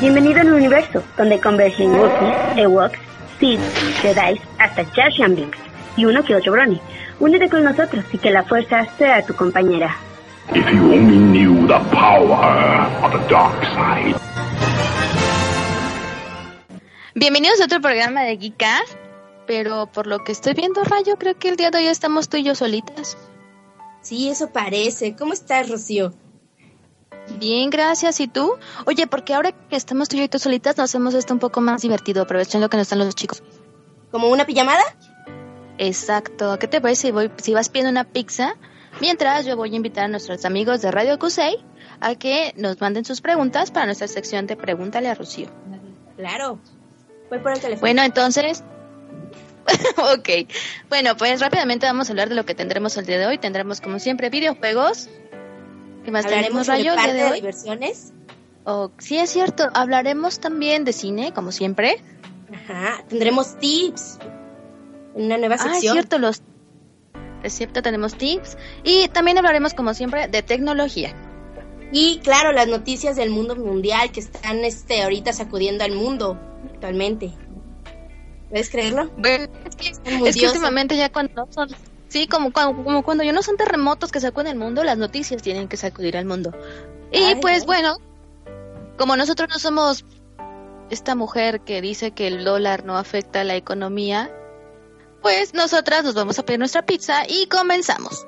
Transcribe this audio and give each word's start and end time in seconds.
Bienvenido 0.00 0.40
al 0.40 0.52
universo, 0.52 1.02
donde 1.16 1.40
convergen 1.40 1.90
Wookiees, 1.90 2.56
Ewoks, 2.56 3.00
Sith, 3.40 3.60
Jedi, 4.00 4.40
hasta 4.60 4.84
Jar 4.94 5.12
Jar 5.12 5.30
Binks 5.30 5.58
y 5.96 6.04
uno 6.04 6.22
que 6.22 6.36
otro 6.36 6.52
Brony. 6.52 6.80
Únete 7.18 7.48
con 7.48 7.64
nosotros 7.64 8.04
y 8.12 8.18
que 8.18 8.30
la 8.30 8.44
fuerza 8.44 8.86
sea 8.96 9.26
tu 9.26 9.34
compañera. 9.34 9.96
If 10.54 10.70
you 10.70 10.92
only 10.92 11.16
knew 11.18 11.66
the 11.66 11.80
power 11.90 12.86
of 13.02 13.10
the 13.10 13.28
dark 13.28 13.60
side. 13.74 14.14
Bienvenidos 17.16 17.60
a 17.60 17.64
otro 17.64 17.80
programa 17.80 18.22
de 18.22 18.36
Geekas, 18.36 18.96
pero 19.48 19.86
por 19.86 20.06
lo 20.06 20.22
que 20.22 20.30
estoy 20.30 20.54
viendo, 20.54 20.84
Rayo, 20.84 21.16
creo 21.18 21.36
que 21.36 21.48
el 21.48 21.56
día 21.56 21.72
de 21.72 21.78
hoy 21.78 21.86
estamos 21.88 22.28
tú 22.28 22.36
y 22.36 22.44
yo 22.44 22.54
solitas. 22.54 23.18
Sí, 24.02 24.28
eso 24.30 24.50
parece. 24.50 25.16
¿Cómo 25.16 25.32
estás, 25.32 25.68
Rocío? 25.68 26.12
Bien, 27.38 27.70
gracias. 27.70 28.20
¿Y 28.20 28.28
tú? 28.28 28.54
Oye, 28.86 29.06
porque 29.06 29.34
ahora 29.34 29.52
que 29.52 29.76
estamos 29.76 30.08
tú 30.08 30.16
y 30.16 30.28
yo 30.28 30.38
solitas, 30.38 30.76
nos 30.76 30.90
hacemos 30.90 31.14
esto 31.14 31.34
un 31.34 31.40
poco 31.40 31.60
más 31.60 31.82
divertido, 31.82 32.22
aprovechando 32.22 32.68
que 32.68 32.76
no 32.76 32.82
están 32.82 32.98
los 32.98 33.14
chicos. 33.14 33.42
¿Como 34.10 34.28
una 34.28 34.46
pijamada? 34.46 34.82
Exacto. 35.76 36.58
¿Qué 36.58 36.66
te 36.66 36.80
parece 36.80 37.08
si, 37.08 37.10
voy, 37.12 37.30
si 37.36 37.54
vas 37.54 37.68
pidiendo 37.68 37.90
una 37.90 38.04
pizza? 38.04 38.54
Mientras 39.00 39.46
yo 39.46 39.56
voy 39.56 39.72
a 39.72 39.76
invitar 39.76 40.04
a 40.04 40.08
nuestros 40.08 40.44
amigos 40.44 40.82
de 40.82 40.90
Radio 40.90 41.18
Cusey 41.18 41.56
a 42.00 42.14
que 42.14 42.52
nos 42.56 42.80
manden 42.80 43.04
sus 43.04 43.20
preguntas 43.20 43.70
para 43.70 43.86
nuestra 43.86 44.08
sección 44.08 44.46
de 44.46 44.56
Pregúntale 44.56 45.08
a 45.08 45.14
Rocío. 45.14 45.48
Claro. 46.16 46.58
Voy 47.30 47.38
por 47.38 47.52
el 47.52 47.60
teléfono. 47.60 47.80
Bueno, 47.80 48.02
entonces... 48.02 48.64
ok. 49.98 50.50
Bueno, 50.88 51.16
pues 51.16 51.40
rápidamente 51.40 51.86
vamos 51.86 52.08
a 52.08 52.12
hablar 52.12 52.28
de 52.28 52.34
lo 52.34 52.44
que 52.46 52.54
tendremos 52.54 52.96
el 52.96 53.06
día 53.06 53.18
de 53.18 53.26
hoy. 53.26 53.38
Tendremos, 53.38 53.80
como 53.80 53.98
siempre, 53.98 54.30
videojuegos. 54.30 55.08
¿Qué 56.08 56.12
más 56.12 56.24
Hablaremos 56.24 56.66
tenemos, 56.66 56.66
sobre 56.66 56.78
Rayo, 56.78 56.90
el 56.92 56.96
día 56.96 57.04
parte 57.04 57.18
de 57.18 57.28
de 57.28 57.34
diversiones. 57.34 58.12
Oh, 58.64 58.90
sí, 58.96 59.18
es 59.18 59.28
cierto. 59.28 59.68
Hablaremos 59.74 60.40
también 60.40 60.86
de 60.86 60.94
cine, 60.94 61.34
como 61.34 61.52
siempre. 61.52 62.02
Ajá. 62.50 63.04
Tendremos 63.10 63.58
tips. 63.58 64.18
Una 65.12 65.36
nueva 65.36 65.56
Ah, 65.56 65.66
es 65.66 65.72
sección. 65.72 65.92
cierto, 65.92 66.18
los... 66.18 66.40
Es 67.42 67.52
cierto, 67.52 67.82
tenemos 67.82 68.14
tips. 68.14 68.56
Y 68.84 69.08
también 69.08 69.36
hablaremos, 69.36 69.74
como 69.74 69.92
siempre, 69.92 70.28
de 70.28 70.42
tecnología. 70.42 71.14
Y 71.92 72.20
claro, 72.20 72.52
las 72.52 72.68
noticias 72.68 73.14
del 73.14 73.28
mundo 73.28 73.54
mundial 73.54 74.10
que 74.10 74.20
están 74.20 74.64
este 74.64 75.02
ahorita 75.02 75.34
sacudiendo 75.34 75.84
al 75.84 75.92
mundo 75.92 76.38
actualmente. 76.72 77.34
¿Puedes 78.48 78.70
creerlo? 78.70 79.10
Bueno, 79.18 79.46
es 79.66 79.76
que, 79.76 79.88
es 80.26 80.36
que 80.38 80.46
últimamente 80.46 80.96
ya 80.96 81.12
cuando 81.12 81.46
son... 81.50 81.68
Sí, 82.08 82.26
como, 82.26 82.52
cuando- 82.52 82.82
como 82.84 83.02
cuando 83.02 83.22
ya 83.24 83.32
no 83.32 83.42
son 83.42 83.56
terremotos 83.56 84.10
que 84.10 84.20
sacuden 84.20 84.46
el 84.48 84.56
mundo, 84.58 84.82
las 84.84 84.96
noticias 84.98 85.42
tienen 85.42 85.68
que 85.68 85.76
sacudir 85.76 86.16
al 86.16 86.24
mundo. 86.24 86.52
Y 87.12 87.18
Ay, 87.22 87.34
pues 87.40 87.60
ay. 87.62 87.66
bueno, 87.66 87.96
como 88.96 89.16
nosotros 89.16 89.48
no 89.50 89.58
somos 89.58 90.04
esta 90.90 91.14
mujer 91.14 91.60
que 91.60 91.80
dice 91.82 92.12
que 92.12 92.26
el 92.28 92.44
dólar 92.44 92.84
no 92.84 92.96
afecta 92.96 93.42
a 93.42 93.44
la 93.44 93.56
economía, 93.56 94.30
pues 95.22 95.52
nosotras 95.52 96.02
nos 96.04 96.14
vamos 96.14 96.38
a 96.38 96.44
pedir 96.44 96.58
nuestra 96.60 96.86
pizza 96.86 97.24
y 97.28 97.46
comenzamos. 97.48 98.26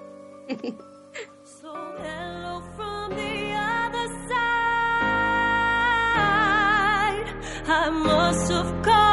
So 1.44 1.72
hello 2.04 2.60
from 2.76 3.14
the 3.16 3.54
other 3.54 4.08
side. 6.00 7.26
I 7.66 7.90
must 7.90 8.50
have 8.50 8.82
called 8.82 9.09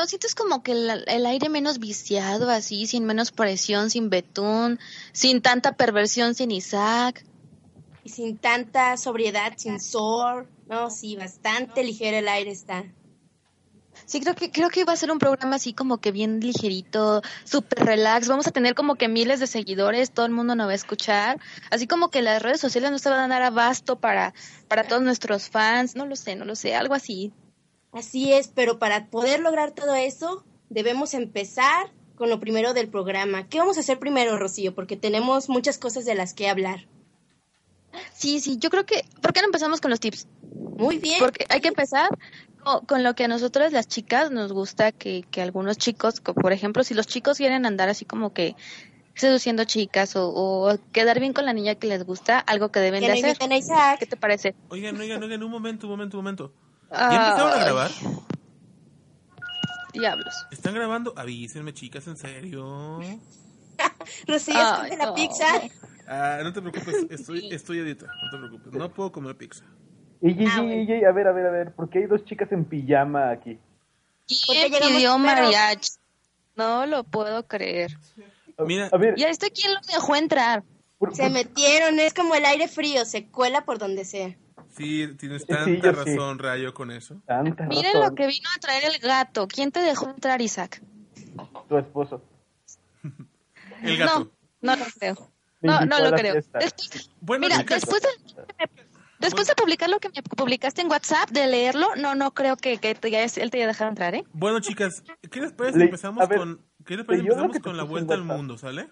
¿no 0.00 0.06
sientes 0.06 0.34
como 0.34 0.62
que 0.62 0.72
el, 0.72 1.04
el 1.06 1.26
aire 1.26 1.50
menos 1.50 1.78
viciado, 1.78 2.48
así, 2.48 2.86
sin 2.86 3.04
menos 3.04 3.32
presión, 3.32 3.90
sin 3.90 4.08
betún, 4.08 4.80
sin 5.12 5.42
tanta 5.42 5.76
perversión, 5.76 6.34
sin 6.34 6.50
Isaac? 6.50 7.22
Y 8.02 8.08
sin 8.08 8.38
tanta 8.38 8.96
sobriedad, 8.96 9.52
sin 9.58 9.78
sor. 9.78 10.48
No, 10.66 10.88
sí, 10.88 11.16
bastante 11.16 11.84
ligero 11.84 12.16
el 12.16 12.28
aire 12.28 12.50
está. 12.50 12.86
Sí, 14.06 14.20
creo 14.22 14.34
que 14.34 14.50
creo 14.50 14.70
que 14.70 14.84
va 14.84 14.94
a 14.94 14.96
ser 14.96 15.12
un 15.12 15.18
programa 15.18 15.56
así 15.56 15.74
como 15.74 15.98
que 15.98 16.12
bien 16.12 16.40
ligerito, 16.40 17.20
súper 17.44 17.84
relax. 17.84 18.26
Vamos 18.26 18.46
a 18.46 18.52
tener 18.52 18.74
como 18.74 18.94
que 18.94 19.08
miles 19.08 19.38
de 19.38 19.46
seguidores, 19.46 20.12
todo 20.12 20.24
el 20.24 20.32
mundo 20.32 20.54
nos 20.54 20.66
va 20.66 20.72
a 20.72 20.76
escuchar. 20.76 21.38
Así 21.70 21.86
como 21.86 22.10
que 22.10 22.22
las 22.22 22.40
redes 22.40 22.60
sociales 22.60 22.90
no 22.90 22.98
se 22.98 23.10
van 23.10 23.20
a 23.20 23.28
dar 23.28 23.42
abasto 23.42 24.00
para, 24.00 24.32
para 24.66 24.84
todos 24.84 25.02
nuestros 25.02 25.50
fans. 25.50 25.94
No 25.94 26.06
lo 26.06 26.16
sé, 26.16 26.36
no 26.36 26.46
lo 26.46 26.56
sé, 26.56 26.74
algo 26.74 26.94
así. 26.94 27.34
Así 27.92 28.32
es, 28.32 28.48
pero 28.48 28.78
para 28.78 29.06
poder 29.06 29.40
lograr 29.40 29.72
todo 29.72 29.94
eso, 29.94 30.44
debemos 30.68 31.14
empezar 31.14 31.90
con 32.14 32.28
lo 32.30 32.38
primero 32.38 32.74
del 32.74 32.88
programa. 32.88 33.48
¿Qué 33.48 33.58
vamos 33.58 33.76
a 33.76 33.80
hacer 33.80 33.98
primero, 33.98 34.38
Rocío? 34.38 34.74
Porque 34.74 34.96
tenemos 34.96 35.48
muchas 35.48 35.78
cosas 35.78 36.04
de 36.04 36.14
las 36.14 36.34
que 36.34 36.48
hablar. 36.48 36.86
Sí, 38.14 38.40
sí, 38.40 38.58
yo 38.58 38.70
creo 38.70 38.86
que... 38.86 39.04
¿Por 39.20 39.32
qué 39.32 39.40
no 39.40 39.46
empezamos 39.46 39.80
con 39.80 39.90
los 39.90 39.98
tips? 39.98 40.28
Muy 40.78 40.98
bien. 40.98 41.18
Porque 41.18 41.46
hay 41.48 41.60
que 41.60 41.68
empezar 41.68 42.08
co- 42.62 42.82
con, 42.86 43.02
lo 43.02 43.14
que 43.14 43.24
a 43.24 43.28
nosotros 43.28 43.72
las 43.72 43.88
chicas 43.88 44.30
nos 44.30 44.52
gusta 44.52 44.92
que, 44.92 45.24
que 45.30 45.42
algunos 45.42 45.76
chicos, 45.78 46.20
co- 46.20 46.34
por 46.34 46.52
ejemplo, 46.52 46.84
si 46.84 46.94
los 46.94 47.06
chicos 47.06 47.38
quieren 47.38 47.66
andar 47.66 47.88
así 47.88 48.04
como 48.04 48.32
que 48.32 48.54
seduciendo 49.14 49.64
chicas 49.64 50.14
o, 50.14 50.28
o 50.30 50.78
quedar 50.92 51.18
bien 51.18 51.32
con 51.32 51.44
la 51.46 51.52
niña 51.52 51.74
que 51.74 51.88
les 51.88 52.04
gusta, 52.04 52.38
algo 52.38 52.70
que 52.70 52.78
deben 52.80 53.00
Que 53.00 53.06
de 53.06 53.12
hacer. 53.14 53.28
inviten 53.30 53.52
a 53.52 53.56
Isaac. 53.56 53.98
¿Qué 53.98 54.06
te 54.06 54.16
parece? 54.16 54.54
Oigan, 54.68 54.96
oigan, 54.98 55.22
oigan, 55.22 55.42
un 55.42 55.50
momento, 55.50 55.86
un 55.86 55.90
momento, 55.92 56.16
un 56.18 56.24
momento. 56.24 56.52
¿Ya 56.90 57.28
empezaron 57.28 57.52
a 57.52 57.64
grabar? 57.64 57.90
Diablos. 59.92 60.46
¿Están 60.50 60.74
grabando? 60.74 61.12
Avísenme, 61.16 61.72
chicas, 61.74 62.06
en 62.06 62.16
serio. 62.16 62.98
Rocío, 64.26 64.60
esconde 64.60 64.96
la 64.96 65.06
no. 65.06 65.14
pizza. 65.14 65.46
Ah, 66.06 66.40
no 66.42 66.52
te 66.52 66.60
preocupes, 66.60 67.06
estoy, 67.10 67.48
estoy 67.52 67.80
a 67.80 67.84
dieta, 67.84 68.06
no 68.06 68.30
te 68.30 68.36
preocupes. 68.38 68.72
No 68.72 68.92
puedo 68.92 69.10
comer 69.12 69.36
pizza. 69.36 69.64
Ey, 70.22 70.36
Ah, 70.48 70.60
ey, 70.62 70.90
ey, 70.92 71.04
a 71.04 71.12
ver, 71.12 71.26
a 71.28 71.32
ver, 71.32 71.46
a 71.46 71.50
ver, 71.50 71.74
¿por 71.74 71.88
qué 71.88 72.00
hay 72.00 72.06
dos 72.06 72.24
chicas 72.24 72.50
en 72.52 72.64
pijama 72.64 73.30
aquí? 73.30 73.58
¿Por 74.46 74.54
qué 74.56 74.68
¿Quién 74.70 74.92
pidió 74.92 75.18
mariachi? 75.18 75.90
No 76.56 76.84
lo 76.86 77.04
puedo 77.04 77.46
creer. 77.46 77.96
A, 78.58 78.64
Mira. 78.64 78.88
a 78.92 78.96
ver, 78.98 79.14
¿Y 79.18 79.24
a 79.24 79.30
este 79.30 79.50
quién 79.50 79.72
lo 79.72 79.80
dejó 79.92 80.14
entrar? 80.16 80.62
por- 80.98 81.14
Se 81.16 81.22
por- 81.22 81.32
metieron, 81.32 81.98
es 81.98 82.12
como 82.12 82.34
el 82.34 82.44
aire 82.44 82.68
frío, 82.68 83.04
se 83.06 83.26
cuela 83.26 83.64
por 83.64 83.78
donde 83.78 84.04
sea. 84.04 84.36
Sí, 84.80 85.06
tienes 85.18 85.42
Sí, 85.42 85.48
tanta 85.48 85.92
yo 85.92 86.04
sí. 86.04 86.10
razón, 86.16 86.38
Rayo, 86.38 86.72
con 86.74 86.90
eso. 86.90 87.20
tanta 87.26 87.66
Miren 87.66 87.92
razón, 87.94 88.08
lo 88.10 88.14
que 88.14 88.26
vino 88.26 88.48
a 88.56 88.58
traer 88.60 88.84
el 88.84 88.98
gato. 88.98 89.46
¿Quién 89.46 89.70
te 89.72 89.80
dejó 89.80 90.08
entrar, 90.08 90.40
Isaac? 90.40 90.80
tu 91.68 91.76
esposo. 91.76 92.22
El 93.82 93.96
gato. 93.98 94.32
No, 94.60 94.74
no 94.76 94.76
lo 94.76 94.90
creo. 94.98 95.30
No, 95.60 95.80
no 95.86 96.00
lo 96.00 96.12
creo. 96.12 96.34
Después, 96.34 97.10
Bueno, 97.20 97.46
mira, 97.46 97.62
después 97.62 98.02
de, 98.02 98.08
después 99.18 99.46
de 99.46 99.54
publicar 99.54 99.88
lo 99.90 100.00
que 100.00 100.08
me 100.08 100.22
publicaste 100.22 100.80
en 100.82 100.88
WhatsApp, 100.90 101.30
de 101.30 101.46
leerlo, 101.46 101.94
no, 101.96 102.14
no 102.14 102.32
creo 102.32 102.56
que, 102.56 102.78
que 102.78 102.94
te 102.94 103.08
haya- 103.08 103.24
él 103.24 103.50
te 103.50 103.58
haya 103.58 103.66
dejado 103.66 103.90
entrar, 103.90 104.14
¿eh? 104.14 104.24
bueno, 104.32 104.60
chicas, 104.60 105.02
¿qué 105.30 105.40
les 105.40 105.52
parece 105.52 105.74
si 105.74 105.78
Le- 105.80 105.84
empezamos 105.86 106.28
ver, 106.28 106.38
con, 106.38 106.64
¿qué 106.84 106.96
les 106.96 107.06
parece 107.06 107.22
empezamos 107.24 107.58
con 107.60 107.76
la 107.76 107.82
vuelta 107.84 108.14
al 108.14 108.24
mundo, 108.24 108.58
¿sale? 108.58 108.90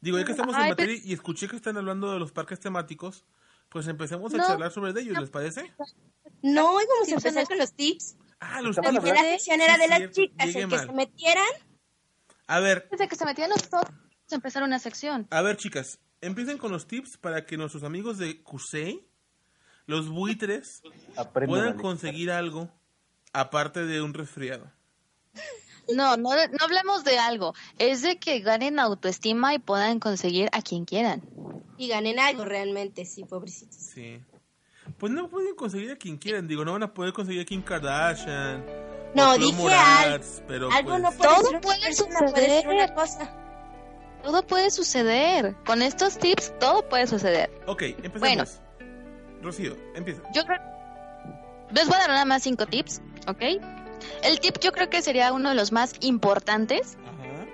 Digo, 0.00 0.18
ya 0.18 0.24
que 0.24 0.32
estamos 0.32 0.56
en 0.56 0.68
materia 0.68 1.00
y 1.02 1.12
escuché 1.12 1.48
que 1.48 1.56
están 1.56 1.76
hablando 1.76 2.12
de 2.12 2.18
los 2.18 2.32
parques 2.32 2.60
temáticos, 2.60 3.24
pues 3.72 3.86
empecemos 3.88 4.32
a 4.34 4.36
No. 4.36 4.46
charlar 4.46 4.70
sobre 4.70 5.00
ellos, 5.00 5.18
¿les 5.18 5.30
parece? 5.30 5.72
No, 6.42 6.72
hoy 6.74 6.84
vamos 6.88 7.06
Sí, 7.06 7.12
a 7.12 7.16
empezar 7.16 7.46
con 7.46 7.58
los 7.58 7.72
tips. 7.72 8.16
Ah, 8.40 8.60
los 8.60 8.76
La 8.76 8.82
tips. 8.90 9.00
primera 9.00 9.22
sección 9.22 9.60
era 9.60 9.78
de 9.78 9.88
las 9.88 10.10
chicas, 10.10 10.46
el 10.48 10.52
que 10.54 10.66
mal. 10.66 10.86
se 10.86 10.92
metieran. 10.92 11.46
A 12.48 12.60
ver, 12.60 12.88
Desde 12.90 13.08
que 13.08 13.16
se 13.16 13.24
metían 13.24 13.50
los 13.50 13.62
empezar 14.30 14.62
una 14.62 14.78
sección. 14.78 15.26
A 15.30 15.42
ver, 15.42 15.56
chicas, 15.56 16.00
empiecen 16.20 16.58
con 16.58 16.72
los 16.72 16.86
tips 16.86 17.16
para 17.18 17.44
que 17.46 17.56
nuestros 17.56 17.82
amigos 17.84 18.18
de 18.18 18.42
Cusey, 18.42 19.06
los 19.86 20.08
buitres, 20.08 20.82
Aprendan, 21.16 21.48
puedan 21.48 21.78
conseguir 21.78 22.30
algo 22.30 22.70
aparte 23.32 23.84
de 23.86 24.00
un 24.02 24.14
resfriado. 24.14 24.70
No, 25.88 26.16
no, 26.16 26.30
no 26.30 26.58
hablemos 26.60 27.04
de 27.04 27.18
algo. 27.18 27.54
Es 27.78 28.02
de 28.02 28.18
que 28.18 28.40
ganen 28.40 28.78
autoestima 28.78 29.54
y 29.54 29.58
puedan 29.58 29.98
conseguir 30.00 30.48
a 30.52 30.62
quien 30.62 30.84
quieran. 30.84 31.22
Y 31.76 31.88
ganen 31.88 32.18
algo 32.18 32.44
realmente, 32.44 33.04
sí, 33.04 33.24
pobrecitos. 33.24 33.76
Sí. 33.76 34.20
Pues 34.98 35.12
no 35.12 35.28
pueden 35.28 35.54
conseguir 35.54 35.90
a 35.92 35.96
quien 35.96 36.16
quieran. 36.18 36.46
Digo, 36.46 36.64
no 36.64 36.72
van 36.72 36.82
a 36.84 36.94
poder 36.94 37.12
conseguir 37.12 37.42
a 37.42 37.44
Kim 37.44 37.62
Kardashian. 37.62 38.64
No, 39.14 39.36
dije 39.36 39.62
pero 40.46 40.70
algo 40.70 40.90
pues, 40.90 41.02
no 41.02 41.12
puede 41.12 41.28
Todo 41.28 41.50
ser 41.50 41.60
puede 41.60 41.92
suceder. 41.92 42.68
una 42.68 42.94
cosa. 42.94 43.30
Todo 44.22 44.46
puede 44.46 44.70
suceder. 44.70 45.56
Con 45.66 45.82
estos 45.82 46.18
tips, 46.18 46.58
todo 46.58 46.88
puede 46.88 47.06
suceder. 47.06 47.50
Ok, 47.66 47.82
empecemos. 47.82 48.20
Bueno. 48.20 48.44
Rocío, 49.42 49.76
empieza. 49.94 50.22
Yo 50.32 50.44
creo. 50.44 50.60
Les 51.72 51.86
voy 51.86 51.96
a 51.96 52.00
dar 52.00 52.10
nada 52.10 52.24
más 52.24 52.42
cinco 52.42 52.66
tips, 52.66 53.02
¿ok? 53.26 53.42
El 54.22 54.40
tip 54.40 54.58
yo 54.60 54.72
creo 54.72 54.90
que 54.90 55.02
sería 55.02 55.32
uno 55.32 55.50
de 55.50 55.54
los 55.54 55.72
más 55.72 55.94
importantes. 56.00 56.96
Ajá. 57.04 57.46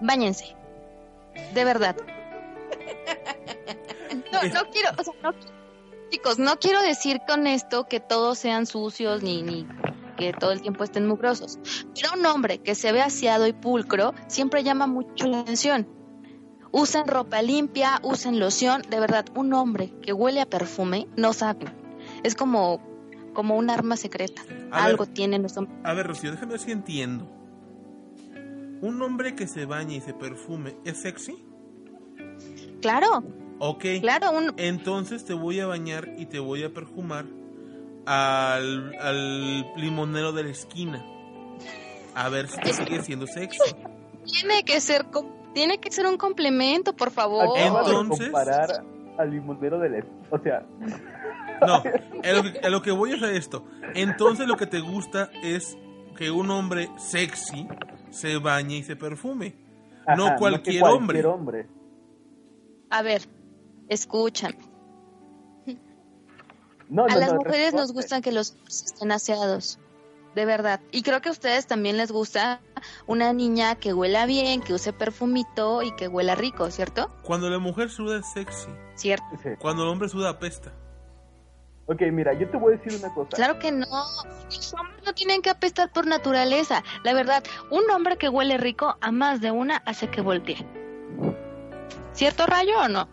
Báñense. 0.00 0.54
De 1.54 1.64
verdad. 1.64 1.96
No, 4.32 4.42
no 4.42 4.70
quiero, 4.70 4.90
o 4.96 5.04
sea, 5.04 5.14
no, 5.22 5.32
chicos, 6.10 6.38
no 6.38 6.58
quiero 6.58 6.82
decir 6.82 7.20
con 7.26 7.46
esto 7.46 7.86
que 7.86 8.00
todos 8.00 8.38
sean 8.38 8.66
sucios 8.66 9.22
ni, 9.22 9.42
ni 9.42 9.66
que 10.16 10.32
todo 10.32 10.52
el 10.52 10.60
tiempo 10.60 10.84
estén 10.84 11.06
mugrosos. 11.06 11.58
Pero 11.94 12.10
un 12.16 12.26
hombre 12.26 12.58
que 12.58 12.74
se 12.74 12.92
ve 12.92 13.00
aseado 13.00 13.46
y 13.46 13.52
pulcro 13.52 14.14
siempre 14.26 14.62
llama 14.62 14.86
mucho 14.86 15.26
la 15.26 15.40
atención. 15.40 15.88
Usen 16.72 17.08
ropa 17.08 17.42
limpia, 17.42 18.00
usen 18.02 18.38
loción. 18.38 18.82
De 18.88 19.00
verdad, 19.00 19.24
un 19.34 19.52
hombre 19.54 19.92
que 20.02 20.12
huele 20.12 20.40
a 20.40 20.46
perfume, 20.46 21.08
no 21.16 21.32
saben. 21.32 21.72
Es 22.22 22.34
como, 22.34 22.80
como 23.40 23.56
un 23.56 23.70
arma 23.70 23.96
secreta. 23.96 24.42
A 24.70 24.84
Algo 24.84 25.06
ver. 25.06 25.14
tienen 25.14 25.42
los 25.42 25.56
hombres. 25.56 25.78
A 25.82 25.94
ver, 25.94 26.06
Rocío, 26.06 26.30
déjame 26.30 26.50
ver 26.52 26.60
si 26.60 26.72
entiendo. 26.72 27.26
¿Un 28.82 29.00
hombre 29.00 29.34
que 29.34 29.46
se 29.46 29.64
baña 29.64 29.94
y 29.96 30.02
se 30.02 30.12
perfume 30.12 30.76
es 30.84 31.00
sexy? 31.00 31.42
Claro, 32.82 33.24
Ok. 33.58 33.84
claro, 34.02 34.30
un, 34.32 34.52
Entonces 34.58 35.24
te 35.24 35.32
voy 35.32 35.58
a 35.60 35.66
bañar 35.66 36.08
y 36.18 36.26
te 36.26 36.38
voy 36.38 36.64
a 36.64 36.72
perfumar 36.74 37.24
al, 38.04 38.94
al 39.00 39.66
limonero 39.76 40.32
de 40.32 40.44
la 40.44 40.50
esquina. 40.50 41.02
A 42.14 42.28
ver 42.28 42.46
si 42.48 42.58
te 42.60 42.74
sigue 42.74 43.02
siendo 43.02 43.26
sexy. 43.26 43.58
tiene 44.24 44.64
que 44.64 44.80
ser, 44.82 45.06
tiene 45.54 45.78
que 45.78 45.90
ser 45.90 46.04
un 46.06 46.18
complemento, 46.18 46.94
por 46.94 47.10
favor. 47.10 47.56
De 47.56 47.64
Entonces- 47.66 48.26
comparar 48.28 48.84
al 49.18 49.30
limonero 49.30 49.78
del... 49.78 49.94
est- 49.96 50.08
O 50.30 50.38
sea, 50.38 50.64
No, 51.60 51.74
a 51.74 52.32
lo, 52.32 52.42
que, 52.42 52.58
a 52.62 52.68
lo 52.70 52.82
que 52.82 52.90
voy 52.90 53.12
es 53.12 53.22
a 53.22 53.30
esto. 53.32 53.64
Entonces 53.94 54.46
lo 54.46 54.56
que 54.56 54.66
te 54.66 54.80
gusta 54.80 55.30
es 55.42 55.76
que 56.16 56.30
un 56.30 56.50
hombre 56.50 56.90
sexy 56.98 57.68
se 58.10 58.38
bañe 58.38 58.78
y 58.78 58.82
se 58.82 58.96
perfume. 58.96 59.54
ajá, 60.06 60.16
no 60.16 60.24
que 60.30 60.36
cualquier 60.36 60.80
cualquier 60.80 60.84
hombre. 60.84 61.24
hombre. 61.24 61.68
A 62.90 63.02
ver, 63.02 63.22
escúchame. 63.88 64.58
No, 66.88 67.06
no, 67.06 67.14
A 67.14 67.16
las 67.16 67.32
no, 67.32 67.38
mujeres 67.38 67.72
nos 67.72 67.92
gustan 67.92 68.20
que 68.20 68.32
los 68.32 68.50
hombres 68.52 68.82
estén 68.86 69.12
aseados. 69.12 69.78
De 70.34 70.44
verdad. 70.44 70.80
Y 70.92 71.02
creo 71.02 71.20
que 71.20 71.28
a 71.28 71.32
ustedes 71.32 71.66
también 71.66 71.96
les 71.96 72.12
gusta 72.12 72.60
una 73.06 73.32
niña 73.32 73.74
que 73.76 73.92
huela 73.92 74.26
bien, 74.26 74.60
que 74.60 74.74
use 74.74 74.92
perfumito 74.92 75.82
y 75.82 75.92
que 75.96 76.06
huela 76.06 76.36
rico, 76.36 76.70
¿cierto? 76.70 77.10
Cuando 77.24 77.50
la 77.50 77.58
mujer 77.58 77.90
suda 77.90 78.18
es 78.18 78.26
sexy. 78.32 78.68
Cierto. 78.94 79.24
Sí. 79.42 79.50
Cuando 79.60 79.82
el 79.84 79.88
hombre 79.88 80.08
suda 80.08 80.30
apesta. 80.30 80.72
Ok, 81.92 82.02
mira, 82.12 82.32
yo 82.34 82.48
te 82.48 82.56
voy 82.56 82.74
a 82.74 82.76
decir 82.76 82.96
una 83.02 83.12
cosa. 83.12 83.30
Claro 83.36 83.58
que 83.58 83.72
no. 83.72 83.86
Los 84.44 84.74
hombres 84.74 85.02
no 85.04 85.12
tienen 85.12 85.42
que 85.42 85.50
apestar 85.50 85.90
por 85.92 86.06
naturaleza. 86.06 86.84
La 87.02 87.12
verdad, 87.14 87.42
un 87.70 87.82
hombre 87.90 88.16
que 88.16 88.28
huele 88.28 88.58
rico 88.58 88.96
a 89.00 89.10
más 89.10 89.40
de 89.40 89.50
una 89.50 89.78
hace 89.86 90.08
que 90.08 90.20
voltee. 90.20 90.64
¿Cierto 92.12 92.46
rayo 92.46 92.78
o 92.80 92.88
no? 92.88 93.08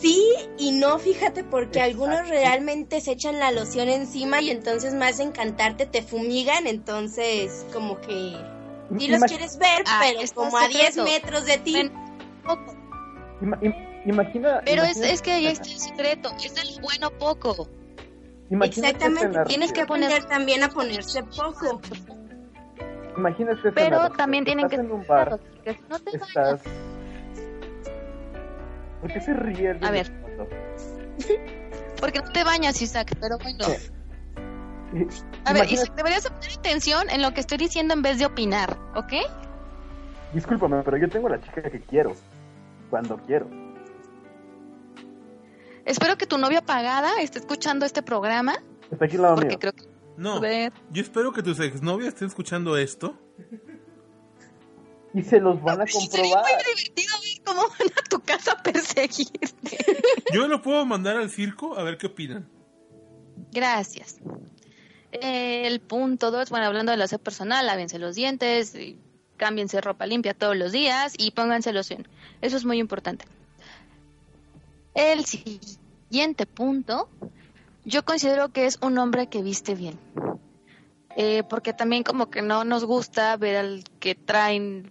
Sí 0.00 0.22
y 0.56 0.72
no, 0.72 0.98
fíjate, 0.98 1.44
porque 1.44 1.80
algunos 1.82 2.28
realmente 2.28 3.00
se 3.02 3.12
echan 3.12 3.38
la 3.38 3.50
loción 3.50 3.88
encima 3.88 4.40
y 4.40 4.50
entonces 4.50 4.94
más 4.94 5.18
de 5.18 5.24
encantarte 5.24 5.84
te 5.86 6.02
fumigan, 6.02 6.66
entonces 6.66 7.66
como 7.72 8.00
que 8.00 8.34
sí 8.98 9.08
los 9.08 9.22
quieres 9.24 9.58
ver, 9.58 9.82
Ah, 9.86 10.00
pero 10.02 10.20
como 10.34 10.56
a 10.56 10.68
10 10.68 10.94
secreto. 10.94 11.04
metros 11.04 11.44
de 11.46 11.58
ti. 11.58 11.72
Ven, 11.74 11.92
poco. 12.44 12.74
ima- 13.42 13.58
im- 13.60 13.87
imagina... 14.10 14.60
Pero 14.64 14.82
es, 14.82 14.96
imagina- 14.96 15.14
es 15.14 15.22
que 15.22 15.32
ahí 15.32 15.46
está 15.46 15.68
el 15.68 15.78
secreto. 15.78 16.30
Es 16.44 16.56
el 16.56 16.80
bueno 16.80 17.10
poco. 17.10 17.68
Exactamente, 18.50 19.44
tienes 19.46 19.72
que 19.72 19.82
aprender 19.82 20.24
también 20.24 20.62
a 20.62 20.68
ponerse 20.68 21.22
poco. 21.22 21.80
La 23.16 23.34
Pero 23.74 24.10
también 24.10 24.44
tienen 24.44 24.68
que 24.68 24.76
en 24.76 24.92
un 24.92 25.06
bar, 25.06 25.40
no 25.88 25.98
te 25.98 26.16
estás... 26.16 26.60
¿Por 29.00 29.12
qué 29.12 29.20
se 29.20 29.34
ríe 29.34 29.70
el 29.70 29.84
A 29.84 29.90
ver. 29.90 30.10
Porque 32.00 32.20
no 32.20 32.32
te 32.32 32.44
bañas, 32.44 32.80
Isaac, 32.80 33.16
pero 33.20 33.38
bueno. 33.38 33.64
Sí. 33.64 33.90
A 35.44 35.52
ver, 35.52 35.70
Isaac, 35.70 35.94
deberías 35.94 36.28
poner 36.28 36.58
atención 36.58 37.10
en 37.10 37.22
lo 37.22 37.32
que 37.34 37.40
estoy 37.40 37.58
diciendo 37.58 37.94
en 37.94 38.02
vez 38.02 38.18
de 38.18 38.26
opinar, 38.26 38.78
¿ok? 38.96 39.12
Discúlpame, 40.32 40.82
pero 40.82 40.96
yo 40.96 41.08
tengo 41.08 41.28
la 41.28 41.40
chica 41.40 41.62
que 41.62 41.80
quiero. 41.80 42.14
Cuando 42.90 43.18
quiero. 43.18 43.48
Espero 45.88 46.16
que 46.18 46.26
tu 46.26 46.38
novia 46.38 46.60
pagada 46.62 47.20
esté 47.20 47.38
escuchando 47.38 47.84
este 47.86 48.02
programa, 48.02 48.62
Está 48.90 49.04
aquí 49.06 49.16
al 49.16 49.22
lado 49.22 49.34
porque 49.36 49.48
mío. 49.48 49.58
creo 49.58 49.72
que... 49.72 49.84
No, 50.16 50.34
A 50.36 50.40
ver. 50.40 50.72
yo 50.90 51.02
espero 51.02 51.32
que 51.32 51.42
tus 51.42 51.58
exnovias 51.60 52.08
estén 52.08 52.28
escuchando 52.28 52.76
esto. 52.76 53.16
Y 55.14 55.22
se 55.22 55.40
los 55.40 55.62
van 55.62 55.80
a 55.80 55.86
Sería 55.86 56.08
comprobar. 56.08 56.42
muy 56.44 56.64
divertido 56.64 57.14
ver 57.22 57.44
cómo 57.44 57.62
van 57.62 57.88
a 57.96 58.02
tu 58.08 58.20
casa 58.20 58.52
a 58.52 58.62
perseguirte. 58.62 59.78
Yo 60.34 60.46
lo 60.48 60.60
puedo 60.60 60.84
mandar 60.84 61.16
al 61.16 61.30
circo 61.30 61.78
a 61.78 61.82
ver 61.84 61.96
qué 61.98 62.08
opinan. 62.08 62.48
Gracias. 63.52 64.18
El 65.12 65.80
punto 65.80 66.30
dos, 66.30 66.50
bueno, 66.50 66.66
hablando 66.66 66.92
de 66.92 66.98
la 66.98 67.04
aseo 67.04 67.18
personal, 67.18 67.64
lávense 67.66 67.98
los 67.98 68.14
dientes, 68.14 68.74
y 68.74 68.98
cámbiense 69.38 69.80
ropa 69.80 70.04
limpia 70.06 70.34
todos 70.34 70.56
los 70.56 70.72
días 70.72 71.14
y 71.16 71.30
pónganse 71.30 71.72
loción. 71.72 72.06
Eso 72.42 72.56
es 72.58 72.64
muy 72.66 72.78
importante. 72.78 73.24
El 74.94 75.24
siguiente 75.24 76.46
punto, 76.46 77.08
yo 77.84 78.04
considero 78.04 78.48
que 78.50 78.66
es 78.66 78.78
un 78.82 78.98
hombre 78.98 79.28
que 79.28 79.42
viste 79.42 79.74
bien. 79.74 79.98
Eh, 81.16 81.42
porque 81.48 81.72
también 81.72 82.04
como 82.04 82.30
que 82.30 82.42
no 82.42 82.64
nos 82.64 82.84
gusta 82.84 83.36
ver 83.36 83.56
al 83.56 83.84
que 83.98 84.14
traen 84.14 84.90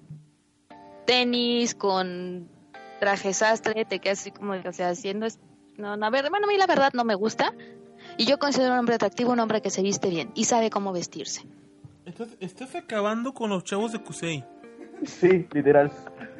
tenis 1.05 1.73
con 1.75 2.49
traje 2.99 3.33
sastre, 3.33 3.85
te 3.85 3.99
quedas 3.99 4.19
así 4.21 4.31
como, 4.31 4.53
o 4.53 4.73
sea, 4.73 4.89
haciendo... 4.89 5.25
es- 5.25 5.39
No, 5.77 5.95
no, 5.95 6.05
a 6.05 6.09
ver, 6.09 6.29
bueno, 6.29 6.47
a 6.47 6.49
mí 6.49 6.57
la 6.57 6.65
verdad 6.67 6.91
no 6.93 7.03
me 7.03 7.15
gusta. 7.15 7.53
Y 8.17 8.25
yo 8.25 8.39
considero 8.39 8.73
un 8.73 8.79
hombre 8.79 8.95
atractivo 8.95 9.31
un 9.31 9.39
hombre 9.39 9.61
que 9.61 9.69
se 9.69 9.81
viste 9.81 10.09
bien 10.09 10.31
y 10.35 10.45
sabe 10.45 10.69
cómo 10.69 10.91
vestirse. 10.91 11.43
Estás, 12.05 12.29
estás 12.39 12.75
acabando 12.75 13.33
con 13.33 13.49
los 13.49 13.63
chavos 13.63 13.91
de 13.91 13.99
Kusei. 14.01 14.43
Sí, 15.05 15.47
literal. 15.53 15.91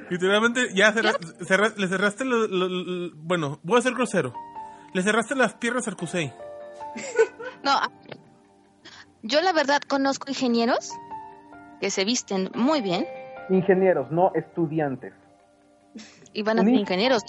Literalmente, 0.10 0.70
ya 0.74 0.92
cerra- 0.94 1.18
cerra- 1.46 1.74
le 1.76 1.88
cerraste. 1.88 2.24
lo- 2.26 2.48
lo- 2.48 2.68
lo- 2.70 3.12
bueno, 3.16 3.60
voy 3.64 3.80
a 3.80 3.82
ser 3.82 3.94
grosero. 3.94 4.34
Le 4.94 5.02
cerraste 5.04 5.36
las 5.36 5.54
piernas 5.56 5.88
al 5.88 5.96
Kusei. 5.98 6.34
No, 7.64 7.74
yo 9.24 9.42
la 9.42 9.52
verdad 9.52 9.82
conozco 9.88 10.30
ingenieros 10.30 10.94
que 11.82 11.90
se 11.90 12.06
visten 12.06 12.50
muy 12.56 12.82
bien 12.82 13.06
Ingenieros, 13.50 14.10
no 14.12 14.32
estudiantes. 14.36 15.14
y 16.34 16.44
van 16.44 16.60
a 16.60 16.64
ser 16.64 16.72
Ni- 16.72 16.80
ingenieros. 16.82 17.24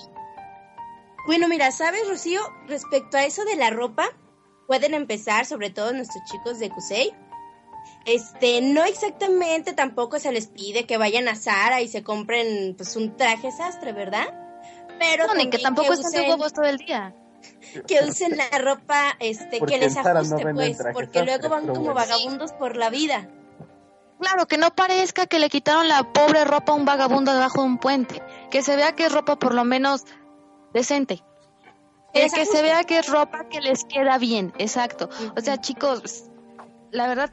Bueno, 1.26 1.48
mira, 1.48 1.70
¿sabes, 1.72 2.08
Rocío? 2.08 2.40
Respecto 2.68 3.16
a 3.16 3.24
eso 3.24 3.44
de 3.44 3.56
la 3.56 3.70
ropa, 3.70 4.04
pueden 4.66 4.94
empezar, 4.94 5.44
sobre 5.46 5.70
todo 5.70 5.92
nuestros 5.92 6.22
chicos 6.30 6.58
de 6.58 6.70
Cusey. 6.70 7.10
Este, 8.08 8.62
no 8.62 8.84
exactamente 8.84 9.74
tampoco 9.74 10.18
se 10.18 10.32
les 10.32 10.46
pide 10.46 10.86
que 10.86 10.96
vayan 10.96 11.28
a 11.28 11.36
Zara 11.36 11.82
y 11.82 11.88
se 11.88 12.02
compren 12.02 12.74
pues 12.76 12.96
un 12.96 13.16
traje 13.16 13.52
sastre, 13.52 13.92
¿verdad? 13.92 14.26
Pero 14.98 15.26
No, 15.26 15.34
ni 15.34 15.50
que 15.50 15.58
tampoco 15.58 15.92
están 15.92 16.10
de 16.12 16.18
usen- 16.20 16.30
huevos 16.30 16.52
todo 16.54 16.64
el 16.64 16.78
día. 16.78 17.14
que 17.86 18.00
usen 18.04 18.36
la 18.36 18.58
ropa 18.58 19.14
este 19.20 19.58
Porque 19.58 19.74
que 19.74 19.80
les 19.80 19.94
no 19.94 20.00
ajuste 20.00 20.54
pues 20.54 20.78
porque 20.94 21.22
luego 21.22 21.48
van 21.50 21.66
como 21.66 21.92
vagabundos 21.94 22.52
por 22.52 22.76
la 22.76 22.88
vida 22.90 23.28
Claro, 24.20 24.46
que 24.46 24.58
no 24.58 24.74
parezca 24.74 25.26
que 25.26 25.38
le 25.38 25.48
quitaron 25.48 25.86
la 25.86 26.02
pobre 26.12 26.44
ropa 26.44 26.72
a 26.72 26.74
un 26.74 26.84
vagabundo 26.84 27.32
debajo 27.34 27.60
de 27.60 27.66
un 27.68 27.78
puente. 27.78 28.20
Que 28.50 28.62
se 28.62 28.74
vea 28.74 28.90
que 28.96 29.04
es 29.06 29.12
ropa 29.12 29.38
por 29.38 29.54
lo 29.54 29.62
menos 29.64 30.04
decente. 30.74 31.22
Que 32.12 32.28
que 32.28 32.44
se 32.46 32.62
vea 32.62 32.82
que 32.82 32.98
es 32.98 33.06
ropa 33.08 33.48
que 33.48 33.60
les 33.60 33.84
queda 33.84 34.18
bien, 34.18 34.52
exacto. 34.58 35.08
O 35.36 35.40
sea, 35.40 35.58
chicos, 35.60 36.24
la 36.90 37.06
verdad, 37.06 37.30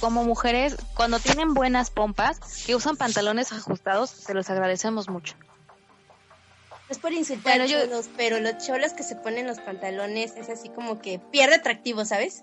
como 0.00 0.24
mujeres, 0.24 0.76
cuando 0.94 1.18
tienen 1.18 1.54
buenas 1.54 1.90
pompas, 1.90 2.38
que 2.66 2.74
usan 2.74 2.96
pantalones 2.96 3.52
ajustados, 3.52 4.10
se 4.10 4.34
los 4.34 4.48
agradecemos 4.50 5.08
mucho. 5.08 5.34
no 5.38 6.76
es 6.88 6.98
por 6.98 7.12
insultar 7.12 7.58
Bueno, 7.58 7.64
yo- 7.66 7.80
cholos, 7.86 8.08
pero 8.16 8.38
los 8.40 8.58
cholos 8.66 8.92
que 8.92 9.02
se 9.02 9.16
ponen 9.16 9.46
los 9.46 9.58
pantalones 9.60 10.34
es 10.36 10.48
así 10.50 10.68
como 10.68 11.00
que 11.00 11.18
pierde 11.18 11.54
atractivo 11.56 12.04
sabes 12.04 12.42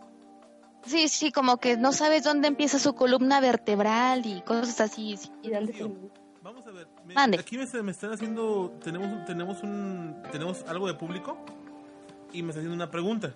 Sí, 0.87 1.09
sí, 1.09 1.31
como 1.33 1.57
que 1.57 1.75
no 1.75 1.91
sabes 1.91 2.23
dónde 2.23 2.47
empieza 2.47 2.79
su 2.79 2.95
columna 2.95 3.41
vertebral 3.41 4.25
y 4.25 4.41
cosas 4.41 4.79
así. 4.79 5.17
sí. 5.17 5.29
¿Y 5.43 5.51
dónde 5.51 5.73
termina? 5.73 6.09
Vamos 6.41 6.65
a 6.67 6.71
ver. 6.71 6.87
me- 7.05 7.13
Mande. 7.15 7.37
aquí 7.37 7.57
me, 7.57 7.65
está- 7.65 7.83
me 7.83 7.91
están 7.91 8.13
haciendo. 8.13 8.71
Tenemos, 8.81 9.07
un- 9.11 9.25
tenemos, 9.25 9.61
un, 9.61 10.23
tenemos 10.31 10.63
algo 10.69 10.87
de 10.87 10.93
público 10.93 11.37
y 12.31 12.41
me 12.43 12.49
está 12.51 12.61
haciendo 12.61 12.75
una 12.75 12.89
pregunta. 12.89 13.35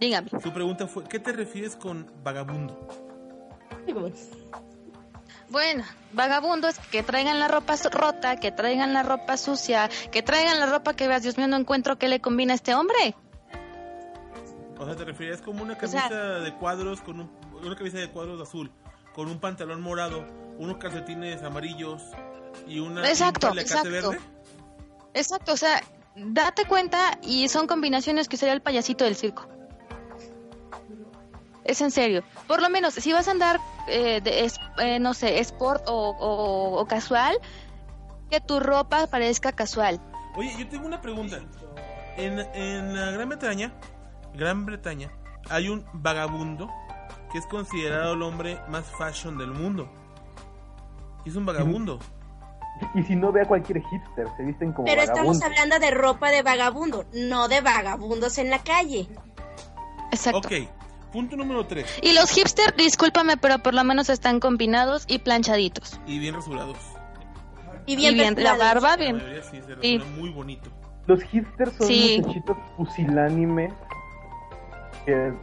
Dígame. 0.00 0.28
Su 0.42 0.52
pregunta 0.52 0.86
fue: 0.86 1.04
¿Qué 1.04 1.18
te 1.18 1.32
refieres 1.32 1.76
con 1.76 2.10
vagabundo? 2.22 2.88
Bueno, 5.50 5.84
vagabundos 6.12 6.78
que 6.90 7.02
traigan 7.02 7.38
la 7.38 7.48
ropa 7.48 7.74
rota, 7.90 8.36
que 8.36 8.52
traigan 8.52 8.92
la 8.92 9.02
ropa 9.02 9.36
sucia, 9.36 9.88
que 10.12 10.22
traigan 10.22 10.60
la 10.60 10.66
ropa 10.66 10.94
que 10.94 11.08
veas, 11.08 11.22
Dios 11.22 11.38
mío, 11.38 11.48
no 11.48 11.56
encuentro 11.56 11.96
qué 11.98 12.08
le 12.08 12.20
combina 12.20 12.52
a 12.52 12.56
este 12.56 12.74
hombre. 12.74 13.14
O 14.78 14.84
sea, 14.84 14.94
te 14.94 15.04
refieres 15.04 15.40
como 15.40 15.62
una 15.62 15.72
O 15.74 15.86
sea- 15.86 16.02
camisa 16.02 16.20
de 16.40 16.54
cuadros 16.54 17.00
con 17.00 17.20
un, 17.20 17.30
una 17.64 17.74
camisa 17.76 17.98
de 17.98 18.10
cuadros 18.10 18.40
azul, 18.40 18.70
con 19.14 19.28
un 19.28 19.40
pantalón 19.40 19.80
morado, 19.80 20.24
unos 20.58 20.76
calcetines 20.76 21.42
amarillos 21.42 22.02
y 22.66 22.78
una 22.80 23.08
Exacto, 23.08 23.48
paliacate 23.48 23.88
exacto. 23.88 24.10
verde. 24.10 24.24
Exacto, 25.14 25.52
o 25.54 25.56
sea, 25.56 25.82
date 26.14 26.66
cuenta 26.66 27.18
y 27.22 27.48
son 27.48 27.66
combinaciones 27.66 28.28
que 28.28 28.36
sería 28.36 28.52
el 28.52 28.60
payasito 28.60 29.04
del 29.04 29.16
circo. 29.16 29.48
Es 31.68 31.80
en 31.82 31.90
serio. 31.90 32.22
Por 32.46 32.62
lo 32.62 32.70
menos, 32.70 32.94
si 32.94 33.12
vas 33.12 33.28
a 33.28 33.30
andar, 33.30 33.60
eh, 33.86 34.20
de, 34.22 34.44
es- 34.44 34.58
eh, 34.78 34.98
no 34.98 35.12
sé, 35.14 35.38
sport 35.40 35.84
o, 35.86 35.92
o- 36.18 36.80
o 36.80 36.86
casual, 36.86 37.36
que 38.30 38.40
tu 38.40 38.58
ropa 38.58 39.06
parezca 39.06 39.52
casual. 39.52 40.00
Oye, 40.34 40.52
yo 40.58 40.66
tengo 40.68 40.86
una 40.86 41.00
pregunta. 41.00 41.38
En, 42.16 42.38
en 42.54 42.96
la 42.98 43.10
Gran 43.12 43.28
Bretaña, 43.28 43.72
Gran 44.34 44.66
Bretaña, 44.66 45.12
hay 45.50 45.68
un 45.68 45.84
vagabundo 45.92 46.68
que 47.30 47.38
es 47.38 47.46
considerado 47.46 48.14
el 48.14 48.22
hombre 48.22 48.58
más 48.68 48.86
fashion 48.98 49.36
del 49.38 49.52
mundo. 49.52 49.88
Es 51.26 51.36
un 51.36 51.44
vagabundo. 51.46 51.98
Y 52.94 53.02
si 53.02 53.14
no 53.14 53.30
ve 53.30 53.42
a 53.42 53.44
cualquier 53.44 53.82
hipster, 53.82 54.26
se 54.36 54.42
visten 54.44 54.72
como 54.72 54.86
Pero 54.86 55.02
estamos 55.02 55.42
hablando 55.42 55.78
de 55.78 55.90
ropa 55.90 56.30
de 56.30 56.42
vagabundo, 56.42 57.04
no 57.12 57.48
de 57.48 57.60
vagabundos 57.60 58.38
en 58.38 58.48
la 58.50 58.60
calle. 58.60 59.06
Exacto. 60.12 60.38
Ok, 60.38 60.52
punto 61.12 61.36
número 61.36 61.66
3. 61.66 62.00
Y 62.02 62.12
los 62.12 62.30
hipster, 62.30 62.74
discúlpame, 62.76 63.36
pero 63.36 63.58
por 63.58 63.74
lo 63.74 63.84
menos 63.84 64.08
están 64.08 64.40
combinados 64.40 65.04
y 65.08 65.18
planchaditos. 65.18 65.98
Y 66.06 66.18
bien 66.18 66.34
rasurados. 66.34 66.76
Y 67.86 67.96
bien, 67.96 68.12
y 68.12 68.18
bien, 68.18 68.34
la 68.42 68.54
barba 68.56 68.90
La 68.90 68.96
bien. 68.96 69.16
mayoría 69.16 69.42
sí 69.42 69.60
se 69.66 69.74
Sí. 69.80 69.98
rasura 69.98 70.16
muy 70.16 70.30
bonito. 70.30 70.70
Los 71.06 71.22
hipsters 71.22 71.72
son 71.76 71.86
Sí. 71.86 72.20
muchachitos 72.22 72.56
pusilánimes 72.76 73.72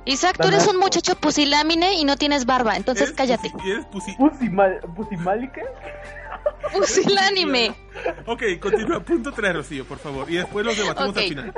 Isaac, 0.06 0.38
tú 0.40 0.48
eres 0.48 0.68
un 0.68 0.78
muchacho 0.78 1.16
pusilámine 1.16 1.96
y 1.96 2.06
no 2.06 2.18
tienes 2.18 2.46
barba, 2.46 2.76
entonces 2.76 3.06
¿Eres 3.08 3.16
cállate. 3.18 3.50
pusi- 3.50 3.72
¿Eres 3.72 3.86
pusi- 3.88 4.16
Pusimal. 4.16 4.80
Pusilánime. 6.74 7.74
Ok, 8.28 8.44
continúa. 8.62 9.00
Punto 9.00 9.32
3, 9.32 9.54
Rocío, 9.56 9.86
por 9.86 9.98
favor. 9.98 10.30
Y 10.30 10.36
después 10.36 10.64
los 10.66 10.78
debatimos 10.78 11.10
Ok. 11.12 11.18
al 11.18 11.24
final. 11.24 11.54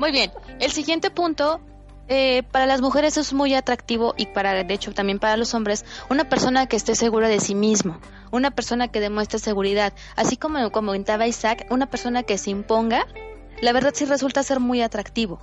Muy 0.00 0.10
bien. 0.10 0.32
El 0.58 0.70
siguiente 0.72 1.10
punto, 1.10 1.60
eh, 2.12 2.42
para 2.42 2.66
las 2.66 2.80
mujeres 2.80 3.16
es 3.18 3.32
muy 3.32 3.54
atractivo 3.54 4.14
y 4.16 4.26
para, 4.26 4.64
de 4.64 4.74
hecho, 4.74 4.92
también 4.92 5.20
para 5.20 5.36
los 5.36 5.54
hombres, 5.54 5.84
una 6.08 6.28
persona 6.28 6.66
que 6.66 6.74
esté 6.74 6.96
segura 6.96 7.28
de 7.28 7.38
sí 7.38 7.54
mismo, 7.54 8.00
una 8.32 8.50
persona 8.50 8.88
que 8.88 8.98
demuestre 8.98 9.38
seguridad, 9.38 9.92
así 10.16 10.36
como 10.36 10.72
comentaba 10.72 11.28
Isaac, 11.28 11.68
una 11.70 11.86
persona 11.86 12.24
que 12.24 12.36
se 12.36 12.50
imponga, 12.50 13.06
la 13.62 13.72
verdad 13.72 13.92
sí 13.94 14.06
resulta 14.06 14.42
ser 14.42 14.58
muy 14.58 14.82
atractivo. 14.82 15.38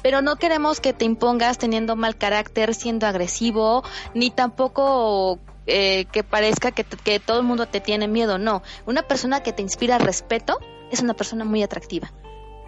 Pero 0.00 0.22
no 0.22 0.36
queremos 0.36 0.80
que 0.80 0.94
te 0.94 1.04
impongas 1.04 1.58
teniendo 1.58 1.96
mal 1.96 2.16
carácter, 2.16 2.74
siendo 2.74 3.06
agresivo, 3.06 3.84
ni 4.14 4.30
tampoco 4.30 5.38
eh, 5.66 6.06
que 6.06 6.24
parezca 6.24 6.70
que, 6.70 6.84
que 6.84 7.20
todo 7.20 7.40
el 7.40 7.44
mundo 7.44 7.66
te 7.66 7.80
tiene 7.80 8.08
miedo. 8.08 8.38
No, 8.38 8.62
una 8.86 9.02
persona 9.02 9.42
que 9.42 9.52
te 9.52 9.60
inspira 9.60 9.98
respeto 9.98 10.58
es 10.90 11.02
una 11.02 11.12
persona 11.12 11.44
muy 11.44 11.62
atractiva. 11.62 12.10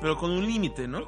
Pero 0.02 0.18
con 0.18 0.32
un 0.32 0.46
límite, 0.46 0.86
¿no? 0.86 0.98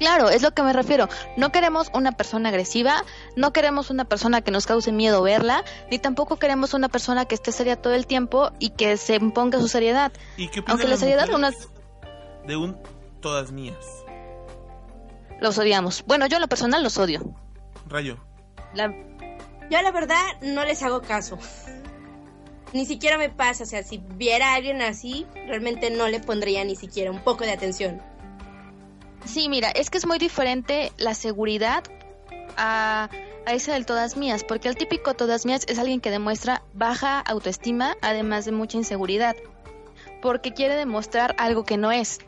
Claro, 0.00 0.28
es 0.30 0.42
lo 0.42 0.50
que 0.52 0.62
me 0.62 0.72
refiero. 0.72 1.08
No 1.36 1.52
queremos 1.52 1.90
una 1.94 2.10
persona 2.12 2.48
agresiva, 2.48 3.04
no 3.36 3.52
queremos 3.52 3.90
una 3.90 4.06
persona 4.06 4.40
que 4.40 4.50
nos 4.50 4.66
cause 4.66 4.90
miedo 4.90 5.22
verla, 5.22 5.62
ni 5.90 5.98
tampoco 5.98 6.36
queremos 6.38 6.74
una 6.74 6.88
persona 6.88 7.26
que 7.26 7.34
esté 7.36 7.52
seria 7.52 7.76
todo 7.76 7.94
el 7.94 8.06
tiempo 8.06 8.50
y 8.58 8.70
que 8.70 8.96
se 8.96 9.14
imponga 9.16 9.60
su 9.60 9.68
seriedad. 9.68 10.10
¿Y 10.38 10.48
qué 10.48 10.64
Aunque 10.66 10.88
la 10.88 10.96
seriedad 10.96 11.28
unas 11.32 11.54
de 12.46 12.56
un 12.56 12.78
todas 13.20 13.52
mías? 13.52 13.76
los 15.40 15.56
odiamos. 15.58 16.02
Bueno, 16.06 16.26
yo 16.26 16.36
en 16.36 16.42
lo 16.42 16.48
personal 16.48 16.82
los 16.82 16.98
odio. 16.98 17.34
Rayo. 17.86 18.18
La- 18.74 18.92
Yo 19.70 19.82
la 19.82 19.90
verdad 19.92 20.22
no 20.42 20.64
les 20.64 20.82
hago 20.82 21.00
caso. 21.02 21.38
Ni 22.72 22.86
siquiera 22.86 23.18
me 23.18 23.30
pasa, 23.30 23.64
o 23.64 23.66
sea, 23.66 23.82
si 23.82 23.98
viera 23.98 24.52
a 24.52 24.54
alguien 24.54 24.80
así, 24.80 25.26
realmente 25.46 25.90
no 25.90 26.08
le 26.08 26.20
pondría 26.20 26.64
ni 26.64 26.76
siquiera 26.76 27.10
un 27.10 27.20
poco 27.20 27.44
de 27.44 27.50
atención. 27.52 28.00
Sí, 29.24 29.48
mira, 29.48 29.70
es 29.70 29.90
que 29.90 29.98
es 29.98 30.06
muy 30.06 30.18
diferente 30.18 30.92
la 30.98 31.14
seguridad 31.14 31.84
a, 32.56 33.08
a 33.46 33.52
esa 33.52 33.74
del 33.74 33.86
todas 33.86 34.16
mías, 34.16 34.44
porque 34.44 34.68
el 34.68 34.76
típico 34.76 35.14
todas 35.14 35.46
mías 35.46 35.64
es 35.68 35.78
alguien 35.78 36.00
que 36.00 36.10
demuestra 36.10 36.62
baja 36.74 37.20
autoestima, 37.20 37.96
además 38.02 38.44
de 38.44 38.52
mucha 38.52 38.76
inseguridad, 38.78 39.36
porque 40.22 40.52
quiere 40.52 40.74
demostrar 40.74 41.34
algo 41.38 41.64
que 41.64 41.76
no 41.76 41.92
es. 41.92 42.18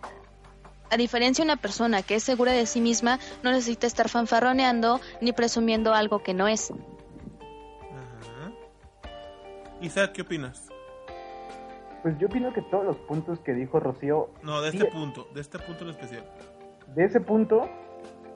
A 0.91 0.97
diferencia 0.99 1.43
de 1.43 1.51
una 1.51 1.61
persona 1.61 2.03
que 2.03 2.17
es 2.17 2.23
segura 2.23 2.53
de 2.53 2.67
sí 2.67 2.81
misma, 2.83 3.19
no 3.43 3.51
necesita 3.51 3.87
estar 3.87 4.09
fanfarroneando 4.11 5.01
ni 5.23 5.33
presumiendo 5.33 5.95
algo 5.95 6.23
que 6.23 6.35
no 6.35 6.47
es. 6.49 6.71
Ajá. 6.71 8.53
Isaac, 9.81 10.13
¿qué 10.13 10.23
opinas? 10.23 10.69
Pues 12.03 12.19
yo 12.19 12.27
opino 12.27 12.53
que 12.53 12.61
todos 12.63 12.85
los 12.85 12.97
puntos 12.97 13.39
que 13.41 13.53
dijo 13.55 13.81
Rocío, 13.81 14.29
No, 14.43 14.61
de 14.61 14.73
Sí. 14.73 14.79
este 14.79 14.91
punto, 14.91 15.29
de 15.35 15.41
este 15.41 15.59
punto 15.59 15.85
en 15.85 15.91
especial. 15.91 16.25
De 16.95 17.05
ese 17.05 17.21
punto, 17.21 17.69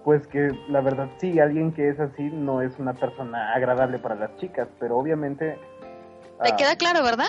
pues 0.05 0.27
que 0.27 0.51
la 0.69 0.81
verdad 0.81 1.09
sí, 1.19 1.39
alguien 1.41 1.73
que 1.73 1.89
es 1.89 2.01
así 2.01 2.23
no 2.25 2.63
es 2.63 2.79
una 2.79 2.95
persona 2.95 3.53
agradable 3.55 3.99
para 3.99 4.15
las 4.15 4.37
chicas, 4.37 4.69
pero 4.79 4.97
obviamente... 4.97 5.59
¿Te 6.43 6.53
ah, 6.53 6.57
queda 6.57 6.77
claro, 6.77 7.03
verdad? 7.03 7.29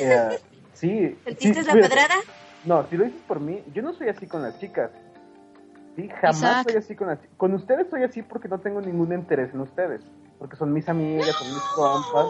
eh, 0.00 0.38
sí. 0.72 1.18
¿Sentiste 1.24 1.62
sí, 1.62 1.66
la 1.66 1.74
pedrada? 1.74 2.14
No, 2.64 2.86
si 2.88 2.96
lo 2.96 3.04
dices 3.04 3.20
por 3.26 3.40
mí, 3.40 3.62
yo 3.74 3.82
no 3.82 3.92
soy 3.92 4.08
así 4.08 4.26
con 4.26 4.42
las 4.42 4.58
chicas. 4.58 4.90
Sí, 5.96 6.08
jamás 6.08 6.36
Isaac. 6.36 6.68
soy 6.68 6.76
así 6.78 6.96
con 6.96 7.08
las 7.08 7.20
chicas. 7.20 7.36
Con 7.36 7.54
ustedes 7.54 7.90
soy 7.90 8.02
así 8.02 8.22
porque 8.22 8.48
no 8.48 8.58
tengo 8.58 8.80
ningún 8.80 9.12
interés 9.12 9.52
en 9.52 9.60
ustedes. 9.60 10.00
Porque 10.38 10.56
son 10.56 10.72
mis 10.72 10.88
amigas, 10.88 11.34
son 11.36 11.48
mis 11.48 11.62
compas. 11.74 12.26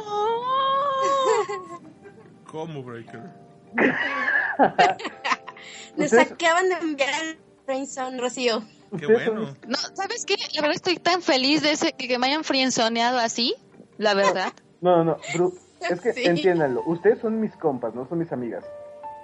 ¿Cómo, 2.51 2.83
Breaker? 2.83 3.23
Nos 5.97 6.13
acaban 6.13 6.69
de 6.69 6.75
enviar 6.75 7.15
al 7.15 7.37
friendzone, 7.65 8.19
Rocío. 8.21 8.63
Qué 8.99 9.07
bueno. 9.07 9.55
No, 9.67 9.77
¿sabes 9.95 10.25
qué? 10.27 10.35
La 10.55 10.61
verdad 10.61 10.77
estoy 10.77 10.97
tan 10.97 11.23
feliz 11.23 11.63
de 11.63 11.73
ese, 11.73 11.93
que 11.93 12.19
me 12.19 12.27
hayan 12.27 12.45
frienzoneado 12.45 13.19
así, 13.19 13.55
la 13.99 14.15
verdad. 14.15 14.53
No, 14.81 14.97
no, 15.05 15.05
no, 15.05 15.17
Bru, 15.35 15.55
es 15.89 16.01
que 16.01 16.13
Sí. 16.13 16.25
entiéndanlo. 16.25 16.83
Ustedes 16.87 17.21
son 17.21 17.41
mis 17.41 17.55
compas, 17.57 17.95
no 17.95 18.07
son 18.09 18.19
mis 18.19 18.31
amigas. 18.33 18.65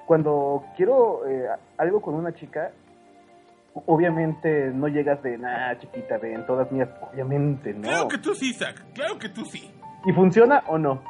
Cuando 0.06 0.64
quiero 0.76 1.26
eh, 1.28 1.46
algo 1.76 2.00
con 2.00 2.14
una 2.14 2.34
chica, 2.34 2.72
obviamente 3.86 4.70
no 4.72 4.88
llegas 4.88 5.22
de, 5.22 5.36
nah, 5.36 5.78
chiquita, 5.78 6.16
ven, 6.18 6.46
todas 6.46 6.72
mías. 6.72 6.88
Obviamente 7.12 7.74
no. 7.74 7.82
Claro 7.82 8.08
que 8.08 8.18
tú 8.18 8.34
sí, 8.34 8.50
Isaac. 8.50 8.82
Claro 8.94 9.18
que 9.18 9.28
tú 9.28 9.44
sí. 9.44 9.70
¿Y 10.06 10.12
funciona 10.12 10.64
o 10.68 10.78
no? 10.78 11.02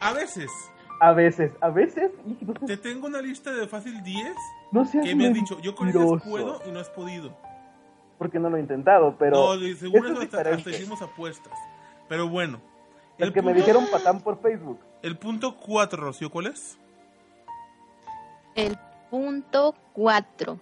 A 0.00 0.12
veces, 0.12 0.50
A 1.00 1.12
veces, 1.12 1.52
a 1.60 1.68
veces, 1.70 2.10
no, 2.40 2.54
te 2.66 2.76
tengo 2.76 3.06
una 3.06 3.20
lista 3.20 3.52
de 3.52 3.68
fácil 3.68 4.02
10 4.02 4.34
no 4.72 4.84
seas 4.84 5.04
que 5.06 5.14
me 5.14 5.26
han 5.26 5.32
dicho, 5.32 5.58
yo 5.60 5.74
con 5.74 5.88
ellas 5.88 6.22
puedo 6.28 6.60
y 6.66 6.70
no 6.70 6.80
has 6.80 6.90
podido. 6.90 7.36
Porque 8.18 8.38
no 8.38 8.48
lo 8.50 8.56
he 8.56 8.60
intentado, 8.60 9.14
pero... 9.18 9.54
no, 9.56 9.76
seguro 9.76 10.12
es 10.12 10.18
hasta, 10.34 10.50
hasta 10.50 10.70
hicimos 10.70 11.02
apuestas. 11.02 11.52
Pero 12.08 12.28
bueno. 12.28 12.60
El 13.18 13.32
que 13.32 13.42
me 13.42 13.52
dijeron 13.54 13.86
patán 13.90 14.20
por 14.20 14.40
Facebook. 14.40 14.78
El 15.02 15.16
punto 15.18 15.56
4, 15.56 16.02
Rocío, 16.02 16.30
¿cuál 16.30 16.46
es? 16.46 16.78
El 18.54 18.78
punto 19.10 19.74
4. 19.92 20.58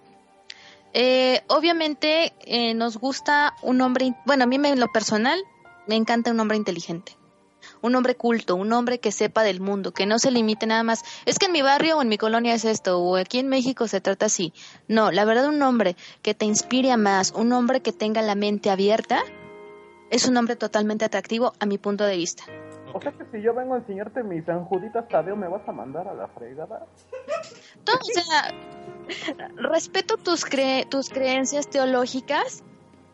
obviamente 1.47 2.33
eh, 2.41 2.73
nos 2.73 2.97
gusta 2.97 3.55
un 3.61 3.81
hombre, 3.81 4.13
bueno, 4.25 4.43
a 4.43 4.47
mí 4.47 4.57
me- 4.59 4.69
en 4.69 4.79
lo 4.79 4.87
personal 4.91 5.39
me 5.87 5.95
encanta 5.95 6.31
un 6.31 6.39
hombre 6.39 6.57
inteligente, 6.57 7.13
un 7.85 7.95
hombre 7.95 8.15
culto, 8.15 8.55
un 8.55 8.71
hombre 8.73 8.99
que 8.99 9.11
sepa 9.11 9.43
del 9.43 9.61
mundo, 9.61 9.91
que 9.93 10.05
no 10.05 10.19
se 10.19 10.31
limite 10.31 10.65
nada 10.65 10.83
más, 10.83 11.03
es 11.25 11.39
que 11.39 11.45
en 11.45 11.51
mi 11.51 11.61
barrio 11.61 11.97
o 11.97 12.01
en 12.01 12.09
mi 12.09 12.17
colonia 12.17 12.53
es 12.53 12.65
esto, 12.65 12.99
o 12.99 13.15
aquí 13.15 13.39
en 13.39 13.47
México 13.47 13.87
se 13.87 14.01
trata 14.01 14.25
así. 14.25 14.53
No, 14.87 15.11
la 15.11 15.25
verdad 15.25 15.47
un 15.47 15.61
hombre 15.61 15.95
que 16.21 16.33
te 16.33 16.45
inspire 16.45 16.91
a 16.91 16.97
más, 16.97 17.31
un 17.31 17.51
hombre 17.53 17.81
que 17.81 17.91
tenga 17.93 18.21
la 18.21 18.35
mente 18.35 18.69
abierta, 18.69 19.19
es 20.09 20.27
un 20.27 20.37
hombre 20.37 20.55
totalmente 20.55 21.05
atractivo 21.05 21.53
a 21.59 21.65
mi 21.65 21.77
punto 21.77 22.03
de 22.05 22.17
vista. 22.17 22.43
O 22.93 23.01
sea 23.01 23.11
que 23.11 23.25
si 23.31 23.41
yo 23.43 23.53
vengo 23.53 23.73
a 23.73 23.77
enseñarte 23.79 24.23
mis 24.23 24.45
San 24.45 24.63
Juditas 24.65 25.07
Tadeo, 25.09 25.35
¿me 25.35 25.47
vas 25.49 25.67
a 25.67 25.71
mandar 25.73 26.07
a 26.07 26.13
la 26.13 26.27
fregada? 26.29 26.85
No, 27.85 27.93
o 27.93 28.21
sea, 28.21 28.53
respeto 29.57 30.15
tus, 30.17 30.45
cre- 30.45 30.87
tus 30.87 31.09
creencias 31.09 31.69
teológicas, 31.69 32.63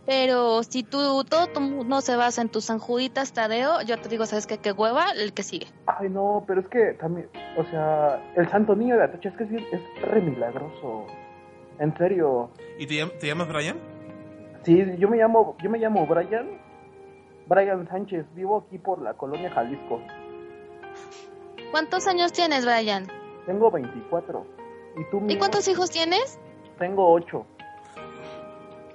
Pero 0.05 0.63
si 0.63 0.81
tú, 0.83 1.23
todo 1.23 1.47
tu 1.47 1.61
mundo 1.61 2.01
se 2.01 2.15
basa 2.15 2.41
en 2.41 2.49
tus 2.49 2.65
sanjuditas, 2.65 3.33
Tadeo, 3.33 3.81
yo 3.83 3.99
te 4.01 4.09
digo, 4.09 4.25
¿sabes 4.25 4.47
qué? 4.47 4.57
Que 4.57 4.71
hueva 4.71 5.05
el 5.15 5.31
que 5.33 5.43
sigue. 5.43 5.67
Ay, 5.85 6.09
no, 6.09 6.43
pero 6.47 6.61
es 6.61 6.67
que 6.69 6.93
también, 6.99 7.29
o 7.55 7.63
sea, 7.65 8.19
el 8.35 8.49
santo 8.49 8.75
niño 8.75 8.97
de 8.97 9.03
Atocha 9.03 9.29
es 9.29 9.37
que 9.37 9.45
sí, 9.45 9.55
es 9.71 9.81
re 10.01 10.21
milagroso. 10.21 11.05
En 11.79 11.95
serio. 11.97 12.49
¿Y 12.79 12.87
te, 12.87 12.95
llam- 12.95 13.17
te 13.19 13.27
llamas 13.27 13.47
Brian? 13.47 13.77
Sí, 14.63 14.83
yo 14.97 15.07
me 15.07 15.17
llamo, 15.17 15.55
yo 15.63 15.69
me 15.69 15.77
llamo 15.79 16.05
Brian, 16.07 16.49
Brian 17.47 17.87
Sánchez, 17.87 18.25
vivo 18.35 18.65
aquí 18.67 18.77
por 18.79 19.01
la 19.01 19.13
colonia 19.13 19.51
Jalisco. 19.51 20.01
¿Cuántos 21.71 22.07
años 22.07 22.33
tienes, 22.33 22.65
Brian? 22.65 23.07
Tengo 23.45 23.71
24. 23.71 24.45
¿Y 24.97 25.09
tú, 25.09 25.21
¿Y 25.27 25.37
cuántos 25.37 25.67
hijos 25.67 25.89
tienes? 25.89 26.39
Tengo 26.77 27.11
8. 27.11 27.45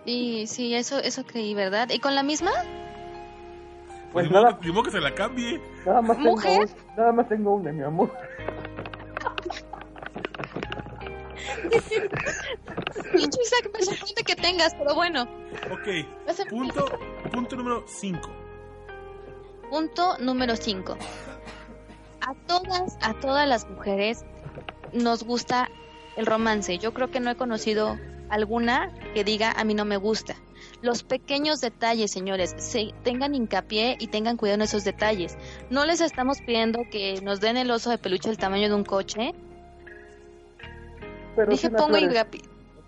Y 0.06 0.46
sí, 0.46 0.74
eso, 0.74 0.98
eso 0.98 1.24
creí, 1.24 1.52
¿verdad? 1.54 1.90
¿Y 1.90 1.98
con 1.98 2.14
la 2.14 2.22
misma? 2.22 2.52
Pues 4.12 4.30
nada, 4.30 4.58
modo 4.62 4.82
que 4.84 4.90
se 4.92 5.00
la 5.00 5.14
cambie. 5.14 5.60
nada 5.84 6.00
más 6.00 6.16
tengo, 6.16 6.30
¿Mujer? 6.30 6.60
un- 6.60 6.96
nada 6.96 7.12
más 7.12 7.28
tengo 7.28 7.54
una, 7.56 7.72
mi 7.72 7.82
amor. 7.82 8.10
Pinche 13.12 13.38
Isaac, 13.42 13.70
me 13.72 13.82
sorprende 13.84 14.22
que 14.24 14.36
tengas, 14.36 14.74
pero 14.74 14.94
bueno. 14.94 15.22
Ok, 15.72 16.48
punto, 16.48 16.86
punto 17.32 17.56
número 17.56 17.84
5. 17.86 18.30
Punto 19.70 20.16
número 20.18 20.56
5. 20.56 20.96
A 22.20 22.34
todas, 22.46 22.96
a 23.02 23.14
todas 23.14 23.48
las 23.48 23.68
mujeres 23.68 24.24
nos 24.92 25.24
gusta 25.24 25.68
el 26.16 26.26
romance. 26.26 26.78
Yo 26.78 26.94
creo 26.94 27.10
que 27.10 27.20
no 27.20 27.30
he 27.30 27.36
conocido 27.36 27.98
alguna 28.28 28.92
que 29.14 29.24
diga 29.24 29.52
a 29.52 29.64
mí 29.64 29.74
no 29.74 29.84
me 29.84 29.96
gusta. 29.96 30.36
Los 30.82 31.02
pequeños 31.02 31.60
detalles, 31.60 32.10
señores, 32.10 32.54
se, 32.58 32.92
tengan 33.02 33.34
hincapié 33.34 33.96
y 33.98 34.08
tengan 34.08 34.36
cuidado 34.36 34.56
en 34.56 34.62
esos 34.62 34.84
detalles. 34.84 35.36
No 35.70 35.86
les 35.86 36.00
estamos 36.00 36.38
pidiendo 36.40 36.80
que 36.90 37.20
nos 37.22 37.40
den 37.40 37.56
el 37.56 37.70
oso 37.70 37.90
de 37.90 37.98
peluche 37.98 38.28
del 38.28 38.38
tamaño 38.38 38.68
de 38.68 38.74
un 38.74 38.84
coche. 38.84 39.34
Pero 41.34 41.50
Dije 41.50 41.70
pongo 41.70 41.96
hincapié. 41.96 42.42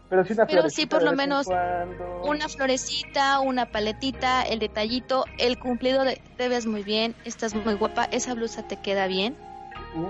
pero 0.09 0.25
sí, 0.25 0.35
pero 0.47 0.71
sí, 0.71 0.87
por 0.87 1.03
lo 1.03 1.13
menos 1.13 1.47
cuando. 1.47 2.23
una 2.25 2.49
florecita, 2.49 3.41
una 3.41 3.71
paletita, 3.71 4.43
el 4.43 4.59
detallito, 4.59 5.25
el 5.39 5.59
cumplido 5.59 6.05
de 6.05 6.21
te 6.37 6.49
ves 6.49 6.67
muy 6.67 6.83
bien, 6.83 7.15
estás 7.25 7.55
muy 7.55 7.75
guapa, 7.75 8.05
esa 8.05 8.35
blusa 8.35 8.67
te 8.67 8.77
queda 8.77 9.07
bien. 9.07 9.37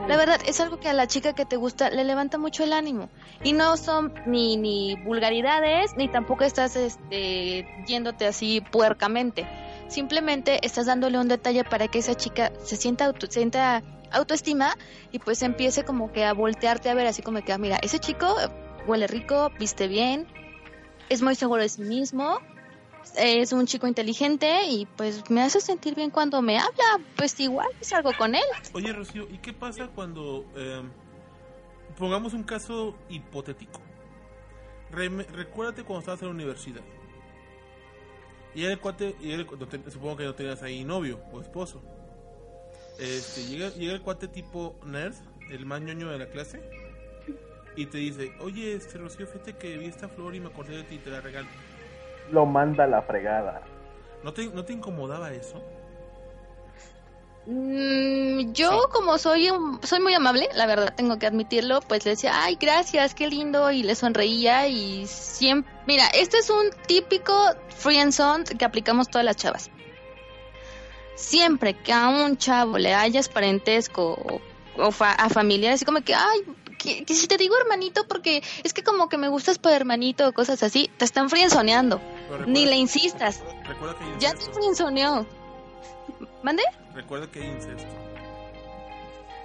La 0.06 0.16
verdad 0.16 0.40
es 0.46 0.60
algo 0.60 0.80
que 0.80 0.88
a 0.88 0.92
la 0.92 1.06
chica 1.06 1.34
que 1.34 1.44
te 1.44 1.56
gusta 1.56 1.90
le 1.90 2.04
levanta 2.04 2.38
mucho 2.38 2.64
el 2.64 2.72
ánimo 2.72 3.08
y 3.42 3.52
no 3.52 3.76
son 3.76 4.12
ni 4.26 4.56
ni 4.56 4.96
vulgaridades 5.04 5.96
ni 5.96 6.08
tampoco 6.08 6.44
estás 6.44 6.76
este 6.76 7.66
yéndote 7.86 8.26
así 8.26 8.60
puercamente. 8.60 9.46
Simplemente 9.88 10.64
estás 10.64 10.86
dándole 10.86 11.18
un 11.18 11.28
detalle 11.28 11.64
para 11.64 11.88
que 11.88 11.98
esa 11.98 12.14
chica 12.14 12.52
se 12.64 12.76
sienta 12.76 13.06
auto, 13.06 13.26
sienta 13.28 13.82
autoestima 14.10 14.74
y 15.12 15.18
pues 15.18 15.42
empiece 15.42 15.84
como 15.84 16.12
que 16.12 16.24
a 16.24 16.32
voltearte 16.32 16.90
a 16.90 16.94
ver 16.94 17.06
así 17.06 17.22
como 17.22 17.42
que 17.42 17.52
ah, 17.52 17.58
mira, 17.58 17.78
ese 17.82 17.98
chico 17.98 18.34
huele 18.86 19.06
rico, 19.06 19.50
viste 19.58 19.88
bien, 19.88 20.26
es 21.08 21.22
muy 21.22 21.34
seguro 21.34 21.62
de 21.62 21.68
sí 21.68 21.82
mismo, 21.82 22.40
es 23.16 23.52
un 23.52 23.66
chico 23.66 23.86
inteligente 23.86 24.64
y 24.66 24.86
pues 24.96 25.30
me 25.30 25.42
hace 25.42 25.60
sentir 25.60 25.94
bien 25.94 26.10
cuando 26.10 26.42
me 26.42 26.58
habla, 26.58 27.00
pues 27.16 27.38
igual 27.40 27.68
salgo 27.80 28.12
con 28.16 28.34
él. 28.34 28.44
Oye, 28.72 28.92
Rocío, 28.92 29.26
¿y 29.30 29.38
qué 29.38 29.52
pasa 29.52 29.88
cuando... 29.88 30.44
eh, 30.56 30.82
pongamos 31.96 32.32
un 32.32 32.44
caso 32.44 32.96
hipotético. 33.08 33.80
Rem- 34.92 35.26
recuérdate 35.26 35.82
cuando 35.82 36.00
estabas 36.00 36.22
en 36.22 36.28
la 36.28 36.34
universidad. 36.34 36.82
Y 38.54 38.64
el 38.64 38.78
cuate, 38.78 39.16
y 39.20 39.36
supongo 39.90 40.16
que 40.16 40.24
no 40.24 40.34
tenías 40.34 40.62
ahí 40.62 40.84
novio 40.84 41.20
o 41.32 41.40
esposo. 41.40 41.82
Este, 42.98 43.44
llega, 43.46 43.70
llega 43.70 43.92
el 43.92 44.00
cuate 44.02 44.28
tipo 44.28 44.78
nerd, 44.84 45.14
el 45.50 45.66
más 45.66 45.80
ñoño 45.80 46.08
de 46.08 46.18
la 46.18 46.28
clase, 46.28 46.60
y 47.76 47.86
te 47.86 47.98
dice, 47.98 48.32
oye, 48.40 48.74
este 48.74 48.98
Rocío, 48.98 49.26
fíjate 49.26 49.56
que 49.56 49.76
vi 49.76 49.86
esta 49.86 50.08
flor 50.08 50.34
y 50.34 50.40
me 50.40 50.48
acordé 50.48 50.76
de 50.78 50.82
ti 50.84 50.96
y 50.96 50.98
te 50.98 51.10
la 51.10 51.20
regalo. 51.20 51.48
Lo 52.30 52.46
manda 52.46 52.84
a 52.84 52.86
la 52.86 53.02
fregada. 53.02 53.62
¿No 54.22 54.32
te, 54.32 54.46
¿No 54.48 54.64
te 54.64 54.72
incomodaba 54.72 55.32
eso? 55.32 55.62
Mm, 57.46 58.52
yo 58.52 58.88
como 58.92 59.16
soy 59.16 59.48
un- 59.50 59.80
soy 59.82 60.00
muy 60.00 60.12
amable, 60.12 60.48
la 60.54 60.66
verdad 60.66 60.92
tengo 60.94 61.18
que 61.18 61.26
admitirlo, 61.26 61.80
pues 61.80 62.04
le 62.04 62.10
decía, 62.10 62.32
ay, 62.44 62.58
gracias, 62.60 63.14
qué 63.14 63.28
lindo, 63.28 63.70
y 63.70 63.82
le 63.82 63.94
sonreía 63.94 64.66
y 64.68 65.06
siempre, 65.06 65.72
mira, 65.86 66.06
este 66.08 66.38
es 66.38 66.50
un 66.50 66.66
típico 66.86 67.32
free 67.74 67.98
and 68.00 68.12
son 68.12 68.44
que 68.44 68.64
aplicamos 68.66 69.08
todas 69.08 69.24
las 69.24 69.36
chavas. 69.36 69.70
Siempre 71.14 71.72
que 71.74 71.92
a 71.92 72.08
un 72.08 72.36
chavo 72.36 72.76
le 72.76 72.92
hayas 72.94 73.28
parentesco 73.30 74.12
o, 74.12 74.40
o 74.76 74.90
fa- 74.92 75.14
a 75.14 75.30
familiares, 75.30 75.76
así 75.76 75.84
como 75.86 76.02
que, 76.02 76.14
ay, 76.14 76.40
que, 76.78 77.04
que 77.04 77.14
si 77.14 77.26
te 77.26 77.38
digo 77.38 77.56
hermanito 77.58 78.06
porque 78.06 78.42
es 78.62 78.72
que 78.74 78.82
como 78.84 79.08
que 79.08 79.16
me 79.16 79.28
gustas 79.28 79.58
por 79.58 79.72
hermanito 79.72 80.28
o 80.28 80.32
cosas 80.32 80.62
así, 80.62 80.90
te 80.98 81.04
están 81.06 81.28
frienzoneando, 81.30 82.00
Ni 82.46 82.66
le 82.66 82.76
insistas, 82.76 83.42
Recuerda 83.66 83.98
que 83.98 84.04
hay 84.04 84.14
ya 84.18 84.34
te 84.34 84.52
frienzoneó. 84.52 85.26
¿Mande? 86.42 86.62
Recuerda 86.94 87.30
que 87.30 87.40
hay 87.40 87.48
incesto. 87.48 87.88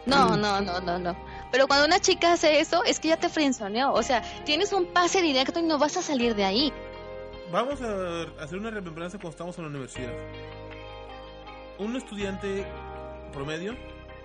No, 0.06 0.36
no, 0.36 0.60
no, 0.60 0.82
no, 0.82 1.00
no. 1.00 1.16
Pero 1.52 1.68
cuando 1.68 1.86
una 1.86 2.00
chica 2.00 2.34
hace 2.34 2.60
eso, 2.60 2.84
es 2.84 3.00
que 3.00 3.10
ya 3.10 3.18
te 3.18 3.30
frienzoneó. 3.30 3.94
O 3.94 4.04
sea, 4.04 4.22
tienes 4.44 4.74
un 4.74 4.86
pase 4.88 5.22
directo 5.22 5.60
y 5.60 5.64
no 5.64 5.78
vas 5.78 5.96
a 5.98 6.02
salir 6.02 6.36
de 6.36 6.44
ahí. 6.44 6.74
Vamos 7.52 7.82
a 7.82 8.24
hacer 8.44 8.58
una 8.58 8.72
remembranza 8.72 9.18
cuando 9.18 9.30
estamos 9.30 9.58
en 9.58 9.64
la 9.66 9.70
universidad. 9.70 10.12
Un 11.78 11.96
estudiante 11.96 12.66
promedio 13.32 13.76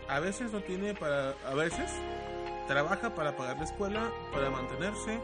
a 0.09 0.21
veces 0.21 0.53
no 0.53 0.61
tiene 0.63 0.95
para... 0.95 1.35
A 1.47 1.55
veces 1.55 1.93
trabaja 2.67 3.15
para 3.15 3.37
pagar 3.37 3.59
la 3.59 3.65
escuela, 3.65 4.11
para 4.33 4.51
mantenerse 4.51 5.21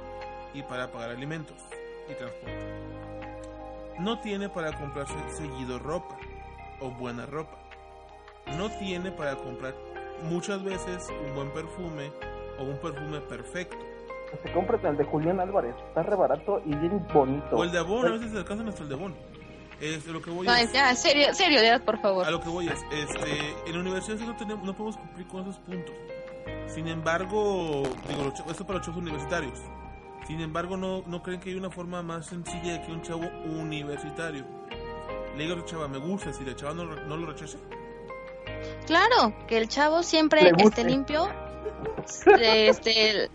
y 0.53 0.63
para 0.63 0.93
pagar 0.93 1.11
alimentos 1.11 1.57
y 2.09 2.15
transporte. 2.15 2.94
No 3.99 4.19
tiene 4.21 4.49
para 4.49 4.73
comprarse 4.73 5.15
seguido 5.37 5.79
ropa 5.79 6.17
o 6.81 6.91
buena 6.91 7.27
ropa. 7.27 7.57
No 8.59 8.69
tiene 8.71 9.11
para 9.13 9.37
comprar 9.37 9.75
muchas 10.25 10.63
veces 10.63 11.09
un 11.27 11.35
buen 11.35 11.51
perfume 11.53 12.11
o 12.59 12.65
un 12.65 12.79
perfume 12.79 13.21
perfecto. 13.21 13.77
Se 14.43 14.53
compra 14.53 14.79
el 14.91 14.97
de 14.97 15.05
Julián 15.05 15.39
Álvarez. 15.41 15.75
Está 15.89 16.03
re 16.03 16.17
barato 16.17 16.61
y 16.67 16.75
bien 16.75 17.07
bonito. 17.13 17.57
O 17.57 17.63
el 17.65 17.71
de 17.71 17.79
Avon, 17.79 18.07
a 18.07 18.11
veces 18.11 18.33
se 18.33 18.39
alcanzan 18.39 18.69
hasta 18.69 18.83
el 18.83 18.89
de 18.89 18.95
Avon. 18.97 19.15
Este, 19.81 20.13
lo 20.13 20.21
que 20.23 20.31
voy 20.31 20.47
No, 20.47 20.55
es- 20.55 20.73
ya, 20.73 20.95
serio, 20.95 21.33
serio, 21.35 21.63
ya, 21.63 21.79
por 21.79 22.01
favor. 22.01 22.27
A 22.27 22.31
lo 22.31 22.41
que 22.41 22.49
voy 22.49 22.69
es, 22.69 22.81
este, 22.93 23.55
en 23.67 23.73
la 23.75 23.81
universidad 23.81 24.19
no, 24.27 24.37
tenemos, 24.37 24.65
no 24.65 24.73
podemos 24.73 24.97
cumplir 24.97 25.27
con 25.29 25.43
esos 25.43 25.57
puntos. 25.59 25.95
Sin 26.67 26.89
embargo, 26.89 27.83
digo, 28.09 28.33
esto 28.51 28.67
para 28.67 28.79
los 28.79 28.87
chavos 28.87 29.03
universitarios. 29.03 29.61
Sin 30.27 30.41
embargo, 30.41 30.77
no, 30.77 31.03
no 31.07 31.23
creen 31.23 31.41
que 31.41 31.51
hay 31.51 31.57
una 31.57 31.71
forma 31.71 32.03
más 32.03 32.27
sencilla 32.27 32.73
de 32.75 32.83
que 32.83 32.93
un 32.93 33.03
chavo 33.03 33.29
universitario 33.45 34.45
le 35.37 35.43
diga 35.43 35.55
a 35.55 35.59
la 35.59 35.65
chava, 35.65 35.89
me 35.89 35.99
gusta, 35.99 36.33
si 36.33 36.45
la 36.45 36.55
chava 36.57 36.75
no, 36.75 36.85
lo- 36.85 37.01
no 37.07 37.17
lo 37.17 37.27
rechace. 37.27 37.59
Claro, 38.87 39.35
que 39.47 39.59
el 39.59 39.69
chavo 39.69 40.03
siempre 40.03 40.51
esté 40.59 40.85
limpio. 40.85 41.29
Este, 42.39 43.11
el- 43.11 43.31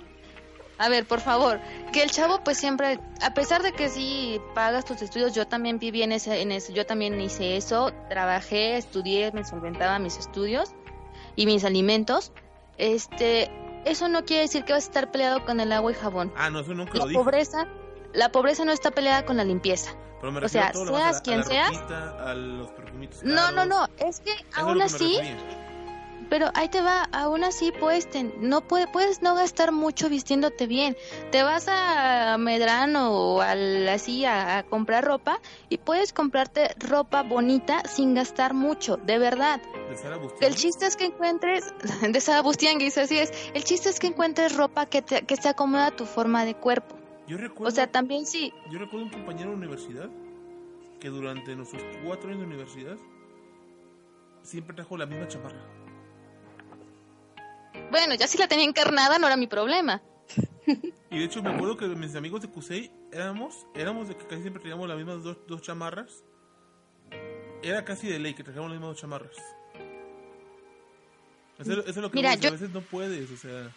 a 0.77 0.87
ver, 0.87 1.05
por 1.05 1.19
favor, 1.19 1.59
que 1.91 2.01
el 2.03 2.09
chavo 2.09 2.41
pues 2.43 2.57
siempre, 2.57 2.99
a 3.21 3.33
pesar 3.33 3.61
de 3.63 3.73
que 3.73 3.89
sí 3.89 4.39
pagas 4.55 4.85
tus 4.85 5.01
estudios, 5.01 5.33
yo 5.35 5.45
también 5.45 5.77
viví 5.77 6.03
en 6.03 6.13
ese, 6.13 6.41
en 6.41 6.51
ese, 6.53 6.71
yo 6.73 6.85
también 6.85 7.19
hice 7.19 7.57
eso, 7.57 7.91
trabajé, 8.09 8.77
estudié, 8.77 9.31
me 9.33 9.43
solventaba 9.43 9.99
mis 9.99 10.17
estudios 10.17 10.71
y 11.35 11.45
mis 11.45 11.65
alimentos. 11.65 12.31
Este, 12.77 13.51
eso 13.85 14.07
no 14.07 14.25
quiere 14.25 14.43
decir 14.43 14.63
que 14.65 14.73
vas 14.73 14.83
a 14.85 14.87
estar 14.87 15.11
peleado 15.11 15.45
con 15.45 15.59
el 15.59 15.71
agua 15.71 15.91
y 15.91 15.95
jabón. 15.95 16.31
Ah, 16.35 16.49
no, 16.49 16.59
eso 16.59 16.73
nunca 16.73 16.93
La 16.93 16.99
lo 16.99 17.07
dije. 17.07 17.19
pobreza, 17.19 17.67
la 18.13 18.31
pobreza 18.31 18.65
no 18.65 18.71
está 18.71 18.91
peleada 18.91 19.25
con 19.25 19.37
la 19.37 19.43
limpieza. 19.43 19.91
Pero 20.19 20.31
me 20.33 20.39
o 20.43 20.49
sea, 20.49 20.71
demás, 20.73 20.89
a 20.89 20.91
la- 20.91 20.97
seas 20.99 21.21
quien 21.21 21.35
a 21.35 21.37
la 21.39 21.45
seas. 21.45 21.71
a 22.19 22.33
los 22.33 22.69
No, 23.23 23.51
no, 23.51 23.65
no, 23.65 23.87
es 23.97 24.19
que 24.19 24.31
Eso 24.31 24.43
aún 24.55 24.81
así, 24.81 25.17
refería. 25.17 25.68
Pero 26.29 26.47
ahí 26.53 26.69
te 26.69 26.81
va, 26.81 27.03
aún 27.11 27.43
así 27.43 27.71
puedes, 27.71 28.07
no 28.39 28.61
puede, 28.61 28.87
puedes 28.87 29.21
no 29.21 29.35
gastar 29.35 29.71
mucho 29.71 30.09
vistiéndote 30.09 30.67
bien. 30.67 30.95
Te 31.31 31.43
vas 31.43 31.65
a 31.67 32.37
Medrano 32.37 33.11
o 33.11 33.41
al, 33.41 33.87
así 33.89 34.25
a, 34.25 34.57
a 34.57 34.63
comprar 34.63 35.03
ropa 35.03 35.41
y 35.69 35.77
puedes 35.77 36.13
comprarte 36.13 36.75
ropa 36.77 37.23
bonita 37.23 37.83
sin 37.87 38.13
gastar 38.13 38.53
mucho, 38.53 38.97
de 38.97 39.17
verdad. 39.17 39.61
De 39.89 39.97
Sara 39.97 40.19
El 40.41 40.55
chiste 40.55 40.85
es 40.85 40.95
que 40.95 41.05
encuentres, 41.05 41.73
de 42.01 42.21
Sara 42.21 42.41
Bustianguis, 42.41 42.97
así 42.97 43.17
es, 43.17 43.31
el 43.53 43.63
chiste 43.63 43.89
es 43.89 43.99
que 43.99 44.07
encuentres 44.07 44.55
ropa 44.55 44.85
que, 44.85 45.01
te, 45.01 45.23
que 45.23 45.35
se 45.35 45.49
acomoda 45.49 45.87
a 45.87 45.91
tu 45.91 46.05
forma 46.05 46.45
de 46.45 46.55
cuerpo. 46.55 46.95
Yo 47.27 47.37
recuerdo, 47.37 47.67
O 47.67 47.71
sea, 47.71 47.87
también 47.87 48.25
sí, 48.25 48.53
yo 48.71 48.79
recuerdo 48.79 49.05
un 49.05 49.11
compañero 49.11 49.51
de 49.51 49.57
universidad 49.57 50.09
que 50.99 51.09
durante 51.09 51.55
nuestros 51.55 51.81
cuatro 52.03 52.29
años 52.29 52.41
de 52.41 52.47
universidad 52.47 52.97
siempre 54.41 54.75
trajo 54.75 54.97
la 54.97 55.05
misma 55.05 55.27
chamarra. 55.27 55.78
Bueno, 57.91 58.15
ya 58.15 58.27
si 58.27 58.37
la 58.37 58.47
tenía 58.47 58.65
encarnada 58.65 59.17
no 59.19 59.27
era 59.27 59.37
mi 59.37 59.47
problema. 59.47 60.01
Y 61.11 61.17
de 61.19 61.25
hecho 61.25 61.41
me 61.41 61.49
acuerdo 61.51 61.75
que 61.77 61.87
mis 61.87 62.15
amigos 62.15 62.41
de 62.41 62.49
Cusey 62.49 62.91
éramos, 63.11 63.65
éramos 63.73 64.07
de 64.07 64.15
que 64.15 64.25
casi 64.27 64.41
siempre 64.41 64.61
teníamos 64.61 64.87
las 64.87 64.97
mismas 64.97 65.23
dos, 65.23 65.37
dos 65.47 65.61
chamarras. 65.61 66.23
Era 67.63 67.83
casi 67.83 68.07
de 68.07 68.19
ley 68.19 68.33
que 68.35 68.43
traíamos 68.43 68.69
las 68.69 68.79
mismas 68.79 68.91
dos 68.95 69.01
chamarras. 69.01 69.35
Eso, 71.57 71.71
es 71.71 71.77
lo- 71.77 71.81
eso 71.81 71.89
es 71.89 71.97
lo 71.97 72.11
que 72.11 72.15
Mira, 72.15 72.35
yo- 72.35 72.49
a 72.49 72.51
veces 72.53 72.69
no 72.69 72.81
puedes, 72.81 73.29
o 73.31 73.37
sea... 73.37 73.71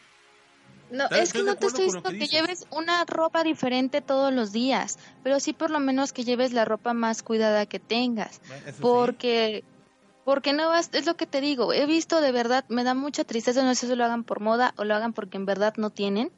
No, 0.90 1.04
¿Estás- 1.04 1.20
es 1.20 1.32
que 1.32 1.42
no 1.42 1.56
te 1.56 1.66
estoy 1.66 1.84
diciendo 1.86 2.10
que 2.10 2.26
lleves 2.26 2.66
una 2.70 3.04
ropa 3.06 3.42
diferente 3.42 4.02
todos 4.02 4.32
los 4.32 4.52
días, 4.52 4.98
pero 5.24 5.40
sí 5.40 5.54
por 5.54 5.70
lo 5.70 5.80
menos 5.80 6.12
que 6.12 6.22
lleves 6.22 6.52
la 6.52 6.64
ropa 6.66 6.92
más 6.92 7.22
cuidada 7.22 7.64
que 7.66 7.78
tengas, 7.80 8.40
Bueno, 8.46 8.62
sí. 8.66 8.82
Porque 10.24 10.52
no 10.52 10.68
vas, 10.68 10.90
es 10.92 11.06
lo 11.06 11.16
que 11.16 11.26
te 11.26 11.40
digo, 11.40 11.72
he 11.72 11.86
visto 11.86 12.20
de 12.20 12.32
verdad, 12.32 12.64
me 12.68 12.84
da 12.84 12.94
mucha 12.94 13.24
tristeza, 13.24 13.62
no 13.62 13.74
sé 13.74 13.86
si 13.86 13.94
lo 13.94 14.04
hagan 14.04 14.24
por 14.24 14.40
moda 14.40 14.74
o 14.76 14.84
lo 14.84 14.94
hagan 14.94 15.12
porque 15.12 15.36
en 15.36 15.46
verdad 15.46 15.74
no 15.76 15.90
tienen, 15.90 16.30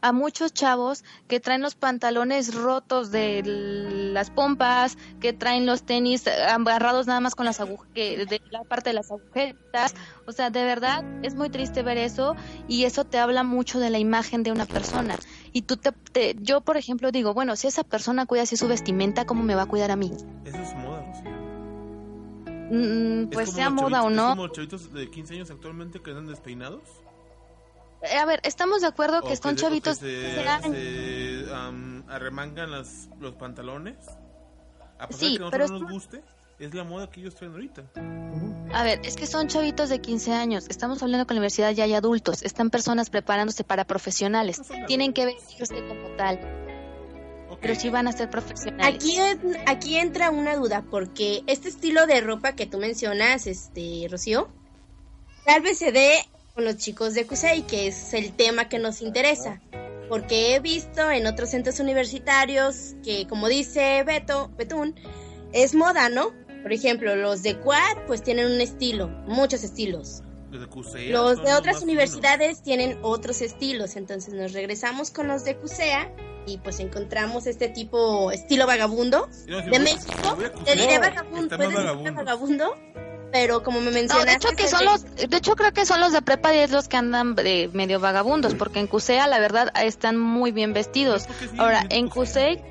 a 0.00 0.12
muchos 0.12 0.52
chavos 0.52 1.02
que 1.26 1.40
traen 1.40 1.62
los 1.62 1.74
pantalones 1.74 2.54
rotos 2.54 3.10
de 3.10 3.42
las 3.44 4.30
pompas, 4.30 4.96
que 5.20 5.32
traen 5.32 5.66
los 5.66 5.82
tenis 5.82 6.26
agarrados 6.28 7.06
nada 7.06 7.20
más 7.20 7.34
con 7.34 7.44
las 7.46 7.58
agujetas, 7.60 8.28
de 8.28 8.40
la 8.50 8.62
parte 8.64 8.90
de 8.90 8.94
las 8.94 9.10
agujetas, 9.10 9.94
o 10.26 10.32
sea, 10.32 10.50
de 10.50 10.62
verdad 10.62 11.02
es 11.24 11.34
muy 11.34 11.48
triste 11.50 11.82
ver 11.82 11.98
eso 11.98 12.36
y 12.68 12.84
eso 12.84 13.04
te 13.04 13.18
habla 13.18 13.42
mucho 13.42 13.80
de 13.80 13.90
la 13.90 13.98
imagen 13.98 14.42
de 14.42 14.52
una 14.52 14.66
persona. 14.66 15.16
Y 15.52 15.62
tú 15.62 15.76
te, 15.76 15.92
te- 16.12 16.36
yo 16.40 16.60
por 16.60 16.76
ejemplo 16.76 17.10
digo, 17.10 17.34
bueno, 17.34 17.56
si 17.56 17.66
esa 17.66 17.82
persona 17.82 18.26
cuida 18.26 18.42
así 18.42 18.56
su 18.56 18.68
vestimenta, 18.68 19.24
¿cómo 19.24 19.42
me 19.42 19.54
va 19.56 19.62
a 19.62 19.66
cuidar 19.66 19.90
a 19.90 19.96
mí? 19.96 20.12
Eso 20.44 20.58
es 20.62 20.74
Rocío. 20.74 20.93
Mm, 22.70 23.22
Es 23.24 23.28
pues 23.32 23.50
sea 23.52 23.70
moda 23.70 24.02
o 24.02 24.06
chavitos- 24.06 24.10
Es 24.10 24.16
no. 24.16 24.28
como 24.36 24.48
chavitos 24.48 24.92
de 24.92 25.10
15 25.10 25.34
años 25.34 25.50
actualmente 25.50 26.00
que 26.00 26.10
andan 26.10 26.26
despeinados. 26.26 26.82
Eh, 28.02 28.16
A 28.18 28.26
ver, 28.26 28.40
estamos 28.44 28.80
de 28.82 28.86
acuerdo 28.88 29.20
O 29.20 29.28
que 29.28 29.36
son 29.36 29.54
de- 29.54 29.60
chavitos 29.62 29.98
que 29.98 30.06
se, 30.06 30.26
15 30.34 30.48
años. 30.48 30.76
se, 31.48 31.54
am, 31.54 32.04
arremangan 32.08 32.70
las, 32.70 33.08
los 33.20 33.34
pantalones. 33.34 33.96
A 34.98 35.06
pesar 35.08 35.20
Sí, 35.20 35.32
de 35.38 35.44
que 35.44 35.50
pero 35.50 35.64
nosotros 35.64 35.70
no 35.70 35.78
nos 35.80 35.92
guste, 35.92 36.22
es 36.58 36.74
la 36.74 36.84
moda 36.84 37.10
que 37.10 37.20
ellos 37.20 37.34
traen 37.34 37.52
ahorita. 37.52 37.82
A 38.72 38.82
ver, 38.82 39.00
es 39.04 39.16
que 39.16 39.26
son 39.26 39.48
chavitos 39.48 39.88
de 39.88 40.00
15 40.00 40.32
años. 40.32 40.66
Estamos 40.68 41.02
hablando 41.02 41.26
que 41.26 41.32
en 41.32 41.36
la 41.36 41.40
universidad 41.40 41.70
ya 41.72 41.84
hay 41.84 41.94
adultos. 41.94 42.42
Están 42.42 42.70
personas 42.70 43.08
preparándose 43.10 43.64
para 43.64 43.84
profesionales. 43.84 44.60
No 44.70 44.86
Tienen 44.86 45.12
que 45.12 45.26
vestirse 45.26 45.74
como 45.86 46.08
tal. 46.16 46.38
Pero 47.64 47.80
sí 47.80 47.88
van 47.88 48.06
a 48.08 48.12
ser 48.12 48.28
profesionales. 48.28 48.94
Aquí, 48.94 49.16
aquí 49.64 49.96
entra 49.96 50.28
una 50.28 50.54
duda, 50.54 50.84
porque 50.90 51.42
este 51.46 51.70
estilo 51.70 52.06
de 52.06 52.20
ropa 52.20 52.52
que 52.52 52.66
tú 52.66 52.76
mencionas, 52.76 53.46
este, 53.46 54.06
Rocío, 54.10 54.50
tal 55.46 55.62
vez 55.62 55.78
se 55.78 55.90
dé 55.90 56.12
con 56.54 56.66
los 56.66 56.76
chicos 56.76 57.14
de 57.14 57.26
CUSEI, 57.26 57.62
que 57.62 57.86
es 57.86 58.12
el 58.12 58.34
tema 58.34 58.68
que 58.68 58.78
nos 58.78 59.00
interesa. 59.00 59.62
Porque 60.10 60.54
he 60.54 60.60
visto 60.60 61.10
en 61.10 61.26
otros 61.26 61.48
centros 61.48 61.80
universitarios 61.80 62.96
que, 63.02 63.26
como 63.26 63.48
dice 63.48 64.02
Beto, 64.04 64.50
Betún, 64.58 64.94
es 65.54 65.74
moda, 65.74 66.10
¿no? 66.10 66.34
Por 66.60 66.74
ejemplo, 66.74 67.16
los 67.16 67.42
de 67.42 67.58
Quad, 67.60 68.04
pues 68.06 68.22
tienen 68.22 68.44
un 68.44 68.60
estilo, 68.60 69.08
muchos 69.26 69.64
estilos. 69.64 70.22
Los 70.50 70.60
de 70.60 70.66
CUSEA 70.66 71.12
Los 71.12 71.42
de 71.42 71.54
otras 71.54 71.80
universidades 71.80 72.62
tienen 72.62 72.98
otros 73.00 73.40
estilos, 73.40 73.96
entonces 73.96 74.34
nos 74.34 74.52
regresamos 74.52 75.10
con 75.10 75.28
los 75.28 75.46
de 75.46 75.56
CUSEA 75.56 76.12
y 76.46 76.58
pues 76.58 76.80
encontramos 76.80 77.46
este 77.46 77.68
tipo, 77.68 78.30
estilo 78.32 78.66
vagabundo. 78.66 79.28
si 79.30 79.46
De 79.50 79.62
voy- 79.70 79.78
México, 79.80 80.38
te 80.64 80.72
diré 80.76 80.98
vagabundo, 80.98 81.42
está 81.42 81.56
puede 81.56 81.68
más 81.70 82.02
ser 82.02 82.12
vagabundo. 82.12 82.74
pero 83.32 83.62
como 83.62 83.80
me 83.80 83.86
No, 83.86 83.92
mencionaste... 83.92 84.30
de 84.30 84.36
hecho 84.36 84.48
que 84.56 84.68
son 84.68 84.78
de- 84.80 84.84
los, 84.84 85.04
de 85.30 85.36
hecho 85.36 85.56
creo 85.56 85.72
que 85.72 85.84
son 85.86 86.00
los 86.00 86.12
de 86.12 86.22
prepa 86.22 86.50
10 86.52 86.70
los 86.70 86.86
que 86.88 86.96
andan 86.96 87.34
de 87.34 87.68
medio 87.72 87.98
vagabundos, 88.00 88.54
porque 88.54 88.78
en 88.78 88.86
CUSEA 88.86 89.26
la 89.26 89.38
verdad 89.40 89.72
están 89.82 90.18
muy 90.18 90.52
bien 90.52 90.72
vestidos. 90.72 91.24
Ahora, 91.58 91.84
en. 91.90 92.08
CUSEI 92.08 92.62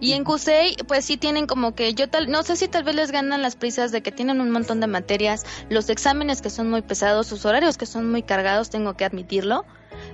y 0.00 0.12
en 0.12 0.22
CUSEI, 0.22 0.76
pues 0.86 1.04
sí 1.04 1.16
tienen 1.16 1.48
como 1.48 1.74
que 1.74 1.94
yo 1.94 2.08
tal, 2.08 2.30
no 2.30 2.44
sé 2.44 2.54
si 2.54 2.68
tal 2.68 2.84
vez 2.84 2.94
les 2.94 3.10
ganan 3.10 3.42
las 3.42 3.56
prisas 3.56 3.90
de 3.90 4.02
que 4.02 4.12
tienen 4.12 4.40
un 4.40 4.50
montón 4.52 4.78
de 4.78 4.86
materias, 4.86 5.44
los 5.68 5.90
exámenes 5.90 6.42
que 6.42 6.48
son 6.50 6.70
muy 6.70 6.82
pesados, 6.82 7.26
sus 7.26 7.44
horarios 7.44 7.76
que 7.76 7.86
son 7.86 8.08
muy 8.08 8.22
cargados, 8.22 8.70
tengo 8.70 8.94
que 8.94 9.04
admitirlo. 9.04 9.64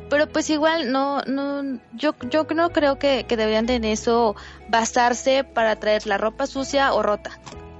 Pero 0.08 0.26
pues 0.28 0.48
igual 0.50 0.92
no, 0.92 1.20
no, 1.22 1.78
yo, 1.94 2.14
yo 2.30 2.44
no 2.54 2.70
creo 2.70 2.98
que, 2.98 3.24
que 3.24 3.36
deberían 3.36 3.66
de 3.66 3.74
en 3.76 3.84
eso 3.84 4.36
basarse 4.68 5.42
para 5.44 5.76
traer 5.76 6.06
la 6.06 6.16
ropa 6.18 6.46
sucia 6.46 6.94
o 6.94 7.02
rota. 7.02 7.30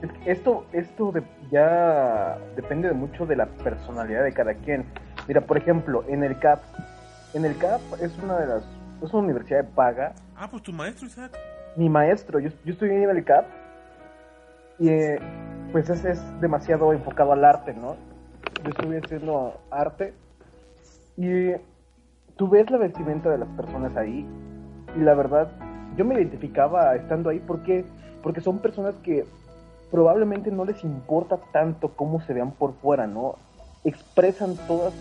Es 0.03 0.11
que 0.13 0.31
Esto, 0.33 0.67
esto 0.73 1.13
de- 1.13 1.23
ya 1.51 2.37
depende 2.57 2.89
de 2.89 2.95
mucho 2.95 3.27
de 3.27 3.37
la 3.37 3.47
personalidad 3.47 4.25
de 4.25 4.33
cada 4.33 4.55
quien. 4.55 4.85
Mira, 5.29 5.41
por 5.41 5.57
ejemplo, 5.57 6.05
en 6.09 6.25
el 6.25 6.39
CAP, 6.39 6.61
en 7.35 7.45
el 7.45 7.57
CAP 7.59 7.81
es 8.03 8.17
una 8.19 8.39
de 8.41 8.47
las, 8.47 8.65
es 9.03 9.13
una 9.13 9.23
universidad 9.25 9.63
de 9.63 9.71
paga. 9.71 10.13
Ah, 10.37 10.49
pues 10.51 10.63
tu 10.65 10.73
maestro, 10.73 11.07
Isaac. 11.07 11.37
Mi 11.77 11.89
maestro, 11.89 12.41
yo, 12.41 12.51
yo 12.65 12.73
estoy 12.73 12.91
en 12.91 13.09
el 13.09 13.25
CAP 13.25 13.45
y 14.79 14.89
eh, 14.89 15.19
pues 15.73 15.89
ese 15.89 16.11
es 16.11 16.41
demasiado 16.41 16.93
enfocado 16.93 17.33
al 17.33 17.45
arte, 17.45 17.73
¿no? 17.73 17.97
Yo 18.65 18.71
estuve 18.71 18.99
haciendo 18.99 19.61
arte 19.71 20.13
y 21.17 21.53
tú 22.37 22.49
ves 22.49 22.71
la 22.71 22.79
vestimenta 22.79 23.31
de 23.31 23.39
las 23.39 23.49
personas 23.51 23.97
ahí 23.97 24.27
y 24.97 25.01
la 25.01 25.15
verdad 25.15 25.49
yo 25.97 26.05
me 26.05 26.15
identificaba 26.15 26.95
estando 26.95 27.31
ahí 27.31 27.41
porque 27.41 27.85
porque 28.23 28.41
son 28.41 28.59
personas 28.59 28.95
que 28.97 29.25
probablemente 29.91 30.51
no 30.51 30.65
les 30.65 30.83
importa 30.85 31.39
tanto 31.53 31.93
cómo 31.97 32.21
se 32.21 32.35
vean 32.35 32.51
por 32.51 32.75
fuera, 32.75 33.07
¿no? 33.07 33.37
Expresan 33.85 34.57
todas 34.67 34.95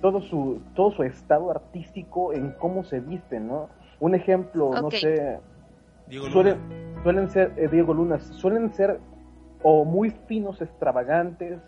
todo 0.00 0.20
su 0.20 0.60
todo 0.74 0.90
su 0.92 1.02
estado 1.04 1.50
artístico 1.50 2.32
en 2.32 2.52
cómo 2.58 2.84
se 2.84 3.00
visten, 3.00 3.48
¿no? 3.48 3.68
Un 4.00 4.14
ejemplo, 4.14 4.70
no 4.80 4.90
sé, 4.90 5.38
Diego 6.06 6.26
Luna. 6.26 6.32
suelen, 6.32 6.58
suelen 7.02 7.30
ser 7.30 7.52
eh, 7.56 7.68
Diego 7.68 7.94
Lunas, 7.94 8.22
suelen 8.24 8.72
ser 8.72 9.00
o 9.62 9.84
muy 9.84 10.10
finos 10.10 10.60
extravagantes 10.60 11.58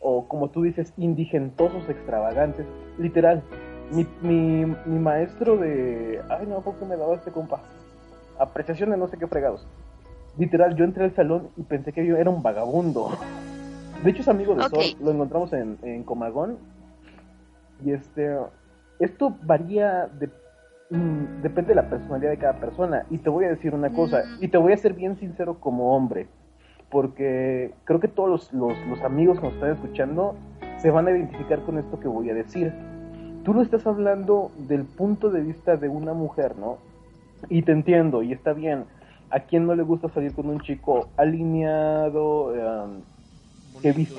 o 0.00 0.26
como 0.26 0.48
tú 0.48 0.62
dices 0.62 0.94
indigentosos 0.96 1.88
extravagantes, 1.88 2.66
literal. 2.98 3.42
Mi, 3.92 4.06
mi, 4.22 4.64
mi 4.86 4.98
maestro 4.98 5.56
de, 5.56 6.20
ay 6.28 6.46
no, 6.46 6.60
¿por 6.60 6.76
qué 6.76 6.84
me 6.84 6.96
daba 6.96 7.14
este 7.14 7.30
compa? 7.30 7.60
Apreciación 8.38 8.90
de 8.90 8.96
no 8.96 9.08
sé 9.08 9.16
qué 9.18 9.26
fregados. 9.26 9.66
Literal, 10.38 10.76
yo 10.76 10.84
entré 10.84 11.04
al 11.04 11.14
salón 11.14 11.48
y 11.56 11.62
pensé 11.62 11.92
que 11.92 12.06
yo 12.06 12.16
era 12.16 12.30
un 12.30 12.42
vagabundo. 12.42 13.10
De 14.04 14.10
hecho 14.10 14.22
es 14.22 14.28
amigo 14.28 14.54
de 14.54 14.62
Ok. 14.64 14.74
Sol, 14.74 14.84
lo 15.02 15.10
encontramos 15.10 15.52
en, 15.52 15.76
en 15.82 16.04
Comagón. 16.04 16.56
Y 17.84 17.92
este, 17.92 18.36
esto 19.00 19.34
varía 19.42 20.06
de, 20.18 20.28
mm, 20.90 21.42
depende 21.42 21.70
de 21.70 21.74
la 21.74 21.90
personalidad 21.90 22.30
de 22.30 22.38
cada 22.38 22.60
persona. 22.60 23.04
Y 23.10 23.18
te 23.18 23.28
voy 23.28 23.44
a 23.46 23.48
decir 23.50 23.74
una 23.74 23.90
cosa, 23.90 24.22
Mm. 24.24 24.44
y 24.44 24.48
te 24.48 24.56
voy 24.58 24.72
a 24.72 24.76
ser 24.76 24.94
bien 24.94 25.16
sincero 25.16 25.58
como 25.58 25.96
hombre, 25.96 26.28
porque 26.90 27.74
creo 27.84 27.98
que 28.00 28.08
todos 28.08 28.28
los, 28.30 28.52
los, 28.52 28.78
los 28.88 29.02
amigos 29.02 29.38
que 29.40 29.46
nos 29.46 29.54
están 29.54 29.72
escuchando 29.72 30.36
se 30.78 30.90
van 30.90 31.08
a 31.08 31.10
identificar 31.10 31.60
con 31.60 31.76
esto 31.78 31.98
que 31.98 32.08
voy 32.08 32.30
a 32.30 32.34
decir. 32.34 32.72
Tú 33.50 33.54
no 33.56 33.62
estás 33.62 33.84
hablando 33.84 34.52
del 34.58 34.84
punto 34.84 35.28
de 35.28 35.40
vista 35.40 35.76
de 35.76 35.88
una 35.88 36.14
mujer, 36.14 36.56
¿no? 36.56 36.78
Y 37.48 37.62
te 37.62 37.72
entiendo, 37.72 38.22
y 38.22 38.32
está 38.32 38.52
bien. 38.52 38.84
¿A 39.28 39.40
quién 39.40 39.66
no 39.66 39.74
le 39.74 39.82
gusta 39.82 40.08
salir 40.08 40.32
con 40.34 40.48
un 40.48 40.60
chico 40.60 41.08
alineado, 41.16 42.52
que 43.82 43.92
vis- 43.92 44.14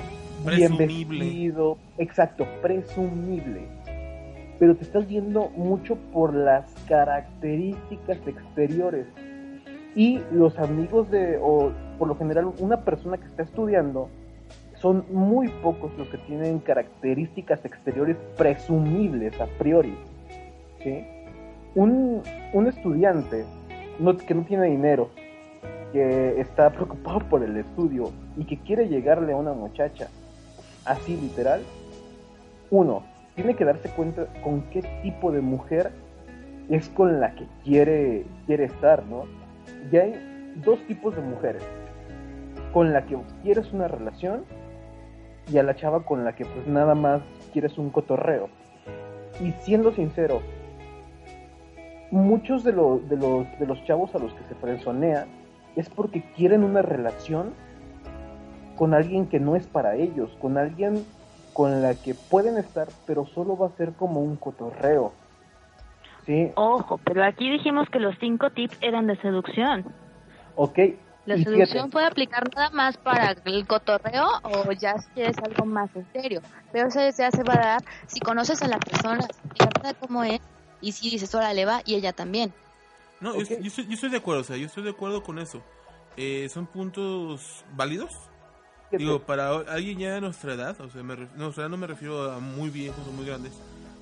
bien 0.54 0.76
vestido? 0.76 1.78
Exacto, 1.96 2.46
presumible. 2.60 3.62
Pero 4.58 4.76
te 4.76 4.84
estás 4.84 5.08
viendo 5.08 5.48
mucho 5.56 5.96
por 6.12 6.34
las 6.34 6.70
características 6.86 8.18
exteriores. 8.26 9.06
Y 9.94 10.20
los 10.30 10.58
amigos 10.58 11.10
de, 11.10 11.38
o 11.42 11.70
por 11.98 12.06
lo 12.06 12.16
general 12.16 12.52
una 12.58 12.84
persona 12.84 13.16
que 13.16 13.24
está 13.28 13.44
estudiando, 13.44 14.10
son 14.82 15.04
muy 15.10 15.48
pocos 15.48 15.96
los 15.96 16.08
que 16.08 16.18
tienen 16.18 16.58
características 16.58 17.64
exteriores 17.64 18.16
presumibles 18.36 19.40
a 19.40 19.46
priori. 19.46 19.94
¿sí? 20.82 21.06
Un, 21.76 22.22
un 22.52 22.66
estudiante 22.66 23.44
que 24.26 24.34
no 24.34 24.42
tiene 24.42 24.66
dinero, 24.66 25.10
que 25.92 26.40
está 26.40 26.70
preocupado 26.70 27.20
por 27.20 27.44
el 27.44 27.56
estudio 27.56 28.10
y 28.36 28.44
que 28.44 28.58
quiere 28.58 28.88
llegarle 28.88 29.32
a 29.32 29.36
una 29.36 29.52
muchacha 29.52 30.08
así 30.84 31.16
literal, 31.16 31.62
uno, 32.70 33.04
tiene 33.36 33.54
que 33.54 33.64
darse 33.64 33.88
cuenta 33.90 34.26
con 34.42 34.62
qué 34.70 34.82
tipo 35.02 35.30
de 35.30 35.40
mujer 35.40 35.92
es 36.68 36.88
con 36.88 37.20
la 37.20 37.34
que 37.36 37.46
quiere, 37.62 38.24
quiere 38.46 38.64
estar, 38.64 39.04
¿no? 39.04 39.24
Y 39.92 39.96
hay 39.96 40.52
dos 40.64 40.80
tipos 40.88 41.14
de 41.14 41.22
mujeres, 41.22 41.62
con 42.72 42.92
la 42.92 43.06
que 43.06 43.16
quieres 43.42 43.72
una 43.72 43.86
relación 43.86 44.44
y 45.50 45.58
a 45.58 45.62
la 45.62 45.74
chava 45.74 46.04
con 46.04 46.24
la 46.24 46.34
que 46.34 46.44
pues 46.44 46.66
nada 46.66 46.94
más 46.94 47.22
quieres 47.52 47.78
un 47.78 47.90
cotorreo. 47.90 48.48
Y 49.40 49.52
siendo 49.62 49.92
sincero, 49.92 50.42
muchos 52.10 52.64
de, 52.64 52.72
los 52.72 53.08
de, 53.08 53.16
los, 53.16 53.46
de 53.58 53.66
los 53.66 53.82
chavos 53.84 54.14
a 54.14 54.18
los 54.18 54.32
que 54.34 54.44
se 54.44 54.54
frenzonea 54.54 55.26
es 55.76 55.88
porque 55.88 56.22
quieren 56.36 56.64
una 56.64 56.82
relación 56.82 57.54
con 58.76 58.94
alguien 58.94 59.26
que 59.26 59.40
no 59.40 59.56
es 59.56 59.66
para 59.66 59.96
ellos, 59.96 60.30
con 60.40 60.58
alguien 60.58 61.04
con 61.52 61.82
la 61.82 61.94
que 61.94 62.14
pueden 62.14 62.56
estar, 62.56 62.88
pero 63.06 63.26
solo 63.26 63.56
va 63.56 63.66
a 63.68 63.76
ser 63.76 63.92
como 63.92 64.20
un 64.20 64.36
cotorreo. 64.36 65.12
Sí, 66.26 66.50
Ojo, 66.54 66.98
pero 67.04 67.24
aquí 67.24 67.50
dijimos 67.50 67.88
que 67.90 67.98
los 67.98 68.16
cinco 68.18 68.50
tips 68.50 68.78
eran 68.80 69.06
de 69.06 69.16
seducción. 69.16 69.86
ok. 70.56 70.78
¿La 71.24 71.36
seducción 71.36 71.68
fíjate, 71.68 71.90
puede 71.90 72.06
aplicar 72.06 72.44
nada 72.54 72.70
más 72.70 72.96
para 72.96 73.34
el 73.44 73.66
cotorreo 73.66 74.26
o 74.42 74.72
ya 74.72 74.96
si 74.98 75.22
es 75.22 75.38
algo 75.38 75.64
más 75.66 75.88
en 75.94 76.06
serio? 76.12 76.42
Pero 76.72 76.88
eso 76.88 76.98
ya 77.16 77.30
se 77.30 77.42
va 77.44 77.54
a 77.54 77.58
dar 77.58 77.80
si 78.08 78.20
conoces 78.20 78.60
a 78.62 78.66
la 78.66 78.78
persona, 78.78 79.22
si 79.22 79.48
te 79.50 79.64
encanta 79.64 79.94
cómo 79.94 80.24
es 80.24 80.40
y 80.80 80.90
si 80.92 81.10
dices, 81.10 81.32
órale, 81.34 81.64
va, 81.64 81.80
y 81.84 81.94
ella 81.94 82.12
también. 82.12 82.52
No, 83.20 83.36
yo- 83.36 83.44
yo, 83.60 83.68
estoy, 83.68 83.86
yo 83.86 83.94
estoy 83.94 84.10
de 84.10 84.16
acuerdo, 84.16 84.40
o 84.40 84.44
sea, 84.44 84.56
yo 84.56 84.66
estoy 84.66 84.82
de 84.82 84.90
acuerdo 84.90 85.22
con 85.22 85.38
eso. 85.38 85.62
Eh, 86.16 86.48
¿Son 86.52 86.66
puntos 86.66 87.64
válidos? 87.74 88.10
fíjate, 88.90 88.96
Digo, 89.04 89.20
para 89.20 89.50
alguien 89.50 89.98
ya 90.00 90.14
de 90.14 90.20
nuestra 90.20 90.54
edad, 90.54 90.78
o 90.80 90.90
sea, 90.90 91.02
me 91.04 91.14
ref- 91.14 91.32
no, 91.36 91.46
o 91.48 91.52
sea, 91.52 91.68
no 91.68 91.76
me 91.76 91.86
refiero 91.86 92.32
a 92.32 92.40
muy 92.40 92.68
viejos 92.68 93.06
o 93.06 93.12
muy 93.12 93.24
grandes, 93.24 93.52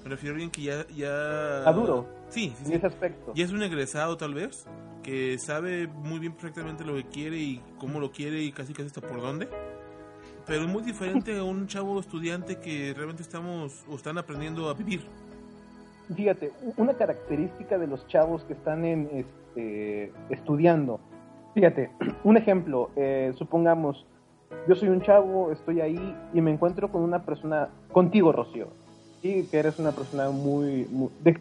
me 0.02 0.08
refiero 0.10 0.32
a 0.32 0.36
alguien 0.36 0.50
que 0.50 0.62
ya... 0.62 0.86
ya... 0.88 1.62
Maduro. 1.66 2.19
Sí, 2.30 2.54
sí, 2.56 2.62
en 2.64 2.66
sí. 2.66 2.74
ese 2.74 2.86
aspecto. 2.86 3.32
Y 3.34 3.42
es 3.42 3.52
un 3.52 3.62
egresado 3.62 4.16
tal 4.16 4.34
vez, 4.34 4.66
que 5.02 5.38
sabe 5.38 5.86
muy 5.86 6.18
bien 6.18 6.32
perfectamente 6.32 6.84
lo 6.84 6.94
que 6.94 7.04
quiere 7.04 7.36
y 7.36 7.60
cómo 7.78 8.00
lo 8.00 8.10
quiere 8.12 8.40
y 8.42 8.52
casi 8.52 8.72
casi 8.72 8.86
hasta 8.86 9.00
por 9.00 9.20
dónde. 9.20 9.48
Pero 10.46 10.62
es 10.62 10.68
muy 10.68 10.82
diferente 10.82 11.36
a 11.38 11.44
un 11.44 11.66
chavo 11.66 12.00
estudiante 12.00 12.58
que 12.58 12.92
realmente 12.94 13.22
estamos 13.22 13.84
o 13.88 13.94
están 13.96 14.18
aprendiendo 14.18 14.68
a 14.68 14.74
vivir. 14.74 15.02
Fíjate, 16.14 16.50
una 16.76 16.94
característica 16.94 17.78
de 17.78 17.86
los 17.86 18.06
chavos 18.08 18.42
que 18.44 18.54
están 18.54 18.84
en 18.84 19.08
este, 19.12 20.12
estudiando. 20.28 20.98
Fíjate, 21.54 21.90
un 22.24 22.36
ejemplo, 22.36 22.90
eh, 22.96 23.32
supongamos, 23.38 24.04
yo 24.68 24.74
soy 24.74 24.88
un 24.88 25.02
chavo, 25.02 25.52
estoy 25.52 25.80
ahí 25.80 26.16
y 26.34 26.40
me 26.40 26.50
encuentro 26.52 26.90
con 26.90 27.02
una 27.02 27.24
persona, 27.24 27.68
contigo, 27.92 28.32
Rocío, 28.32 28.68
sí, 29.22 29.46
que 29.50 29.58
eres 29.58 29.78
una 29.78 29.92
persona 29.92 30.30
muy, 30.30 30.86
muy- 30.90 31.10
de- 31.22 31.40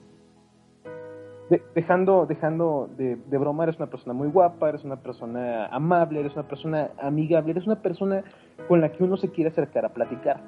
de- 1.49 1.61
dejando, 1.75 2.25
dejando 2.25 2.89
de, 2.97 3.15
de 3.15 3.37
eres 3.63 3.77
una 3.77 3.87
persona 3.89 4.13
muy 4.13 4.27
guapa, 4.29 4.69
eres 4.69 4.83
una 4.83 4.97
persona 4.97 5.65
amable, 5.67 6.19
eres 6.19 6.33
una 6.33 6.47
persona 6.47 6.89
amigable, 7.01 7.51
eres 7.51 7.65
una 7.65 7.81
persona 7.81 8.23
con 8.67 8.81
la 8.81 8.91
que 8.91 9.03
uno 9.03 9.17
se 9.17 9.29
quiere 9.29 9.49
acercar 9.49 9.85
a 9.85 9.89
platicar. 9.89 10.41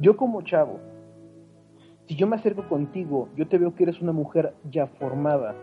Yo 0.00 0.16
como 0.16 0.42
chavo, 0.42 0.78
si 2.06 2.14
yo 2.16 2.26
me 2.26 2.36
acerco 2.36 2.68
contigo, 2.68 3.28
yo 3.36 3.48
te 3.48 3.58
veo 3.58 3.74
que 3.74 3.82
eres 3.82 4.00
una 4.00 4.12
mujer 4.12 4.54
ya 4.70 4.86
formada. 4.86 5.54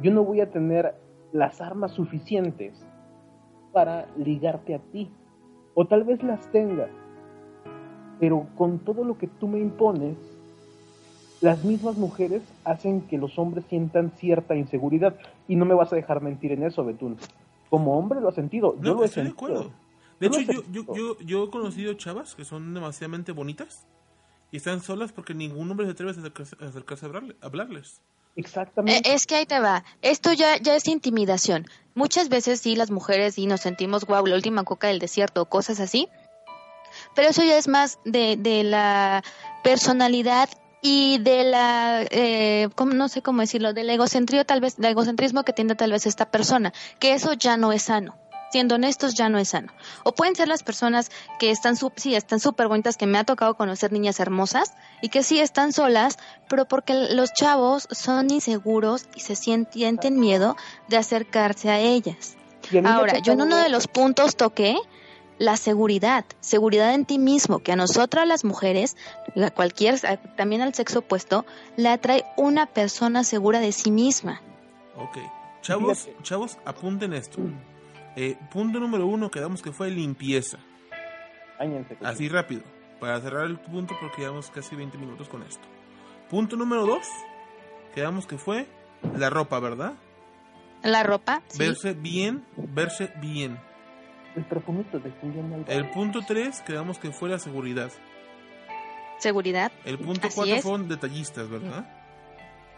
Yo 0.00 0.10
no 0.12 0.24
voy 0.24 0.40
a 0.40 0.50
tener 0.50 0.94
las 1.32 1.60
armas 1.60 1.92
suficientes 1.92 2.86
para 3.72 4.06
ligarte 4.16 4.74
a 4.74 4.78
ti. 4.78 5.12
O 5.74 5.86
tal 5.86 6.04
vez 6.04 6.22
las 6.22 6.50
tenga. 6.50 6.88
Pero 8.18 8.46
con 8.56 8.78
todo 8.78 9.04
lo 9.04 9.18
que 9.18 9.26
tú 9.26 9.48
me 9.48 9.58
impones, 9.58 10.31
las 11.42 11.62
mismas 11.64 11.96
mujeres 11.96 12.40
hacen 12.64 13.02
que 13.02 13.18
los 13.18 13.38
hombres 13.38 13.64
sientan 13.68 14.12
cierta 14.18 14.54
inseguridad. 14.54 15.14
Y 15.48 15.56
no 15.56 15.64
me 15.66 15.74
vas 15.74 15.92
a 15.92 15.96
dejar 15.96 16.22
mentir 16.22 16.52
en 16.52 16.62
eso, 16.62 16.84
Betún. 16.84 17.18
Como 17.68 17.98
hombre 17.98 18.20
lo 18.20 18.28
has 18.28 18.34
sentido. 18.34 18.76
Yo 18.80 18.94
lo 18.94 19.02
he 19.02 19.06
estoy 19.06 19.24
de 19.24 19.28
sentido. 19.30 19.34
acuerdo. 19.34 19.70
De 20.20 20.28
Yo 20.28 20.30
lo 20.30 20.38
hecho, 20.38 20.50
he 20.50 20.54
yo, 20.54 20.62
yo, 20.70 20.82
sentido. 20.84 20.94
yo, 20.94 21.26
yo 21.26 21.44
he 21.44 21.50
conocido 21.50 21.94
chavas 21.94 22.34
que 22.34 22.44
son 22.44 22.72
demasiadamente 22.74 23.32
bonitas 23.32 23.86
y 24.50 24.58
están 24.58 24.80
solas 24.80 25.12
porque 25.12 25.34
ningún 25.34 25.70
hombre 25.70 25.86
se 25.86 25.92
atreve 25.92 26.12
a 26.12 26.14
acercarse 26.14 26.56
a, 26.60 26.66
acercarse 26.66 27.06
a 27.06 27.08
hablarle- 27.08 27.36
a 27.42 27.46
hablarles. 27.46 28.00
Exactamente. 28.36 29.10
Eh, 29.10 29.14
es 29.14 29.26
que 29.26 29.34
ahí 29.34 29.46
te 29.46 29.58
va. 29.60 29.84
Esto 30.00 30.32
ya, 30.32 30.56
ya 30.58 30.74
es 30.76 30.86
intimidación. 30.88 31.66
Muchas 31.94 32.28
veces 32.28 32.60
sí, 32.60 32.76
las 32.76 32.90
mujeres 32.90 33.34
sí 33.34 33.46
nos 33.46 33.60
sentimos, 33.60 34.04
guau, 34.06 34.24
la 34.26 34.36
última 34.36 34.64
coca 34.64 34.86
del 34.88 35.00
desierto 35.00 35.42
o 35.42 35.46
cosas 35.46 35.80
así. 35.80 36.08
Pero 37.14 37.28
eso 37.28 37.42
ya 37.42 37.56
es 37.58 37.68
más 37.68 37.98
de, 38.04 38.36
de 38.38 38.62
la 38.64 39.22
personalidad 39.64 40.48
y 40.82 41.18
de 41.18 41.44
la, 41.44 42.02
eh, 42.10 42.68
¿cómo- 42.74 42.92
no 42.92 43.08
sé 43.08 43.22
cómo 43.22 43.40
decirlo, 43.40 43.72
del 43.72 43.88
egocentrismo 43.88 44.44
tal 44.44 44.60
vez, 44.60 44.76
del 44.76 44.90
egocentrismo 44.90 45.44
que 45.44 45.52
tiene 45.52 45.74
tal 45.76 45.92
vez 45.92 46.04
esta 46.06 46.30
persona, 46.30 46.72
que 46.98 47.14
eso 47.14 47.32
ya 47.32 47.56
no 47.56 47.72
es 47.72 47.84
sano. 47.84 48.18
Siendo 48.50 48.74
honestos, 48.74 49.14
ya 49.14 49.30
no 49.30 49.38
es 49.38 49.48
sano. 49.48 49.72
O 50.04 50.12
pueden 50.12 50.34
ser 50.36 50.46
las 50.46 50.62
personas 50.62 51.10
que 51.38 51.50
están, 51.50 51.74
sí, 51.96 52.14
están 52.14 52.38
súper 52.38 52.68
bonitas, 52.68 52.98
que 52.98 53.06
me 53.06 53.16
ha 53.16 53.24
tocado 53.24 53.54
conocer 53.56 53.92
niñas 53.92 54.20
hermosas 54.20 54.74
y 55.00 55.08
que 55.08 55.22
sí 55.22 55.40
están 55.40 55.72
solas, 55.72 56.18
pero 56.48 56.66
porque 56.66 56.92
los 56.92 57.32
chavos 57.32 57.88
son 57.92 58.30
inseguros 58.30 59.06
y 59.14 59.20
se 59.20 59.36
sienten 59.36 60.20
miedo 60.20 60.54
de 60.88 60.98
acercarse 60.98 61.70
a 61.70 61.78
ellas. 61.78 62.36
Ahora, 62.84 63.12
yo 63.22 63.32
en 63.32 63.40
uno 63.40 63.56
de 63.56 63.70
los 63.70 63.88
puntos 63.88 64.36
toqué 64.36 64.76
la 65.38 65.56
seguridad, 65.56 66.24
seguridad 66.40 66.94
en 66.94 67.04
ti 67.04 67.18
mismo, 67.18 67.60
que 67.60 67.72
a 67.72 67.76
nosotras 67.76 68.26
las 68.26 68.44
mujeres, 68.44 68.96
a 69.36 69.50
cualquier, 69.50 69.98
también 70.36 70.62
al 70.62 70.74
sexo 70.74 71.00
opuesto, 71.00 71.44
la 71.76 71.94
atrae 71.94 72.24
una 72.36 72.66
persona 72.66 73.24
segura 73.24 73.60
de 73.60 73.72
sí 73.72 73.90
misma. 73.90 74.40
Ok. 74.96 75.18
Chavos, 75.62 76.08
chavos, 76.22 76.58
apunten 76.64 77.12
esto. 77.12 77.38
Eh, 78.16 78.36
punto 78.50 78.80
número 78.80 79.06
uno, 79.06 79.30
quedamos 79.30 79.62
que 79.62 79.72
fue 79.72 79.90
limpieza. 79.90 80.58
Así 82.02 82.28
rápido. 82.28 82.62
Para 83.00 83.20
cerrar 83.20 83.46
el 83.46 83.58
punto 83.58 83.94
porque 84.00 84.22
llevamos 84.22 84.50
casi 84.50 84.76
20 84.76 84.98
minutos 84.98 85.28
con 85.28 85.42
esto. 85.42 85.62
Punto 86.30 86.56
número 86.56 86.86
dos, 86.86 87.06
quedamos 87.94 88.26
que 88.26 88.38
fue 88.38 88.66
la 89.16 89.30
ropa, 89.30 89.58
¿verdad? 89.60 89.94
La 90.82 91.02
ropa, 91.02 91.42
sí. 91.48 91.58
Verse 91.58 91.94
bien, 91.94 92.44
verse 92.56 93.12
bien. 93.20 93.58
El 94.36 94.44
perfumito 94.44 94.98
de 94.98 95.10
Julián 95.20 95.52
Álvarez. 95.52 95.76
El 95.76 95.90
punto 95.90 96.20
tres, 96.26 96.60
quedamos 96.62 96.98
que 96.98 97.10
fue 97.12 97.28
la 97.28 97.38
seguridad. 97.38 97.90
seguridad. 99.18 99.70
El 99.84 99.98
punto 99.98 100.26
Así 100.26 100.36
cuatro 100.36 100.54
es. 100.56 100.62
fueron 100.62 100.88
detallistas, 100.88 101.48
¿verdad? 101.48 101.86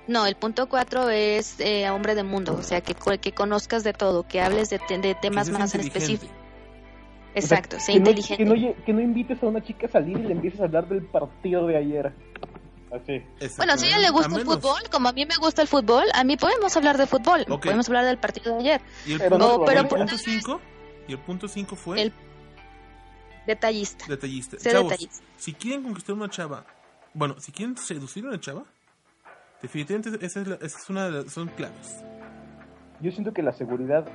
No, 0.06 0.26
el 0.26 0.34
punto 0.36 0.68
cuatro 0.68 1.08
es 1.08 1.58
eh, 1.60 1.88
hombre 1.88 2.14
de 2.14 2.22
mundo, 2.24 2.54
o 2.58 2.62
sea, 2.62 2.82
que, 2.82 2.94
que 3.18 3.32
conozcas 3.32 3.84
de 3.84 3.92
todo, 3.94 4.26
que 4.26 4.40
hables 4.42 4.68
de, 4.68 4.78
de 4.98 5.14
temas 5.14 5.48
más 5.48 5.74
en 5.74 5.80
inteligente. 5.82 5.98
específico. 6.26 6.32
O 6.34 7.40
sea, 7.40 7.58
Exacto, 7.58 7.80
sé 7.80 7.92
que 7.94 8.00
no- 8.00 8.10
inteligente. 8.10 8.44
que, 8.44 8.50
no, 8.50 8.84
que 8.84 8.92
no 8.92 9.00
invites 9.00 9.42
a 9.42 9.46
una 9.46 9.62
chica 9.64 9.86
a 9.86 9.90
salir 9.90 10.18
y 10.18 10.22
le 10.22 10.32
empieces 10.32 10.60
a 10.60 10.64
hablar 10.64 10.86
del 10.88 11.02
partido 11.06 11.66
de 11.66 11.76
ayer. 11.78 12.12
Así. 12.92 13.22
Bueno, 13.56 13.76
si 13.76 13.86
a 13.86 13.88
ella 13.88 13.98
le 13.98 14.10
gusta 14.10 14.28
A 14.28 14.38
el 14.38 14.44
menos. 14.44 14.54
fútbol, 14.60 14.82
como 14.92 15.08
a 15.08 15.12
mí 15.12 15.24
me 15.26 15.34
gusta 15.40 15.62
el 15.62 15.68
fútbol, 15.68 16.04
a 16.14 16.22
mí 16.22 16.36
podemos 16.36 16.76
hablar 16.76 16.96
de 16.98 17.06
fútbol, 17.06 17.44
Ok. 17.48 17.64
podemos 17.64 17.88
hablar 17.88 18.04
del 18.04 18.18
partido 18.18 18.52
de 18.54 18.60
ayer. 18.60 18.80
Y 19.06 19.12
el 19.14 19.18
Pero 19.18 19.30
punto, 19.38 19.70
el 19.72 19.86
punto 19.88 20.16
cinco, 20.18 20.60
y 21.08 21.12
el 21.12 21.18
punto 21.18 21.48
cinco 21.48 21.76
fue 21.76 22.00
El- 22.02 22.12
Detallista. 23.46 24.06
detallista. 24.08 24.56
Chavos, 24.56 24.90
detallista. 24.90 25.24
si 25.36 25.52
quieren 25.52 25.82
conquistar 25.82 26.14
una 26.16 26.30
chava, 26.30 26.64
bueno, 27.12 27.38
si 27.40 27.52
quieren 27.52 27.76
seducir 27.76 28.24
a 28.24 28.28
una 28.28 28.40
chava, 28.40 28.64
definitivamente 29.60 30.24
esa 30.24 30.40
es, 30.40 30.48
la- 30.48 30.54
esa 30.56 30.78
es 30.78 30.90
una 30.90 31.04
de 31.06 31.10
las, 31.24 31.32
son 31.32 31.48
claves. 31.48 32.02
Yo 33.00 33.10
siento 33.10 33.32
que 33.34 33.42
la 33.42 33.52
seguridad 33.52 34.06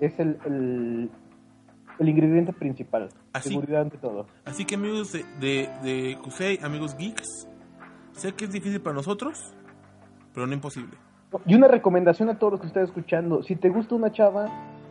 es 0.00 0.18
el, 0.18 0.36
el, 0.46 1.10
el 2.00 2.08
ingrediente 2.08 2.52
principal. 2.52 3.08
Así. 3.32 3.50
Seguridad 3.50 3.82
ante 3.82 3.98
todo. 3.98 4.26
Así 4.44 4.64
que 4.64 4.74
amigos 4.74 5.12
de, 5.12 5.24
de, 5.38 5.70
de 5.84 6.18
Kusei, 6.22 6.58
amigos 6.62 6.96
geeks, 6.96 7.46
sé 8.14 8.32
que 8.34 8.46
es 8.46 8.50
difícil 8.52 8.80
para 8.80 8.96
nosotros, 8.96 9.54
pero 10.34 10.46
no 10.48 10.54
imposible. 10.54 10.96
Y 11.46 11.54
una 11.54 11.68
recomendación 11.68 12.30
a 12.30 12.38
todos 12.38 12.54
los 12.54 12.60
que 12.62 12.66
estén 12.68 12.82
escuchando. 12.84 13.42
Si 13.44 13.54
te 13.56 13.68
gusta 13.68 13.94
una 13.94 14.10
chava, 14.10 14.46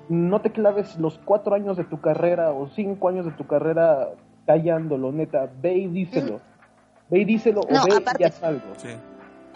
no 0.09 0.41
te 0.41 0.51
claves 0.51 0.97
los 0.97 1.19
cuatro 1.25 1.55
años 1.55 1.77
de 1.77 1.83
tu 1.83 1.99
carrera 2.01 2.51
o 2.51 2.67
cinco 2.69 3.09
años 3.09 3.25
de 3.25 3.31
tu 3.31 3.45
carrera 3.47 4.09
callándolo, 4.45 5.11
neta. 5.11 5.49
Ve 5.61 5.75
y 5.77 5.87
díselo. 5.87 6.41
Ve 7.09 7.19
y 7.19 7.25
díselo 7.25 7.61
No, 7.69 7.81
o 7.83 7.85
ve 7.85 7.95
aparte- 7.97 8.23
y 8.23 8.25
haz 8.25 8.43
algo. 8.43 8.61
Sí. 8.77 8.89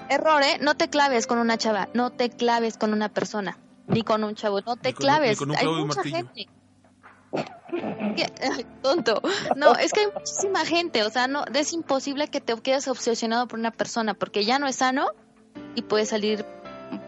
Error, 0.10 0.42
¿eh? 0.42 0.58
No 0.62 0.76
te 0.76 0.90
claves 0.90 1.28
con 1.28 1.38
una 1.38 1.58
chava, 1.58 1.88
no 1.94 2.10
te 2.12 2.30
claves 2.30 2.78
con 2.78 2.94
una 2.94 3.10
persona, 3.10 3.58
ni 3.88 4.02
con 4.02 4.24
un 4.24 4.34
chavo, 4.36 4.62
no 4.62 4.76
te 4.76 4.90
Ni 4.90 4.94
con- 4.94 5.02
claves. 5.06 5.32
ni 5.32 5.36
con 5.38 5.50
un 5.52 5.56
hay 5.58 5.86
mucha 5.86 6.04
gente. 6.04 6.48
¿Qué? 8.16 8.26
Ay, 8.52 8.66
tonto. 8.82 9.22
No, 9.56 9.76
es 9.76 9.94
que 9.94 10.00
hay 10.02 10.08
muchísima 10.14 10.66
gente, 10.66 11.04
o 11.04 11.10
sea, 11.12 11.28
no 11.28 11.44
es 11.54 11.74
imposible 11.74 12.28
que 12.28 12.42
te 12.42 12.56
quedes 12.56 12.88
obsesionado 12.88 13.48
por 13.48 13.60
una 13.60 13.70
persona 13.72 14.16
porque 14.16 14.44
ya 14.46 14.58
no 14.58 14.66
es 14.68 14.78
sano 14.78 15.08
y 15.76 15.84
puede 15.84 16.06
salir 16.06 16.44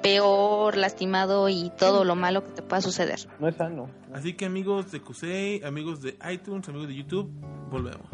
peor, 0.01 0.77
lastimado 0.77 1.49
y 1.49 1.71
todo 1.77 2.03
lo 2.03 2.15
malo 2.15 2.43
que 2.43 2.51
te 2.51 2.61
pueda 2.61 2.81
suceder. 2.81 3.19
No 3.39 3.47
es 3.47 3.55
sano. 3.55 3.89
Así 4.13 4.33
que 4.33 4.45
amigos 4.45 4.91
de 4.91 5.01
Kusei, 5.01 5.63
amigos 5.63 6.01
de 6.01 6.17
iTunes, 6.31 6.67
amigos 6.69 6.87
de 6.87 6.95
YouTube, 6.95 7.31
volvemos. 7.69 8.07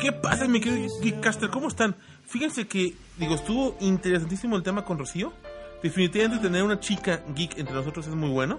¿Qué 0.00 0.12
pasa, 0.12 0.46
mi 0.48 0.60
querido 0.60 0.88
Geekcaster? 1.02 1.50
¿Cómo 1.50 1.68
están? 1.68 1.96
Fíjense 2.24 2.68
que, 2.68 2.94
digo, 3.18 3.34
estuvo 3.34 3.76
interesantísimo 3.80 4.56
el 4.56 4.62
tema 4.62 4.84
con 4.84 4.98
Rocío. 4.98 5.32
Definitivamente 5.82 6.42
tener 6.42 6.62
una 6.62 6.80
chica 6.80 7.22
geek 7.34 7.58
entre 7.58 7.74
nosotros 7.74 8.06
es 8.06 8.14
muy 8.14 8.30
bueno. 8.30 8.58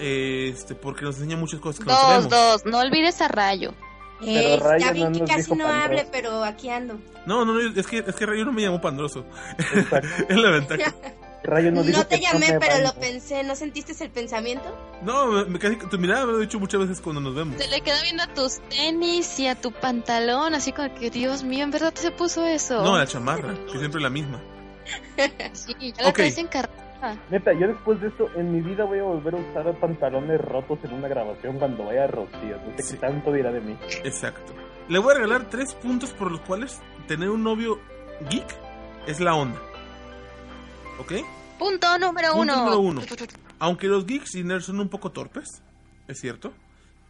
Este, 0.00 0.74
porque 0.76 1.04
nos 1.04 1.16
enseña 1.16 1.36
muchas 1.36 1.58
cosas 1.60 1.80
que 1.84 1.86
no 1.86 1.92
Dos, 1.92 2.00
sabemos. 2.02 2.30
dos, 2.30 2.64
no 2.66 2.78
olvides 2.78 3.20
a 3.20 3.28
Rayo. 3.28 3.74
Pero 4.20 4.30
Eh, 4.30 4.58
Raya 4.60 4.86
ya 4.86 4.92
vi 4.92 5.02
no 5.04 5.12
que 5.12 5.20
casi 5.24 5.50
no 5.52 5.64
pandroso. 5.64 5.72
hable, 5.84 6.06
pero 6.12 6.44
aquí 6.44 6.68
ando. 6.70 6.98
No, 7.26 7.44
no, 7.44 7.54
no, 7.54 7.60
es 7.60 7.86
que, 7.86 7.98
es 8.06 8.14
que 8.14 8.26
Rayo 8.26 8.44
no 8.44 8.52
me 8.52 8.62
llamó 8.62 8.80
pandroso. 8.80 9.24
Es 10.28 10.36
la 10.36 10.50
ventaja. 10.50 10.94
Rayo 11.44 11.70
no 11.70 11.82
dijo 11.84 11.98
No 11.98 12.06
te 12.06 12.18
llamé, 12.20 12.46
tome 12.48 12.58
pero 12.60 12.82
lo 12.84 12.94
pensé. 12.94 13.42
¿No 13.44 13.54
sentiste 13.54 13.92
el 14.04 14.10
pensamiento? 14.10 14.76
No, 15.02 15.44
me, 15.46 15.58
casi 15.58 15.76
tu 15.76 15.96
mirada 15.98 16.26
me 16.26 16.32
lo 16.32 16.38
he 16.38 16.42
dicho 16.42 16.58
muchas 16.58 16.80
veces 16.80 17.00
cuando 17.00 17.20
nos 17.20 17.34
vemos. 17.34 17.56
Se 17.60 17.68
le 17.68 17.80
quedó 17.80 17.96
viendo 18.02 18.22
a 18.24 18.26
tus 18.34 18.58
tenis 18.68 19.38
y 19.38 19.46
a 19.46 19.54
tu 19.54 19.70
pantalón, 19.72 20.54
así 20.54 20.72
como 20.72 20.92
que, 20.94 21.10
Dios 21.10 21.44
mío, 21.44 21.62
¿en 21.64 21.70
verdad 21.70 21.94
se 21.94 22.10
puso 22.10 22.44
eso? 22.44 22.82
No, 22.82 22.98
la 22.98 23.06
chamarra, 23.06 23.54
que 23.70 23.78
siempre 23.78 23.98
es 23.98 24.02
la 24.02 24.10
misma. 24.10 24.40
Sí, 25.52 25.74
ya 25.96 26.02
la 26.02 26.08
Ok. 26.10 26.14
traes 26.16 26.38
encargada. 26.38 27.16
Neta, 27.30 27.52
yo 27.52 27.68
después 27.68 28.00
de 28.00 28.08
esto, 28.08 28.28
en 28.34 28.52
mi 28.52 28.60
vida 28.60 28.84
voy 28.84 28.98
a 28.98 29.04
volver 29.04 29.34
a 29.34 29.38
usar 29.38 29.78
pantalones 29.78 30.40
rotos 30.40 30.78
en 30.82 30.92
una 30.94 31.06
grabación 31.08 31.58
cuando 31.58 31.84
vaya 31.84 32.04
a 32.04 32.06
Rocío. 32.08 32.56
No 32.66 32.76
sé 32.76 32.82
Sí. 32.82 32.94
qué 32.94 33.00
tanto 33.00 33.32
dirá 33.32 33.52
de 33.52 33.60
mí. 33.60 33.76
Exacto. 34.04 34.52
Le 34.88 34.98
voy 34.98 35.12
a 35.12 35.14
regalar 35.18 35.48
tres 35.48 35.74
puntos 35.74 36.12
por 36.12 36.30
los 36.32 36.40
cuales 36.40 36.80
tener 37.06 37.30
un 37.30 37.44
novio 37.44 37.78
geek 38.30 38.46
es 39.06 39.20
la 39.20 39.34
onda. 39.34 39.60
¿Ok? 40.98 41.12
Punto 41.58 41.98
número 41.98 42.32
Punto 42.32 42.40
uno. 42.42 42.56
número 42.56 42.78
uno. 42.80 43.02
Aunque 43.60 43.86
los 43.86 44.06
geeks 44.06 44.34
y 44.36 44.42
nerds 44.44 44.66
son 44.66 44.80
un 44.80 44.88
poco 44.88 45.10
torpes, 45.12 45.62
es 46.08 46.18
cierto, 46.20 46.52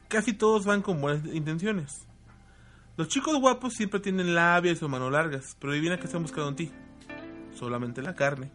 casi 0.08 0.32
todos 0.34 0.64
van 0.66 0.82
con 0.82 1.00
buenas 1.00 1.24
intenciones. 1.34 2.06
Los 2.96 3.08
chicos 3.08 3.38
guapos 3.40 3.74
siempre 3.74 4.00
tienen 4.00 4.34
labias 4.34 4.82
o 4.82 4.88
manos 4.88 5.12
largas, 5.12 5.56
pero 5.60 5.72
adivina 5.72 5.98
qué 5.98 6.04
están 6.06 6.22
buscando 6.22 6.48
en 6.50 6.56
ti. 6.56 6.72
Solamente 7.58 8.02
la 8.02 8.14
carne. 8.14 8.50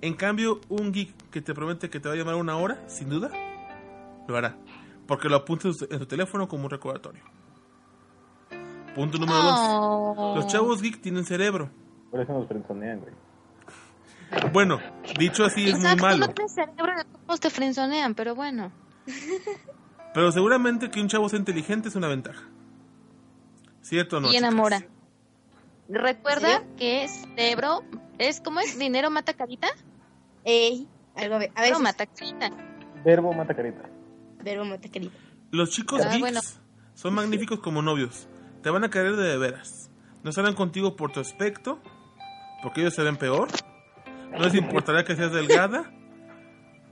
En 0.00 0.14
cambio, 0.14 0.60
un 0.68 0.92
geek 0.92 1.30
que 1.30 1.40
te 1.40 1.54
promete 1.54 1.88
que 1.88 2.00
te 2.00 2.08
va 2.08 2.14
a 2.14 2.18
llamar 2.18 2.34
una 2.34 2.56
hora, 2.56 2.82
sin 2.88 3.08
duda, 3.08 3.30
lo 4.26 4.36
hará. 4.36 4.56
Porque 5.06 5.28
lo 5.28 5.36
apunta 5.36 5.68
en 5.68 5.74
su 5.74 6.06
teléfono 6.06 6.48
como 6.48 6.64
un 6.64 6.70
recordatorio. 6.70 7.22
Punto 8.96 9.18
número 9.18 9.40
dos. 9.40 9.60
Oh. 9.60 10.32
Los 10.34 10.46
chavos 10.48 10.82
geek 10.82 11.00
tienen 11.00 11.24
cerebro. 11.24 11.70
Por 12.10 12.20
eso 12.20 12.32
nos 12.32 12.48
frenzonean, 12.48 13.00
güey. 13.00 13.14
Bueno, 14.52 14.80
dicho 15.18 15.44
así 15.44 15.68
es 15.68 15.78
muy 15.78 15.94
malo. 15.96 16.26
no 16.26 16.34
tienes 16.34 16.52
cerebro, 16.52 16.94
todos 17.26 17.38
te 17.38 17.50
frenzonean, 17.50 18.14
pero 18.14 18.34
bueno. 18.34 18.72
Pero 20.14 20.32
seguramente 20.32 20.90
que 20.90 20.98
un 20.98 21.08
chavo 21.08 21.28
sea 21.28 21.38
inteligente 21.38 21.90
es 21.90 21.94
una 21.94 22.08
ventaja. 22.08 22.42
¿Cierto 23.82 24.16
o 24.16 24.20
no? 24.20 24.28
y 24.28 24.30
chicas? 24.30 24.48
enamora. 24.48 24.82
Recuerda 25.90 26.64
que 26.78 27.06
cerebro 27.06 27.82
es 28.18 28.40
como 28.40 28.60
es 28.60 28.78
dinero 28.78 29.10
mata 29.10 29.34
carita. 29.34 29.68
Ey, 30.44 30.88
algo 31.14 31.36
a 31.36 31.38
ver, 31.38 31.52
Pero 31.54 31.80
mata 31.80 32.06
carita. 32.06 32.50
Verbo 33.04 33.32
mata 33.32 33.54
carita. 33.54 33.88
verbo 34.42 34.64
mata 34.64 34.88
querido. 34.88 35.12
Los 35.50 35.70
chicos 35.70 36.00
Ah, 36.02 36.08
geeks 36.08 36.20
bueno. 36.20 36.40
son 36.94 37.14
magníficos 37.14 37.60
como 37.60 37.82
novios. 37.82 38.28
Te 38.62 38.70
van 38.70 38.84
a 38.84 38.90
querer 38.90 39.16
de, 39.16 39.24
de 39.28 39.38
veras. 39.38 39.90
No 40.22 40.32
salen 40.32 40.54
contigo 40.54 40.96
por 40.96 41.12
tu 41.12 41.20
aspecto, 41.20 41.80
porque 42.62 42.80
ellos 42.80 42.94
se 42.94 43.02
ven 43.02 43.16
peor. 43.16 43.48
No 44.32 44.38
les 44.40 44.54
importará 44.54 45.04
que 45.04 45.14
seas 45.14 45.32
delgada, 45.32 45.92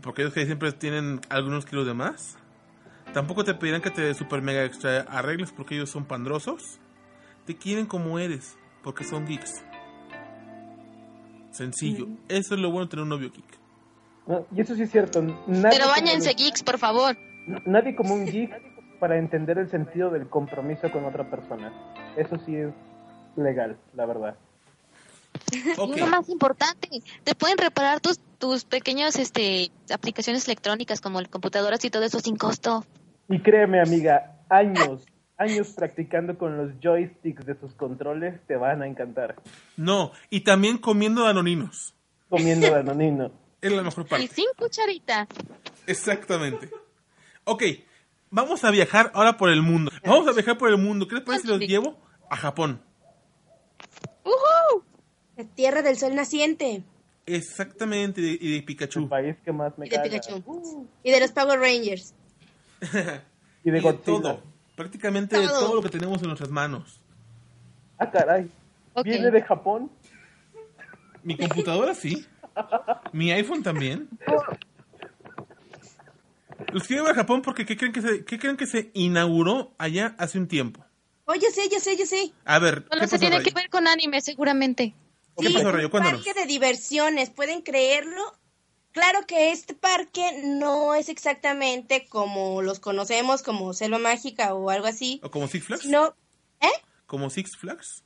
porque 0.02 0.22
ellos 0.22 0.34
que 0.34 0.46
siempre 0.46 0.70
tienen 0.72 1.20
algunos 1.30 1.66
kilos 1.66 1.86
de 1.86 1.94
más. 1.94 2.36
Tampoco 3.12 3.44
te 3.44 3.54
pedirán 3.54 3.82
que 3.82 3.90
te 3.90 4.14
super 4.14 4.40
mega 4.40 4.64
extra 4.64 5.00
arregles, 5.02 5.52
porque 5.52 5.74
ellos 5.74 5.90
son 5.90 6.04
pandrosos. 6.04 6.78
Te 7.44 7.56
quieren 7.56 7.86
como 7.86 8.18
eres, 8.18 8.56
porque 8.82 9.04
son 9.04 9.26
geeks. 9.26 9.64
Sencillo. 11.54 12.08
Eso 12.28 12.54
es 12.54 12.60
lo 12.60 12.70
bueno 12.70 12.86
de 12.86 12.90
tener 12.90 13.02
un 13.04 13.08
novio 13.08 13.30
geek. 13.30 13.58
No, 14.26 14.46
y 14.54 14.60
eso 14.60 14.74
sí 14.74 14.82
es 14.82 14.90
cierto. 14.90 15.22
Nadie 15.22 15.78
Pero 15.78 15.88
bañense, 15.88 16.34
geeks, 16.34 16.62
por 16.62 16.78
favor. 16.78 17.16
Nadie 17.66 17.94
como 17.94 18.14
un 18.14 18.26
geek 18.26 18.50
para 18.98 19.18
entender 19.18 19.58
el 19.58 19.70
sentido 19.70 20.10
del 20.10 20.28
compromiso 20.28 20.90
con 20.90 21.04
otra 21.04 21.30
persona. 21.30 21.72
Eso 22.16 22.38
sí 22.44 22.56
es 22.56 22.72
legal, 23.36 23.76
la 23.94 24.06
verdad. 24.06 24.36
Y 25.52 25.98
lo 25.98 26.06
más 26.06 26.28
importante, 26.28 26.88
te 27.22 27.34
pueden 27.34 27.58
reparar 27.58 28.00
tus 28.00 28.18
tus 28.44 28.66
pequeñas 28.66 29.16
este 29.16 29.70
aplicaciones 29.90 30.46
electrónicas 30.46 31.00
como 31.00 31.18
el 31.18 31.30
computadoras 31.30 31.82
y 31.84 31.90
todo 31.90 32.02
eso 32.02 32.20
sin 32.20 32.36
costo. 32.36 32.84
Y 33.30 33.40
créeme, 33.40 33.80
amiga, 33.80 34.36
años, 34.50 35.06
años 35.36 35.68
practicando 35.74 36.38
con 36.38 36.56
los 36.56 36.72
joysticks 36.80 37.44
de 37.46 37.58
sus 37.58 37.74
controles 37.74 38.40
te 38.46 38.56
van 38.56 38.82
a 38.82 38.86
encantar. 38.86 39.36
No, 39.76 40.12
y 40.30 40.40
también 40.42 40.78
comiendo 40.78 41.24
danoninos. 41.24 41.94
Comiendo 42.28 42.70
danonino. 42.70 43.30
Es 43.64 43.72
la 43.72 43.82
mejor 43.82 44.04
Y 44.04 44.08
parte. 44.10 44.28
sin 44.28 44.44
cucharita. 44.58 45.26
Exactamente. 45.86 46.68
Ok, 47.44 47.62
vamos 48.28 48.62
a 48.62 48.70
viajar 48.70 49.10
ahora 49.14 49.38
por 49.38 49.48
el 49.48 49.62
mundo. 49.62 49.90
Vamos 50.04 50.28
a 50.28 50.32
viajar 50.32 50.58
por 50.58 50.68
el 50.68 50.76
mundo. 50.76 51.08
¿Qué 51.08 51.14
les 51.14 51.24
parece 51.24 51.44
si 51.44 51.48
los 51.48 51.60
llevo 51.60 51.96
a 52.28 52.36
Japón? 52.36 52.82
¡Uhú! 54.24 54.82
La 55.36 55.44
tierra 55.44 55.80
del 55.80 55.96
sol 55.96 56.14
naciente. 56.14 56.82
Exactamente, 57.26 58.20
y 58.20 58.24
de, 58.24 58.32
y 58.38 58.50
de 58.50 58.56
El 58.58 58.64
Pikachu. 58.66 59.08
país 59.08 59.36
que 59.42 59.50
más 59.52 59.78
me 59.78 59.86
Y 59.86 59.88
de 59.88 59.96
caga. 59.96 60.10
Pikachu. 60.10 60.86
Y 61.02 61.10
de 61.10 61.20
los 61.20 61.32
Power 61.32 61.58
Rangers. 61.58 62.14
Y 63.64 63.70
de 63.70 63.78
Y 63.78 63.80
de 63.80 63.92
todo. 63.94 64.42
Prácticamente 64.76 65.36
Todo. 65.36 65.60
todo 65.60 65.74
lo 65.76 65.82
que 65.82 65.88
tenemos 65.88 66.20
en 66.22 66.28
nuestras 66.28 66.50
manos. 66.50 67.00
Ah, 67.98 68.10
caray. 68.10 68.50
Ok. 68.94 69.04
¿Viene 69.04 69.30
de 69.30 69.42
Japón? 69.42 69.90
Mi 71.22 71.36
computadora 71.36 71.94
sí. 71.94 72.26
Mi 73.12 73.30
iPhone 73.32 73.62
también. 73.62 74.08
Los 76.72 76.84
quiero 76.84 77.08
a 77.08 77.14
Japón 77.14 77.42
porque 77.42 77.64
¿qué 77.66 77.76
creen, 77.76 77.92
que 77.92 78.02
se, 78.02 78.24
¿qué 78.24 78.38
creen 78.38 78.56
que 78.56 78.66
se 78.66 78.90
inauguró 78.94 79.74
allá 79.78 80.14
hace 80.18 80.38
un 80.38 80.48
tiempo? 80.48 80.84
Oh, 81.26 81.34
yo 81.34 81.48
sé, 81.50 81.68
yo 81.72 81.78
sé, 81.80 81.96
yo 81.96 82.04
sé. 82.06 82.32
A 82.44 82.58
ver, 82.58 82.82
¿qué 82.84 82.88
Solo 82.90 83.00
pasó, 83.00 83.10
se 83.10 83.18
tiene 83.18 83.36
Rayo? 83.38 83.48
que 83.48 83.54
ver 83.54 83.70
con 83.70 83.88
anime, 83.88 84.20
seguramente. 84.20 84.94
¿Qué 85.38 85.48
Sí, 85.48 85.54
pasó, 85.54 85.72
Rayo? 85.72 85.86
un 85.86 85.90
Cuéntanos. 85.90 86.24
parque 86.24 86.38
de 86.40 86.46
diversiones, 86.46 87.30
¿pueden 87.30 87.62
creerlo? 87.62 88.20
Claro 88.94 89.26
que 89.26 89.50
este 89.50 89.74
parque 89.74 90.40
no 90.44 90.94
es 90.94 91.08
exactamente 91.08 92.06
como 92.08 92.62
los 92.62 92.78
conocemos, 92.78 93.42
como 93.42 93.74
Selva 93.74 93.98
Mágica 93.98 94.54
o 94.54 94.70
algo 94.70 94.86
así. 94.86 95.20
¿O 95.24 95.30
como 95.30 95.48
Six 95.48 95.64
Flags? 95.66 95.86
No, 95.86 96.14
¿eh? 96.60 96.68
¿Como 97.06 97.28
Six 97.28 97.56
Flags? 97.56 98.04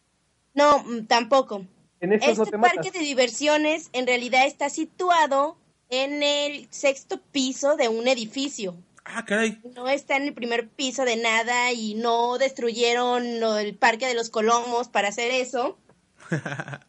No, 0.55 0.79
mm, 0.83 1.05
tampoco. 1.07 1.67
En 2.01 2.15
estos 2.15 2.39
no 2.39 2.45
Este 2.45 2.57
te 2.57 2.59
parque 2.63 2.77
matas. 2.79 2.93
de 2.95 2.99
diversiones 3.01 3.91
en 3.93 4.07
realidad 4.07 4.47
está 4.47 4.71
situado 4.71 5.59
en 5.91 6.23
el 6.23 6.67
sexto 6.71 7.21
piso 7.21 7.77
de 7.77 7.89
un 7.89 8.09
edificio. 8.09 8.75
Ah, 9.05 9.25
caray. 9.27 9.61
No 9.75 9.89
está 9.89 10.17
en 10.17 10.23
el 10.25 10.33
primer 10.35 10.69
piso 10.71 11.05
de 11.05 11.17
nada 11.17 11.71
y 11.73 11.97
no 11.97 12.39
destruyeron 12.39 13.41
lo- 13.41 13.59
el 13.59 13.77
parque 13.77 14.07
de 14.07 14.15
los 14.15 14.31
colomos 14.31 14.89
para 14.89 15.09
hacer 15.09 15.31
eso. 15.33 15.77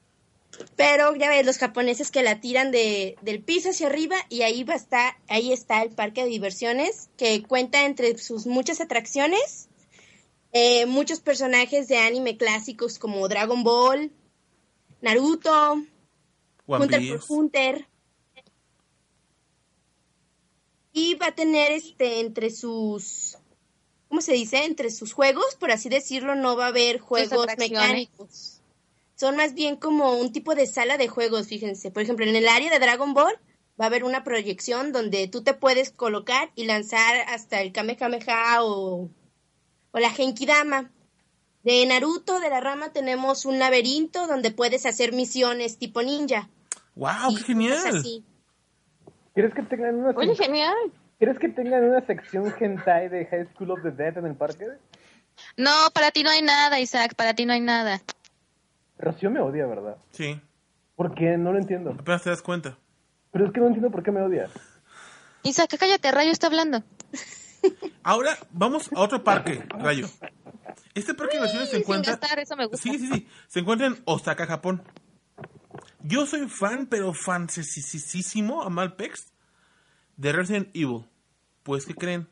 Pero 0.76 1.15
ya 1.15 1.30
ves, 1.30 1.45
los 1.45 1.58
japoneses 1.58 2.12
que 2.12 2.24
la 2.24 2.39
tiran 2.39 2.72
de, 2.72 3.17
del 3.22 3.41
piso 3.41 3.69
hacia 3.69 3.88
arriba 3.88 4.17
y 4.30 4.41
ahí 4.41 4.63
va 4.63 4.74
a 4.74 4.78
estar, 4.78 5.17
ahí 5.28 5.52
está 5.54 5.82
el 5.82 5.91
parque 5.91 6.24
de 6.24 6.30
diversiones 6.30 7.10
que 7.17 7.43
cuenta 7.43 7.86
entre 7.86 8.17
sus 8.17 8.45
muchas 8.45 8.82
atracciones 8.82 9.69
eh, 10.52 10.88
muchos 10.88 11.19
personajes 11.19 11.88
de 11.88 11.98
anime 11.98 12.38
clásicos 12.38 12.98
como 12.98 13.28
Dragon 13.28 13.63
Ball, 13.63 14.12
Naruto, 15.02 15.74
One 16.65 16.86
Hunter 16.86 17.00
Piece. 17.00 17.17
por 17.28 17.38
Hunter. 17.38 17.88
Y 20.91 21.13
va 21.15 21.28
a 21.28 21.36
tener 21.36 21.72
este 21.72 22.19
entre 22.19 22.50
sus 22.50 23.38
¿cómo 24.08 24.22
se 24.22 24.34
dice? 24.34 24.65
Entre 24.65 24.89
sus 24.89 25.13
juegos, 25.13 25.56
por 25.56 25.72
así 25.72 25.88
decirlo, 25.88 26.34
no 26.34 26.58
va 26.58 26.65
a 26.65 26.69
haber 26.69 27.00
juegos 27.00 27.45
mecánicos. 27.58 28.59
Son 29.20 29.36
más 29.36 29.54
bien 29.54 29.76
como 29.76 30.14
un 30.14 30.32
tipo 30.32 30.56
de 30.56 30.66
sala 30.66 30.98
de 30.98 31.10
juegos, 31.10 31.48
fíjense. 31.48 31.92
Por 31.92 32.04
ejemplo, 32.04 32.26
en 32.26 32.38
el 32.38 32.48
área 32.48 32.72
de 32.72 32.80
Dragon 32.80 33.14
Ball 33.14 33.38
va 33.78 33.84
a 33.84 33.88
haber 33.88 34.06
una 34.06 34.24
proyección 34.24 34.94
donde 34.94 35.28
tú 35.28 35.44
te 35.44 35.54
puedes 35.54 35.92
colocar 35.92 36.52
y 36.56 36.64
lanzar 36.64 37.18
hasta 37.28 37.60
el 37.60 37.74
Kamehameha 37.74 38.64
o, 38.64 39.10
o 39.92 40.00
la 40.00 40.10
Genkidama. 40.12 40.90
De 41.64 41.86
Naruto, 41.86 42.40
de 42.40 42.50
la 42.50 42.62
rama, 42.62 42.94
tenemos 42.94 43.44
un 43.44 43.60
laberinto 43.60 44.26
donde 44.26 44.52
puedes 44.52 44.86
hacer 44.86 45.12
misiones 45.12 45.78
tipo 45.78 46.02
ninja. 46.02 46.48
¡Wow! 46.96 47.36
¡Qué 47.36 47.44
genial! 47.44 47.78
así. 47.88 48.24
¿Quieres 49.34 49.54
que 49.54 49.63
tengan 49.63 49.96
una 49.96 50.12
Oye, 50.12 50.34
genial. 50.34 50.78
¿Quieres 51.17 51.38
que 51.40 51.50
tengan 51.50 51.84
una 51.84 52.06
sección 52.06 52.54
hentai 52.58 53.10
de 53.10 53.26
High 53.26 53.50
School 53.54 53.72
of 53.72 53.80
the 53.84 53.92
Dead 53.92 54.17
en 54.17 54.28
el 54.28 54.36
parque? 54.36 54.65
No, 55.58 55.74
para 55.94 56.12
ti 56.12 56.24
no 56.24 56.30
hay 56.30 56.42
nada, 56.42 56.80
Isaac, 56.80 57.15
para 57.15 57.34
ti 57.34 57.46
no 57.46 57.52
hay 57.52 57.60
nada. 57.60 58.02
Rocío 59.00 59.31
me 59.31 59.39
odia, 59.39 59.65
¿verdad? 59.65 59.97
Sí, 60.12 60.39
¿Por 60.95 61.15
qué? 61.15 61.37
No 61.37 61.54
lo 61.54 61.60
entiendo. 61.60 61.91
apenas 61.97 62.23
te 62.23 62.29
das 62.29 62.41
cuenta. 62.41 62.77
Pero 63.31 63.45
es 63.45 63.54
que 63.54 63.62
no 63.62 63.67
entiendo 63.67 63.89
por 63.89 64.04
qué 64.04 64.12
me 64.12 64.21
odia. 64.21 64.50
Isaac, 65.43 65.73
cállate, 65.79 66.12
Rayo 66.12 66.31
está 66.31 66.47
hablando. 66.47 66.83
Ahora 68.04 68.37
vamos 68.52 68.89
a 68.93 69.00
otro 69.00 69.23
parque, 69.23 69.63
Rayo. 69.69 70.08
Este 70.93 71.13
parque 71.13 71.37
de 71.37 71.43
diversiones 71.43 71.69
se 71.69 71.77
encuentra... 71.77 72.13
gastar, 72.17 72.39
eso 72.39 72.56
me 72.58 72.65
gusta. 72.65 72.81
Sí, 72.81 73.00
sí, 73.00 73.08
sí. 73.08 73.27
Se 73.47 73.60
encuentra 73.60 73.87
en 73.87 73.97
Osaka, 74.04 74.45
Japón. 74.45 74.83
Yo 76.04 76.25
soy 76.25 76.50
fan, 76.50 76.87
pero 76.87 77.13
fansísimo 77.13 78.63
a 78.63 78.69
Malpex 78.69 79.31
de 80.17 80.33
Resident 80.33 80.69
Evil. 80.73 81.06
Pues, 81.63 81.85
¿qué 81.85 81.95
creen? 81.95 82.27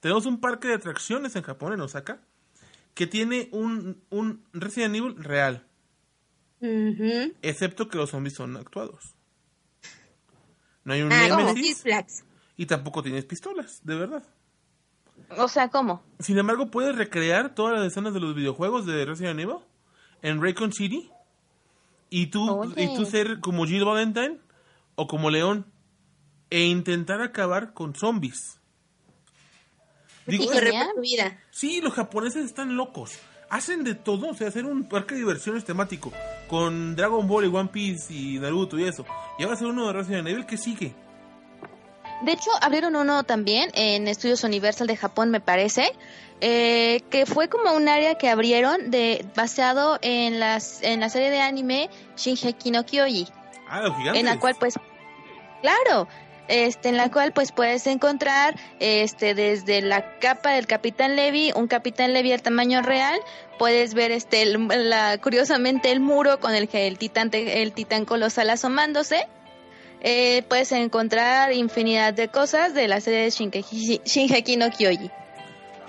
Tenemos 0.00 0.26
un 0.26 0.40
parque 0.40 0.68
de 0.68 0.74
atracciones 0.74 1.36
en 1.36 1.42
Japón, 1.42 1.72
en 1.72 1.80
Osaka, 1.80 2.20
que 2.94 3.06
tiene 3.06 3.48
un, 3.52 4.02
un 4.10 4.44
Resident 4.52 4.94
Evil 4.94 5.16
real, 5.16 5.66
Excepto 6.60 7.88
que 7.88 7.98
los 7.98 8.10
zombies 8.10 8.34
son 8.34 8.56
actuados. 8.56 9.14
no 10.84 10.92
hay 10.94 11.02
un 11.02 11.12
Ah, 11.12 11.28
Nemesis 11.28 11.84
y 12.56 12.66
tampoco 12.66 13.02
tienes 13.02 13.24
pistolas, 13.24 13.80
de 13.84 13.94
verdad. 13.94 14.24
O 15.36 15.48
sea, 15.48 15.68
¿cómo? 15.68 16.02
Sin 16.18 16.38
embargo, 16.38 16.70
puedes 16.70 16.96
recrear 16.96 17.54
todas 17.54 17.78
las 17.78 17.86
escenas 17.86 18.14
de 18.14 18.20
los 18.20 18.34
videojuegos 18.34 18.86
de 18.86 19.04
Resident 19.04 19.38
Evil 19.40 19.56
en 20.22 20.42
Raycon 20.42 20.72
City 20.72 21.10
y 22.10 22.28
tú, 22.28 22.50
Oye. 22.50 22.84
y 22.84 22.96
tú 22.96 23.04
ser 23.04 23.40
como 23.40 23.64
Jill 23.66 23.84
Valentine 23.84 24.38
o 24.96 25.06
como 25.06 25.30
León 25.30 25.66
e 26.50 26.64
intentar 26.64 27.20
acabar 27.20 27.74
con 27.74 27.94
zombies. 27.94 28.58
Digo, 30.26 30.44
por 30.44 30.54
tu 30.94 31.00
vida. 31.00 31.40
sí, 31.50 31.80
los 31.80 31.94
japoneses 31.94 32.44
están 32.44 32.76
locos. 32.76 33.18
Hacen 33.50 33.82
de 33.82 33.94
todo, 33.94 34.28
o 34.30 34.34
sea, 34.34 34.48
hacer 34.48 34.66
un 34.66 34.84
parque 34.84 35.14
de 35.14 35.20
diversiones 35.20 35.64
temático 35.64 36.12
con 36.48 36.94
Dragon 36.96 37.26
Ball 37.26 37.46
y 37.46 37.48
One 37.48 37.70
Piece 37.72 38.12
y 38.12 38.38
Naruto 38.38 38.78
y 38.78 38.84
eso. 38.84 39.06
Y 39.38 39.42
ahora 39.42 39.54
hacer 39.54 39.68
uno 39.68 39.86
de 39.86 39.92
Resident 39.94 40.28
Evil 40.28 40.44
que 40.46 40.58
sigue. 40.58 40.92
De 42.24 42.32
hecho, 42.32 42.50
abrieron 42.60 42.96
uno 42.96 43.22
también 43.24 43.70
en 43.74 44.08
Estudios 44.08 44.42
Universal 44.44 44.86
de 44.88 44.96
Japón, 44.96 45.30
me 45.30 45.40
parece, 45.40 45.92
eh, 46.40 47.00
que 47.10 47.26
fue 47.26 47.48
como 47.48 47.72
un 47.72 47.88
área 47.88 48.16
que 48.16 48.28
abrieron 48.28 48.90
de 48.90 49.24
basado 49.36 49.98
en 50.02 50.40
las 50.40 50.82
en 50.82 51.00
la 51.00 51.08
serie 51.10 51.30
de 51.30 51.40
anime 51.40 51.88
Shinheki 52.16 52.70
no 52.72 52.84
Kyoji, 52.84 53.28
Ah, 53.68 53.82
los 53.82 53.96
gigantes. 53.96 54.20
en 54.20 54.26
la 54.26 54.38
cual 54.40 54.56
pues 54.58 54.74
claro, 55.62 56.08
este 56.48 56.88
en 56.88 56.96
la 56.96 57.10
cual 57.10 57.32
pues 57.32 57.52
puedes 57.52 57.86
encontrar 57.86 58.56
este 58.80 59.34
desde 59.34 59.80
la 59.82 60.18
capa 60.18 60.52
del 60.52 60.66
Capitán 60.66 61.14
Levi, 61.16 61.52
un 61.54 61.68
Capitán 61.68 62.12
Levi 62.12 62.32
al 62.32 62.42
tamaño 62.42 62.82
real, 62.82 63.18
puedes 63.58 63.94
ver 63.94 64.10
este 64.10 64.42
el- 64.42 64.68
la 64.90 65.18
curiosamente 65.18 65.90
el 65.92 66.00
muro 66.00 66.40
con 66.40 66.54
el 66.54 66.68
que 66.68 66.86
el 66.86 66.98
titán 66.98 67.30
el 67.32 67.72
titán 67.72 68.04
colosal 68.04 68.50
asomándose. 68.50 69.26
Eh, 70.00 70.44
puedes 70.48 70.70
encontrar 70.72 71.52
infinidad 71.52 72.14
de 72.14 72.28
cosas 72.28 72.72
de 72.72 72.86
la 72.86 73.00
serie 73.00 73.20
de 73.22 73.30
Shinkeki, 73.30 74.00
Shinheki 74.04 74.56
no 74.56 74.70
Kyoji. 74.70 75.10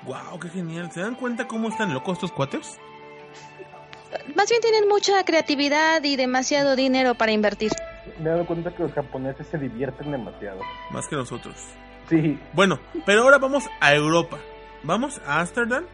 Wow, 0.06 0.40
qué 0.42 0.50
genial. 0.50 0.92
¿Se 0.92 1.02
dan 1.02 1.14
cuenta 1.16 1.48
cómo 1.48 1.70
están 1.70 1.94
locos 1.94 2.14
estos 2.18 2.32
cuates? 2.32 2.80
Más 4.34 4.50
bien 4.50 4.62
tienen 4.62 4.88
mucha 4.88 5.24
creatividad 5.24 6.04
y 6.04 6.16
demasiado 6.16 6.76
dinero 6.76 7.14
para 7.14 7.32
invertir. 7.32 7.72
Me 8.20 8.30
he 8.30 8.34
dado 8.34 8.46
cuenta 8.46 8.72
que 8.72 8.84
los 8.84 8.92
japoneses 8.94 9.48
se 9.48 9.58
divierten 9.58 10.12
demasiado. 10.12 10.62
Más 10.92 11.08
que 11.08 11.16
nosotros. 11.16 11.56
Sí, 12.10 12.40
Bueno, 12.54 12.80
pero 13.06 13.24
ahora 13.24 13.38
vamos 13.38 13.70
a 13.80 13.94
Europa. 13.94 14.38
Vamos 14.84 15.22
a 15.26 15.40
Ámsterdam, 15.42 15.86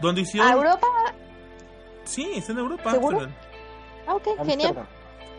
donde 0.00 0.22
hicieron... 0.22 0.50
¿A 0.50 0.54
Europa? 0.54 0.86
Sí, 2.04 2.28
está 2.34 2.52
en 2.52 2.58
Europa, 2.58 2.90
¿Seguro? 2.90 3.20
Ámsterdam. 3.20 3.48
Ah, 4.06 4.14
ok, 4.14 4.46
genial. 4.46 4.86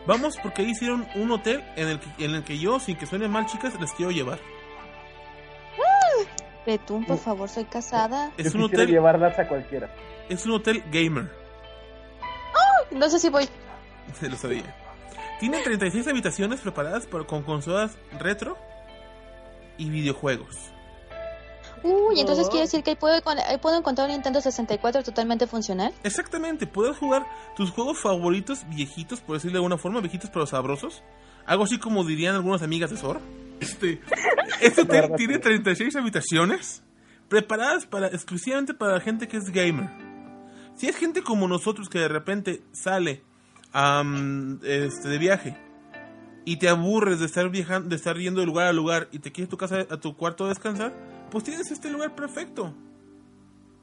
Vamos 0.06 0.38
porque 0.42 0.62
ahí 0.62 0.70
hicieron 0.70 1.06
un 1.16 1.30
hotel 1.32 1.62
en 1.76 1.88
el, 1.88 2.00
que, 2.00 2.24
en 2.24 2.34
el 2.34 2.44
que 2.44 2.58
yo, 2.58 2.80
sin 2.80 2.96
que 2.96 3.04
suene 3.06 3.28
mal, 3.28 3.46
chicas, 3.46 3.78
les 3.78 3.92
quiero 3.92 4.10
llevar. 4.10 4.38
Betún, 6.66 7.04
por 7.04 7.18
favor, 7.18 7.48
soy 7.48 7.64
casada. 7.64 8.30
Es 8.36 8.54
un 8.54 8.62
hotel, 8.62 8.88
llevarlas 8.88 9.38
a 9.38 9.48
cualquiera. 9.48 9.90
es 10.28 10.44
un 10.46 10.52
hotel 10.52 10.84
gamer. 10.90 11.30
No 12.90 13.08
sé 13.08 13.18
si 13.18 13.28
voy. 13.28 13.48
Se 14.18 14.28
lo 14.30 14.36
sabía. 14.36 14.74
Tiene 15.40 15.62
36 15.62 16.06
habitaciones 16.06 16.60
preparadas 16.60 17.06
por- 17.06 17.26
con 17.26 17.42
consolas 17.42 17.96
retro 18.18 18.56
y 19.78 19.88
videojuegos. 19.90 20.56
Uy, 21.82 22.20
entonces 22.20 22.46
Oh. 22.46 22.50
quiere 22.50 22.66
decir 22.66 22.82
que 22.82 22.90
ahí 22.90 22.96
puedo, 22.96 23.22
con- 23.22 23.38
ahí 23.38 23.56
puedo 23.56 23.78
encontrar 23.78 24.06
un 24.08 24.12
Nintendo 24.12 24.40
64 24.42 25.02
totalmente 25.02 25.46
funcional. 25.46 25.94
Exactamente, 26.04 26.66
puedes 26.66 26.98
jugar 26.98 27.26
tus 27.56 27.70
juegos 27.70 27.98
favoritos 27.98 28.68
viejitos, 28.68 29.20
por 29.20 29.36
decirlo 29.36 29.54
de 29.54 29.58
alguna 29.58 29.78
forma, 29.78 30.00
viejitos 30.00 30.28
pero 30.30 30.46
sabrosos. 30.46 31.02
Algo 31.46 31.64
así 31.64 31.78
como 31.78 32.04
dirían 32.04 32.34
algunas 32.34 32.60
amigas 32.62 32.90
de 32.90 32.98
Sor. 32.98 33.20
Este, 33.60 34.00
este 34.60 34.84
tiene 35.16 35.34
sí. 35.34 35.40
36 35.40 35.96
habitaciones 35.96 36.82
preparadas 37.28 37.86
para 37.86 38.08
exclusivamente 38.08 38.74
para 38.74 38.94
la 38.94 39.00
gente 39.00 39.26
que 39.26 39.38
es 39.38 39.50
gamer. 39.50 39.88
Si 40.74 40.86
es 40.86 40.96
gente 40.96 41.22
como 41.22 41.48
nosotros 41.48 41.88
que 41.88 41.98
de 41.98 42.08
repente 42.08 42.62
sale 42.72 43.22
am, 43.72 44.58
este, 44.64 45.08
de 45.08 45.18
viaje 45.18 45.56
y 46.44 46.56
te 46.58 46.68
aburres 46.68 47.20
de 47.20 47.26
estar 47.26 47.48
viajando, 47.50 47.88
de 47.88 47.96
estar 47.96 48.16
yendo 48.16 48.40
de 48.40 48.46
lugar 48.46 48.66
a 48.66 48.72
lugar 48.72 49.08
y 49.12 49.18
te 49.18 49.30
quieres 49.30 49.48
tu 49.48 49.56
casa 49.56 49.86
a 49.90 49.96
tu 49.98 50.16
cuarto 50.16 50.46
a 50.46 50.48
descansar, 50.48 50.92
pues 51.30 51.44
tienes 51.44 51.70
este 51.70 51.90
lugar 51.90 52.14
perfecto. 52.14 52.72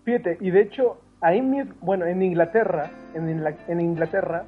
Fíjate, 0.03 0.37
y 0.41 0.51
de 0.51 0.61
hecho, 0.61 0.97
ahí 1.21 1.41
mismo, 1.41 1.73
bueno, 1.81 2.05
en 2.05 2.21
Inglaterra, 2.21 2.91
en, 3.13 3.29
Ingla- 3.29 3.57
en 3.67 3.81
Inglaterra, 3.81 4.45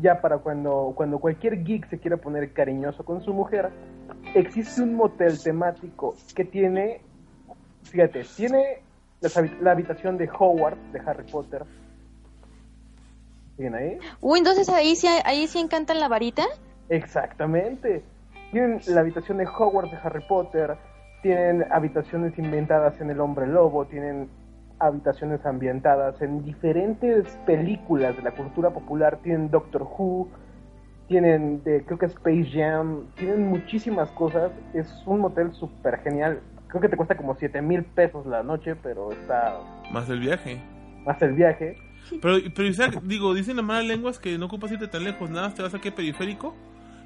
ya 0.00 0.20
para 0.20 0.38
cuando, 0.38 0.92
cuando 0.96 1.18
cualquier 1.18 1.62
geek 1.64 1.88
se 1.90 1.98
quiera 1.98 2.16
poner 2.16 2.52
cariñoso 2.52 3.04
con 3.04 3.22
su 3.22 3.32
mujer, 3.34 3.70
existe 4.34 4.82
un 4.82 4.94
motel 4.94 5.40
temático 5.42 6.16
que 6.34 6.44
tiene, 6.44 7.00
fíjate, 7.84 8.24
tiene 8.36 8.82
la 9.60 9.72
habitación 9.72 10.18
de 10.18 10.28
Howard, 10.38 10.76
de 10.92 11.00
Harry 11.00 11.30
Potter. 11.30 11.64
¿Siguen 13.56 13.74
ahí? 13.74 13.98
Uy, 14.20 14.38
entonces 14.38 14.68
ahí 14.68 14.94
sí, 14.96 15.06
ahí 15.24 15.46
sí 15.46 15.58
encantan 15.58 16.00
la 16.00 16.08
varita. 16.08 16.44
Exactamente. 16.88 18.02
Tienen 18.52 18.80
la 18.88 19.00
habitación 19.00 19.38
de 19.38 19.46
Hogwarts 19.46 19.90
de 19.90 19.98
Harry 20.02 20.22
Potter, 20.28 20.76
tienen 21.22 21.64
habitaciones 21.70 22.38
inventadas 22.38 23.00
en 23.00 23.10
El 23.10 23.20
Hombre 23.20 23.46
Lobo, 23.46 23.86
tienen 23.86 24.28
habitaciones 24.78 25.44
ambientadas 25.44 26.20
en 26.22 26.44
diferentes 26.44 27.26
películas 27.46 28.16
de 28.16 28.22
la 28.22 28.30
cultura 28.32 28.70
popular, 28.70 29.18
tienen 29.22 29.50
Doctor 29.50 29.82
Who, 29.82 30.28
tienen 31.08 31.62
de, 31.64 31.82
creo 31.84 31.98
que 31.98 32.06
Space 32.06 32.50
Jam, 32.52 33.06
tienen 33.16 33.46
muchísimas 33.48 34.10
cosas, 34.10 34.52
es 34.74 34.86
un 35.06 35.20
motel 35.20 35.52
súper 35.54 35.98
genial, 36.00 36.40
creo 36.68 36.80
que 36.82 36.88
te 36.88 36.96
cuesta 36.96 37.16
como 37.16 37.34
7 37.34 37.62
mil 37.62 37.84
pesos 37.84 38.26
la 38.26 38.42
noche, 38.42 38.76
pero 38.76 39.10
está 39.12 39.58
Más 39.92 40.08
el 40.10 40.20
viaje. 40.20 40.60
más 41.04 41.20
el 41.22 41.32
viaje. 41.32 41.76
Pero, 42.22 42.38
pero 42.54 42.68
Isaac, 42.68 43.00
digo, 43.02 43.34
dicen 43.34 43.56
las 43.56 43.64
malas 43.64 43.84
lenguas 43.84 44.18
que 44.18 44.38
no 44.38 44.46
ocupas 44.46 44.70
irte 44.72 44.88
tan 44.88 45.04
lejos, 45.04 45.28
nada, 45.30 45.52
te 45.54 45.62
vas 45.62 45.74
aquí 45.74 45.88
a 45.88 45.94
periférico 45.94 46.54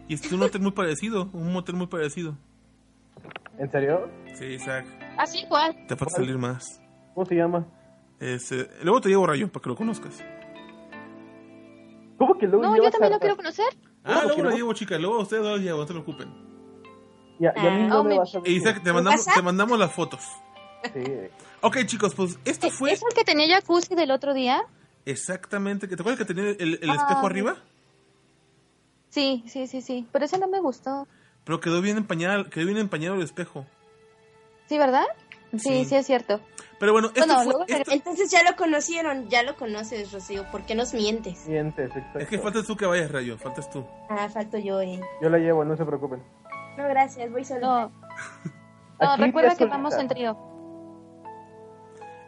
y 0.09 0.15
es 0.15 0.33
un 0.33 0.43
hotel 0.43 0.61
muy 0.61 0.73
parecido, 0.73 1.29
un 1.33 1.53
motel 1.53 1.77
muy 1.77 1.87
parecido. 1.87 2.37
¿En 3.59 3.71
serio? 3.71 4.09
Sí, 4.35 4.45
Isaac, 4.47 4.87
Así 5.19 5.41
igual. 5.41 5.75
te 5.87 5.97
falta 5.97 6.17
salir 6.17 6.39
más. 6.39 6.81
¿Cómo 7.15 7.27
se 7.27 7.35
llama? 7.35 7.67
Este, 8.19 8.69
luego 8.83 9.01
te 9.01 9.09
llevo 9.09 9.27
Rayo 9.27 9.49
para 9.51 9.63
que 9.63 9.69
lo 9.71 9.77
conozcas. 9.77 10.23
¿Cómo 12.19 12.37
que 12.39 12.47
luego 12.47 12.63
No, 12.63 12.77
yo 12.77 12.91
también 12.91 13.13
a- 13.13 13.17
lo 13.17 13.21
quiero 13.21 13.37
conocer. 13.37 13.67
Ah, 14.05 14.21
¿Cómo 14.23 14.29
luego 14.35 14.43
lo 14.45 14.51
llevo, 14.57 14.73
chicas, 14.75 15.01
luego 15.01 15.21
ustedes 15.21 15.43
dos 15.43 15.59
lo 15.59 15.65
llevo, 15.65 15.79
no 15.81 15.87
se 15.87 15.93
preocupen. 15.93 16.29
Y 17.39 17.47
a, 17.47 17.53
y 17.57 17.67
a 17.67 17.71
mí 17.71 17.83
Ah, 17.85 17.87
no 17.89 18.01
oh, 18.01 18.05
me 18.05 18.19
vas 18.19 18.35
a 18.35 18.39
E 18.45 18.53
Isaac, 18.53 18.77
te 18.77 18.93
¿Por 18.93 18.95
mandamos, 18.95 19.25
te 19.25 19.43
mandamos 19.43 19.79
las 19.79 19.93
fotos. 19.93 20.21
Sí. 20.93 21.03
Ok, 21.63 21.79
chicos, 21.87 22.15
pues 22.15 22.39
esto 22.45 22.71
fue 22.71 22.93
¿Es 22.93 23.03
el 23.03 23.15
que 23.15 23.25
tenía 23.25 23.57
jacuzzi 23.57 23.95
del 23.95 24.11
otro 24.11 24.33
día? 24.35 24.63
Exactamente. 25.07 25.87
¿Te 25.89 25.95
acuerdas 25.95 26.19
que 26.19 26.25
tenía 26.25 26.51
el, 26.51 26.79
el 26.83 26.91
Ah, 26.91 26.95
espejo 26.95 27.27
arriba? 27.27 27.57
Sí, 29.09 29.43
sí, 29.49 29.67
sí, 29.67 29.81
sí. 29.83 30.07
Pero 30.13 30.25
ese 30.25 30.39
no 30.39 30.49
me 30.49 30.61
gustó. 30.61 31.07
Pero 31.45 31.61
quedó 31.61 31.81
bien 31.81 31.97
empañado, 31.97 32.49
quedó 32.51 32.67
bien 32.67 32.79
empañado 32.79 33.17
el 33.17 33.23
espejo. 33.23 33.67
¿Sí, 34.67 34.79
verdad? 34.79 35.05
Sí, 35.53 35.59
Sí. 35.59 35.85
sí, 35.85 35.95
es 35.97 36.07
cierto. 36.07 36.41
Pero 36.79 36.93
bueno, 36.93 37.09
esto 37.09 37.21
Bueno, 37.27 37.35
fue, 37.43 37.45
luego 37.53 37.65
esto- 37.67 37.91
Entonces 37.93 38.31
ya 38.31 38.49
lo 38.49 38.57
conocieron, 38.57 39.29
ya 39.29 39.43
lo 39.43 39.57
conoces, 39.57 40.13
Rocío. 40.13 40.45
¿Por 40.53 40.65
qué 40.65 40.75
nos 40.77 40.95
mientes? 40.95 41.47
Mientes, 41.49 41.89
exacto. 41.91 42.19
es 42.21 42.29
que 42.29 42.39
faltas 42.39 42.67
tú 42.67 42.77
que 42.77 42.87
vayas, 42.87 43.11
Rayo, 43.11 43.37
faltas 43.37 43.69
tú. 43.69 43.85
Ah, 44.09 44.29
falto 44.29 44.59
yo, 44.59 44.81
eh. 44.81 45.01
Yo 45.21 45.29
la 45.29 45.39
llevo, 45.39 45.65
no 45.65 45.77
se 45.77 45.85
preocupen. 45.85 46.23
No, 46.79 46.85
gracias, 46.89 47.31
voy 47.33 47.45
sola. 47.45 47.91
No, 49.01 49.17
recuerda 49.19 49.51
que 49.51 49.57
solita. 49.57 49.77
vamos 49.77 49.95
en 49.95 50.09
trío. 50.09 50.39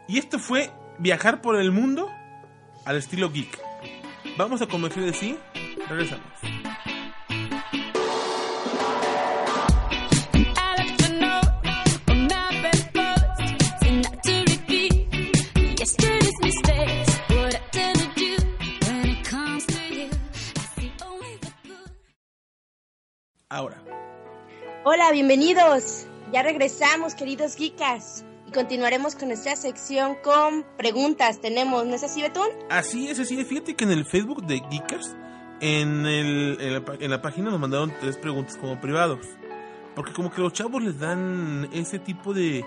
Y 0.07 0.17
esto 0.19 0.37
fue 0.37 0.69
viajar 0.99 1.41
por 1.41 1.55
el 1.55 1.71
mundo 1.71 2.09
al 2.85 2.97
estilo 2.97 3.31
geek. 3.31 3.59
Vamos 4.37 4.61
a 4.61 4.67
convencer 4.67 5.03
de 5.03 5.13
sí. 5.13 5.37
Regresamos. 5.89 6.27
Ahora, 23.49 23.83
Hola, 24.83 25.11
bienvenidos. 25.11 26.07
Ya 26.33 26.41
regresamos, 26.41 27.13
queridos 27.13 27.55
geekas. 27.55 28.25
Continuaremos 28.53 29.15
con 29.15 29.29
nuestra 29.29 29.55
sección 29.55 30.15
con 30.23 30.63
preguntas. 30.77 31.39
Tenemos, 31.41 31.85
¿no 31.85 31.95
es 31.95 32.03
así, 32.03 32.21
Betún? 32.21 32.47
así 32.69 33.09
es, 33.09 33.19
así 33.19 33.39
es. 33.39 33.47
Fíjate 33.47 33.75
que 33.75 33.83
en 33.83 33.91
el 33.91 34.05
Facebook 34.05 34.45
de 34.45 34.59
Geekers, 34.69 35.15
en, 35.59 36.05
el, 36.05 36.57
en, 36.61 36.73
la, 36.73 36.85
pa- 36.85 36.95
en 36.99 37.09
la 37.11 37.21
página 37.21 37.49
nos 37.49 37.59
mandaron 37.59 37.91
tres 37.99 38.17
preguntas 38.17 38.55
como 38.57 38.79
privados. 38.79 39.25
Porque 39.95 40.13
como 40.13 40.31
que 40.31 40.41
los 40.41 40.53
chavos 40.53 40.81
les 40.83 40.99
dan 40.99 41.69
ese 41.73 41.99
tipo 41.99 42.33
de, 42.33 42.63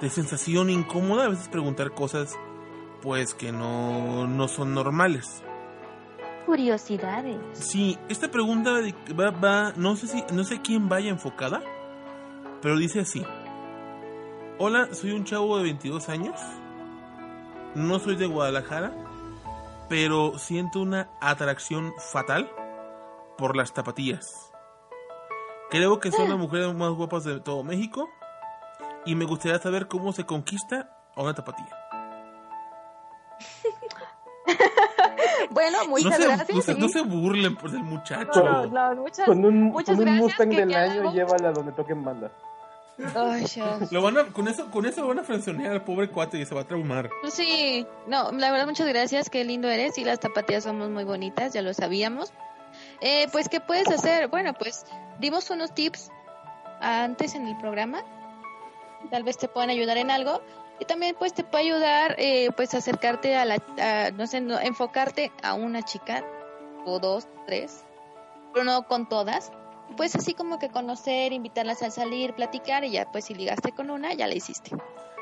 de 0.00 0.10
sensación 0.10 0.70
incómoda 0.70 1.24
a 1.24 1.28
veces 1.28 1.48
preguntar 1.48 1.92
cosas 1.92 2.34
pues 3.02 3.34
que 3.34 3.52
no, 3.52 4.26
no 4.26 4.48
son 4.48 4.74
normales. 4.74 5.42
curiosidades. 6.46 7.36
Sí, 7.52 7.98
esta 8.08 8.30
pregunta 8.30 8.80
de- 8.80 8.94
va, 9.14 9.30
va- 9.30 9.72
no 9.76 9.96
sé 9.96 10.06
si, 10.06 10.24
no 10.32 10.44
sé 10.44 10.60
quién 10.62 10.88
vaya 10.88 11.10
enfocada, 11.10 11.62
pero 12.62 12.76
dice 12.78 13.00
así. 13.00 13.22
Hola, 14.58 14.88
soy 14.94 15.12
un 15.12 15.24
chavo 15.24 15.56
de 15.58 15.64
22 15.64 16.08
años. 16.08 16.40
No 17.74 17.98
soy 17.98 18.16
de 18.16 18.26
Guadalajara, 18.26 18.92
pero 19.88 20.38
siento 20.38 20.80
una 20.80 21.08
atracción 21.20 21.92
fatal 21.98 22.50
por 23.36 23.54
las 23.56 23.74
tapatías. 23.74 24.50
Creo 25.70 26.00
que 26.00 26.10
son 26.10 26.28
las 26.28 26.38
mujeres 26.38 26.72
más 26.74 26.90
guapas 26.92 27.24
de 27.24 27.40
todo 27.40 27.62
México 27.64 28.08
y 29.04 29.14
me 29.14 29.24
gustaría 29.26 29.58
saber 29.58 29.88
cómo 29.88 30.12
se 30.12 30.24
conquista 30.24 30.90
a 31.14 31.22
una 31.22 31.34
tapatía. 31.34 31.68
Bueno, 35.50 35.78
muchas 35.88 36.10
no 36.10 36.16
se, 36.16 36.24
gracias. 36.26 36.50
no 36.56 36.62
se- 36.62 36.74
sí. 36.74 36.80
no 36.80 36.88
se 36.88 37.02
burlen 37.02 37.56
por 37.56 37.70
el 37.70 37.82
muchacho. 37.82 38.42
No, 38.44 38.66
no, 38.66 38.94
muchas, 39.02 39.26
Con 39.26 39.44
un, 39.44 39.62
muchas 39.64 39.96
con 39.96 40.00
un 40.00 40.04
gracias. 40.04 40.22
Mustang 40.22 40.48
del 40.50 40.74
año, 40.74 41.00
uno- 41.02 41.12
llévala 41.12 41.52
donde 41.52 41.72
toquen 41.72 42.04
banda. 42.04 42.30
Ay, 43.14 43.44
Dios. 43.54 43.92
Lo 43.92 44.02
van 44.02 44.16
a, 44.16 44.24
con 44.32 44.48
eso, 44.48 44.70
con 44.70 44.86
eso 44.86 45.02
lo 45.02 45.08
van 45.08 45.18
a 45.18 45.22
frenzonear 45.22 45.72
al 45.72 45.84
pobre 45.84 46.08
cuate 46.08 46.38
y 46.38 46.46
se 46.46 46.54
va 46.54 46.62
a 46.62 46.66
traumar. 46.66 47.10
Pues 47.20 47.34
Sí, 47.34 47.86
no, 48.06 48.32
la 48.32 48.50
verdad 48.50 48.66
muchas 48.66 48.88
gracias, 48.88 49.28
qué 49.28 49.44
lindo 49.44 49.68
eres 49.68 49.98
y 49.98 50.04
las 50.04 50.20
tapatías 50.20 50.64
somos 50.64 50.88
muy 50.88 51.04
bonitas, 51.04 51.52
ya 51.52 51.62
lo 51.62 51.74
sabíamos. 51.74 52.32
Eh, 53.00 53.26
pues, 53.32 53.48
¿qué 53.48 53.60
puedes 53.60 53.88
hacer? 53.88 54.28
Bueno, 54.28 54.54
pues 54.54 54.86
dimos 55.18 55.50
unos 55.50 55.74
tips 55.74 56.10
antes 56.80 57.34
en 57.34 57.46
el 57.46 57.56
programa, 57.58 58.02
tal 59.10 59.22
vez 59.22 59.38
te 59.38 59.48
puedan 59.48 59.70
ayudar 59.70 59.96
en 59.98 60.10
algo 60.10 60.40
y 60.78 60.84
también 60.84 61.16
pues 61.18 61.32
te 61.32 61.44
puede 61.44 61.64
ayudar 61.64 62.16
eh, 62.18 62.50
pues 62.56 62.74
acercarte 62.74 63.36
a 63.36 63.44
la, 63.44 63.62
a, 63.78 64.10
no 64.10 64.26
sé, 64.26 64.40
no, 64.40 64.58
enfocarte 64.60 65.32
a 65.42 65.54
una 65.54 65.82
chica 65.82 66.24
o 66.84 66.98
dos, 66.98 67.26
tres, 67.46 67.84
pero 68.52 68.64
no 68.64 68.86
con 68.86 69.08
todas. 69.08 69.52
Pues 69.96 70.14
así 70.14 70.34
como 70.34 70.58
que 70.58 70.68
conocer, 70.68 71.32
invitarlas 71.32 71.82
a 71.82 71.90
salir, 71.90 72.34
platicar 72.34 72.84
y 72.84 72.92
ya 72.92 73.10
pues 73.10 73.26
si 73.26 73.34
ligaste 73.34 73.72
con 73.72 73.90
una, 73.90 74.12
ya 74.14 74.26
la 74.26 74.34
hiciste. 74.34 74.70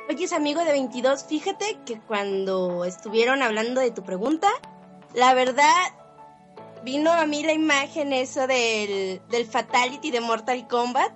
Oye, 0.09 0.27
amigo 0.35 0.65
de 0.65 0.73
22, 0.73 1.25
fíjate 1.25 1.79
que 1.87 1.99
cuando 2.01 2.85
estuvieron 2.85 3.43
hablando 3.43 3.81
de 3.81 3.91
tu 3.91 4.03
pregunta, 4.03 4.49
la 5.15 5.33
verdad 5.33 5.71
vino 6.85 7.11
a 7.11 7.25
mí 7.27 7.43
la 7.43 7.53
imagen 7.53 8.13
eso 8.13 8.47
del, 8.47 9.23
del 9.31 9.47
fatality 9.47 10.11
de 10.11 10.21
Mortal 10.21 10.69
Kombat. 10.69 11.13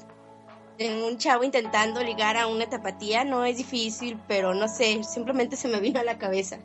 De 0.79 1.03
un 1.03 1.19
chavo 1.19 1.43
intentando 1.43 2.03
ligar 2.05 2.37
a 2.37 2.47
una 2.47 2.71
tapatía. 2.71 3.25
No 3.25 3.45
es 3.45 3.57
difícil, 3.57 4.19
pero 4.29 4.55
no 4.55 4.69
sé, 4.69 5.03
simplemente 5.03 5.57
se 5.57 5.67
me 5.67 5.81
vino 5.81 5.99
a 5.99 6.05
la 6.05 6.19
cabeza. 6.19 6.59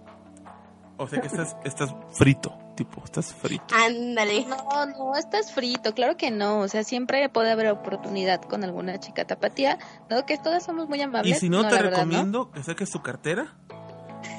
O 0.97 1.07
sea 1.07 1.19
que 1.19 1.27
estás, 1.27 1.57
estás 1.63 1.93
frito, 2.11 2.55
tipo, 2.75 3.01
estás 3.03 3.33
frito. 3.33 3.63
Ándale. 3.75 4.45
No, 4.45 4.85
no, 4.85 5.15
estás 5.15 5.51
frito, 5.51 5.93
claro 5.93 6.17
que 6.17 6.31
no. 6.31 6.59
O 6.59 6.67
sea, 6.67 6.83
siempre 6.83 7.27
puede 7.29 7.51
haber 7.51 7.69
oportunidad 7.69 8.41
con 8.41 8.63
alguna 8.63 8.99
chica 8.99 9.25
tapatía. 9.25 9.77
No, 10.09 10.25
que 10.25 10.37
todas 10.37 10.63
somos 10.63 10.89
muy 10.89 11.01
amables. 11.01 11.37
Y 11.37 11.39
si 11.39 11.49
no, 11.49 11.67
te 11.67 11.75
verdad, 11.75 11.91
recomiendo 11.91 12.51
que 12.51 12.63
saques 12.63 12.89
tu 12.89 13.01
cartera, 13.01 13.55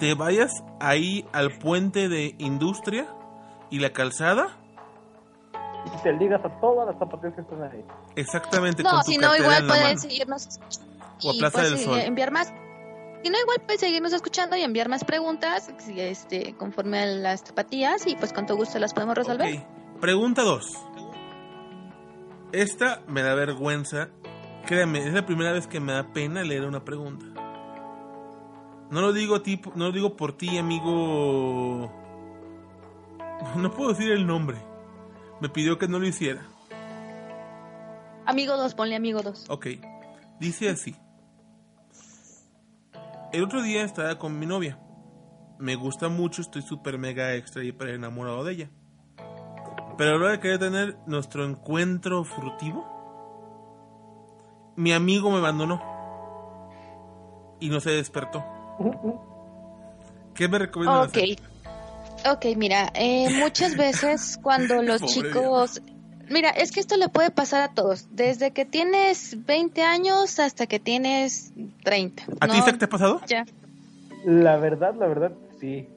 te 0.01 0.15
vayas 0.15 0.51
ahí 0.81 1.25
al 1.33 1.59
puente 1.59 2.09
de 2.09 2.35
industria 2.39 3.07
y 3.71 3.79
la 3.79 3.93
calzada, 3.93 4.57
Y 5.87 6.03
te 6.03 6.13
ligas 6.15 6.45
a 6.45 6.49
todas 6.61 6.87
las 6.89 6.99
zapatillas 6.99 7.35
que 7.35 7.41
están 7.43 7.63
ahí. 7.63 7.85
exactamente 8.17 8.83
No, 8.83 9.03
si 9.03 9.19
no, 9.19 9.37
igual 9.37 9.67
pueden 9.67 9.99
seguirnos 9.99 10.59
O 11.23 11.31
a 11.31 11.35
Plaza 11.39 11.63
del 11.63 11.79
Sol. 11.79 12.01
enviar 12.01 12.31
más. 12.31 12.53
Si 13.25 13.31
no, 13.31 13.41
igual 13.41 13.63
puedes 13.65 13.81
seguirnos 13.81 14.13
escuchando 14.13 14.55
y 14.55 14.61
enviar 14.61 14.91
más 14.91 15.03
preguntas 15.03 15.73
este, 15.97 16.55
conforme 16.59 16.99
a 16.99 17.07
las 17.07 17.43
tapatías 17.43 18.07
y 18.07 18.17
pues 18.17 18.35
con 18.35 18.45
todo 18.45 18.59
gusto 18.59 18.79
las 18.79 18.93
podemos 18.93 19.17
resolver. 19.17 19.57
Ok, 19.57 19.99
Pregunta 19.99 20.43
2. 20.43 20.79
Esta 22.53 23.03
me 23.09 23.23
da 23.23 23.35
vergüenza. 23.35 24.11
Créame, 24.67 25.07
es 25.07 25.15
la 25.15 25.25
primera 25.25 25.53
vez 25.53 25.67
que 25.67 25.81
me 25.81 25.95
da 25.95 26.13
pena 26.13 26.43
leer 26.43 26.67
una 26.67 26.85
pregunta. 26.85 27.25
No 28.91 29.01
lo 29.01 29.15
digo 29.15 29.41
ti, 29.41 29.59
no 29.75 29.87
lo 29.87 29.93
digo 29.93 30.17
por 30.17 30.37
ti, 30.37 30.59
amigo. 30.59 31.91
No 33.57 33.71
puedo 33.73 33.95
decir 33.95 34.13
el 34.13 34.27
nombre. 34.27 34.59
Me 35.41 35.49
pidió 35.49 35.79
que 35.79 35.89
no 35.89 35.99
lo 35.99 36.07
hiciera. 36.07 36.47
Amigo 38.27 38.59
2, 38.59 38.75
ponle 38.75 38.97
amigo 38.97 39.23
2. 39.23 39.47
Ok. 39.49 39.69
Dice 40.39 40.69
así. 40.69 40.95
El 43.35 43.43
otro 43.43 43.63
día 43.63 43.83
estaba 43.83 44.17
con 44.17 44.39
mi 44.39 44.47
novia. 44.47 44.79
Me 45.59 45.75
gusta 45.75 46.09
mucho, 46.09 46.41
estoy 46.41 46.63
súper 46.63 46.99
mega 46.99 47.35
extra 47.35 47.65
y 47.65 47.69
hiper 47.69 47.89
enamorado 47.89 48.45
de 48.45 48.53
ella. 48.53 48.71
Pero 49.99 50.11
a 50.11 50.13
la 50.13 50.19
hora 50.21 50.31
de 50.31 50.39
querer 50.39 50.61
tener 50.61 50.97
nuestro 51.09 51.45
encuentro 51.45 52.23
furtivo, 52.23 52.87
mi 54.77 54.93
amigo 54.93 55.33
me 55.33 55.39
abandonó. 55.39 55.83
Y 57.59 57.71
no 57.71 57.81
se 57.81 57.91
despertó. 57.91 58.45
¿Qué 60.35 60.47
me 60.47 60.61
recomiendas 60.61 61.09
Ok. 61.09 61.19
Ok, 62.31 62.47
mira, 62.57 62.93
eh, 62.95 63.27
muchas 63.41 63.77
veces 63.77 64.39
cuando 64.41 64.81
los 64.81 65.03
chicos... 65.07 65.83
Mira, 66.31 66.51
es 66.51 66.73
que 66.73 66.81
esto 66.81 66.97
le 66.97 67.09
puede 67.09 67.31
pasar 67.31 67.63
a 67.63 67.75
todos, 67.75 68.07
desde 68.11 68.53
que 68.53 68.65
tienes 68.65 69.45
20 69.47 69.83
años 69.83 70.39
hasta 70.39 70.67
que 70.67 70.79
tienes 70.79 71.53
30. 71.85 72.25
¿A 72.41 72.49
ti, 72.49 72.79
te 72.79 72.85
ha 72.85 72.89
pasado? 72.89 73.21
Ya. 73.27 73.45
La 74.25 74.57
verdad, 74.57 74.95
la 74.95 75.07
verdad, 75.07 75.33
sí. 75.61 75.89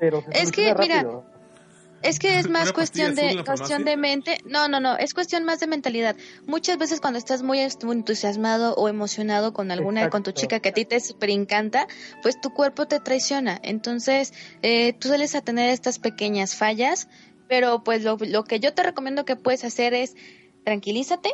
Pero 0.00 0.22
se 0.22 0.42
Es 0.42 0.52
que, 0.52 0.74
mira. 0.74 1.06
Es 2.02 2.18
que 2.18 2.38
es 2.38 2.48
más 2.50 2.64
¿Una 2.64 2.72
cuestión 2.72 3.14
de 3.14 3.44
cuestión 3.44 3.84
de 3.84 3.96
mente. 3.96 4.38
No, 4.44 4.68
no, 4.68 4.80
no, 4.80 4.96
es 4.96 5.14
cuestión 5.14 5.44
más 5.44 5.60
de 5.60 5.66
mentalidad. 5.66 6.16
Muchas 6.46 6.78
veces 6.78 7.00
cuando 7.00 7.18
estás 7.18 7.42
muy 7.42 7.60
entusiasmado 7.60 8.74
o 8.74 8.88
emocionado 8.88 9.52
con 9.52 9.70
alguna 9.70 10.10
con 10.10 10.22
tu 10.22 10.32
chica 10.32 10.60
que 10.60 10.70
a 10.70 10.72
ti 10.72 10.84
te 10.84 11.00
super 11.00 11.30
encanta, 11.30 11.86
pues 12.22 12.40
tu 12.40 12.50
cuerpo 12.50 12.86
te 12.86 13.00
traiciona. 13.00 13.58
Entonces, 13.62 14.32
eh, 14.62 14.92
tú 14.92 15.08
sales 15.08 15.34
a 15.34 15.40
tener 15.40 15.70
estas 15.70 15.98
pequeñas 15.98 16.54
fallas, 16.54 17.08
pero 17.48 17.82
pues 17.84 18.04
lo, 18.04 18.16
lo 18.20 18.44
que 18.44 18.60
yo 18.60 18.72
te 18.74 18.82
recomiendo 18.82 19.24
que 19.24 19.36
puedes 19.36 19.64
hacer 19.64 19.94
es 19.94 20.16
tranquilízate, 20.64 21.30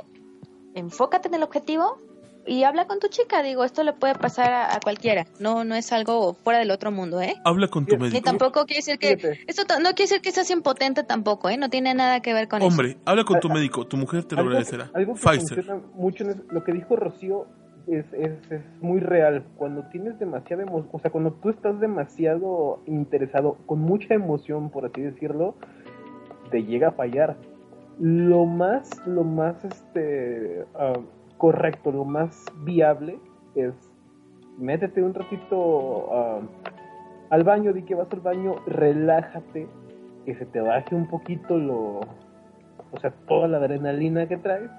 enfócate 0.75 1.29
en 1.29 1.35
el 1.35 1.43
objetivo 1.43 1.99
y 2.47 2.65
habla 2.65 2.87
con 2.87 2.99
tu 2.99 3.09
chica. 3.09 3.43
Digo, 3.43 3.65
esto 3.65 3.85
le 3.85 3.93
puede 3.93 4.15
pasar 4.17 4.53
a, 4.53 4.75
a 4.75 4.81
cualquiera. 4.81 5.27
No, 5.39 5.65
no 5.65 5.75
es 5.77 5.93
algo 5.93 6.35
fuera 6.35 6.59
del 6.59 6.71
otro 6.73 6.91
mundo, 6.91 7.21
¿eh? 7.21 7.35
Habla 7.45 7.69
con 7.69 7.87
tu 7.87 7.97
Ni 7.97 8.03
Ni 8.03 8.09
médico. 8.09 8.25
tampoco 8.25 8.65
quiere 8.67 8.79
decir 8.79 8.99
que 8.99 9.17
Fíjate. 9.17 9.41
esto 9.47 9.63
no 9.79 9.91
quiere 9.95 10.03
decir 10.11 10.21
que 10.21 10.33
seas 10.33 10.51
impotente 10.51 11.05
tampoco, 11.05 11.49
¿eh? 11.49 11.57
No 11.57 11.71
tiene 11.71 11.95
nada 11.95 12.21
que 12.21 12.33
ver 12.35 12.49
con 12.49 12.61
Hombre, 12.63 12.97
habla 13.05 13.25
con 13.25 13.39
tu 13.41 13.49
médico. 13.49 13.87
Tu 13.87 13.97
mujer 13.97 14.25
te 14.25 14.35
lo 14.35 14.43
agradecerá. 14.43 14.91
algo 14.93 15.15
que 15.15 15.21
Pfizer. 15.21 15.57
funciona 15.63 15.81
mucho 15.95 16.25
en 16.25 16.31
es- 16.31 16.37
lo 16.51 16.65
que 16.65 16.73
dijo 16.73 16.97
Rocío 16.97 17.47
es, 17.87 18.05
es, 18.13 18.33
es 18.51 18.61
muy 18.81 18.99
real. 19.01 19.45
Cuando 19.57 19.85
tienes 19.91 20.19
demasiada 20.19 20.63
emoción, 20.65 20.89
o 20.93 20.99
sea, 20.99 21.11
cuando 21.13 21.33
tú 21.35 21.49
estás 21.51 21.79
demasiado 21.81 22.83
interesado, 22.87 23.57
con 23.67 23.79
mucha 23.81 24.15
emoción, 24.15 24.71
por 24.71 24.85
así 24.87 25.01
decirlo, 25.01 25.55
te 26.53 26.63
llega 26.63 26.89
a 26.89 26.93
fallar. 26.93 27.37
Lo 27.99 28.47
más, 28.47 28.89
lo 29.07 29.25
más 29.25 29.65
este 29.65 30.65
ah, 30.77 31.01
correcto, 31.39 31.91
lo 31.91 32.05
más 32.05 32.45
viable 32.65 33.19
es 33.57 33.75
métete 34.59 35.03
un 35.03 35.15
ratito 35.15 36.09
ah, 36.13 36.41
al 37.31 37.43
baño, 37.43 37.73
di 37.73 37.83
que 37.83 37.95
vas 37.95 38.13
al 38.13 38.21
baño, 38.21 38.57
relájate, 38.67 39.67
que 40.25 40.35
se 40.37 40.47
te 40.47 40.61
baje 40.61 40.95
un 40.95 41.09
poquito 41.09 41.57
lo, 41.57 42.01
o 42.93 43.01
sea, 43.01 43.11
toda 43.27 43.49
la 43.49 43.57
adrenalina 43.57 44.29
que 44.29 44.37
traes 44.37 44.71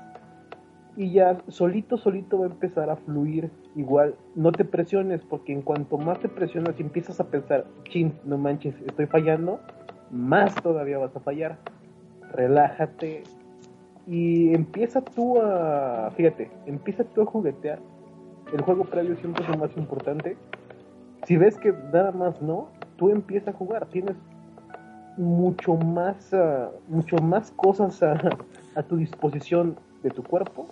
y 0.95 1.11
ya 1.11 1.39
solito, 1.47 1.97
solito 1.97 2.39
va 2.39 2.45
a 2.45 2.49
empezar 2.49 2.89
a 2.89 2.95
fluir. 2.97 3.49
Igual, 3.75 4.15
no 4.35 4.51
te 4.51 4.63
presiones, 4.63 5.21
porque 5.23 5.51
en 5.51 5.63
cuanto 5.63 5.97
más 5.97 6.19
te 6.19 6.29
presionas 6.29 6.79
y 6.79 6.83
empiezas 6.83 7.19
a 7.19 7.29
pensar, 7.29 7.65
chin, 7.89 8.13
no 8.25 8.37
manches, 8.37 8.75
estoy 8.85 9.07
fallando, 9.07 9.59
más 10.13 10.55
todavía 10.55 10.97
vas 10.97 11.15
a 11.15 11.19
fallar. 11.19 11.57
Relájate 12.31 13.23
y 14.07 14.53
empieza 14.53 15.01
tú 15.01 15.39
a, 15.41 16.11
fíjate, 16.15 16.51
empieza 16.65 17.03
tú 17.03 17.21
a 17.21 17.25
juguetear. 17.25 17.79
El 18.53 18.61
juego 18.61 18.85
previo 18.85 19.15
siempre 19.17 19.43
es 19.43 19.49
lo 19.49 19.57
más 19.57 19.75
importante. 19.77 20.37
Si 21.25 21.37
ves 21.37 21.57
que 21.57 21.71
nada 21.91 22.11
más 22.11 22.41
no, 22.41 22.69
tú 22.97 23.09
empieza 23.09 23.51
a 23.51 23.53
jugar. 23.53 23.87
Tienes 23.87 24.15
mucho 25.17 25.75
más, 25.75 26.33
ah, 26.33 26.69
mucho 26.87 27.15
más 27.17 27.51
cosas 27.51 28.01
a, 28.03 28.13
a 28.75 28.83
tu 28.83 28.97
disposición 28.97 29.77
de 30.03 30.09
tu 30.09 30.23
cuerpo 30.23 30.67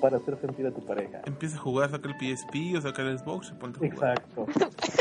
para 0.00 0.18
hacer 0.18 0.36
sentir 0.40 0.66
a 0.66 0.70
tu 0.70 0.84
pareja. 0.84 1.22
Empieza 1.24 1.56
a 1.56 1.60
jugar, 1.60 1.90
saca 1.90 2.08
el 2.08 2.14
PSP 2.14 2.76
o 2.76 2.80
saca 2.80 3.02
el 3.02 3.18
Xbox 3.18 3.50
y 3.50 3.54
ponte 3.54 3.78
a 3.86 3.90
jugar. 3.90 4.18
Exacto. 4.18 4.46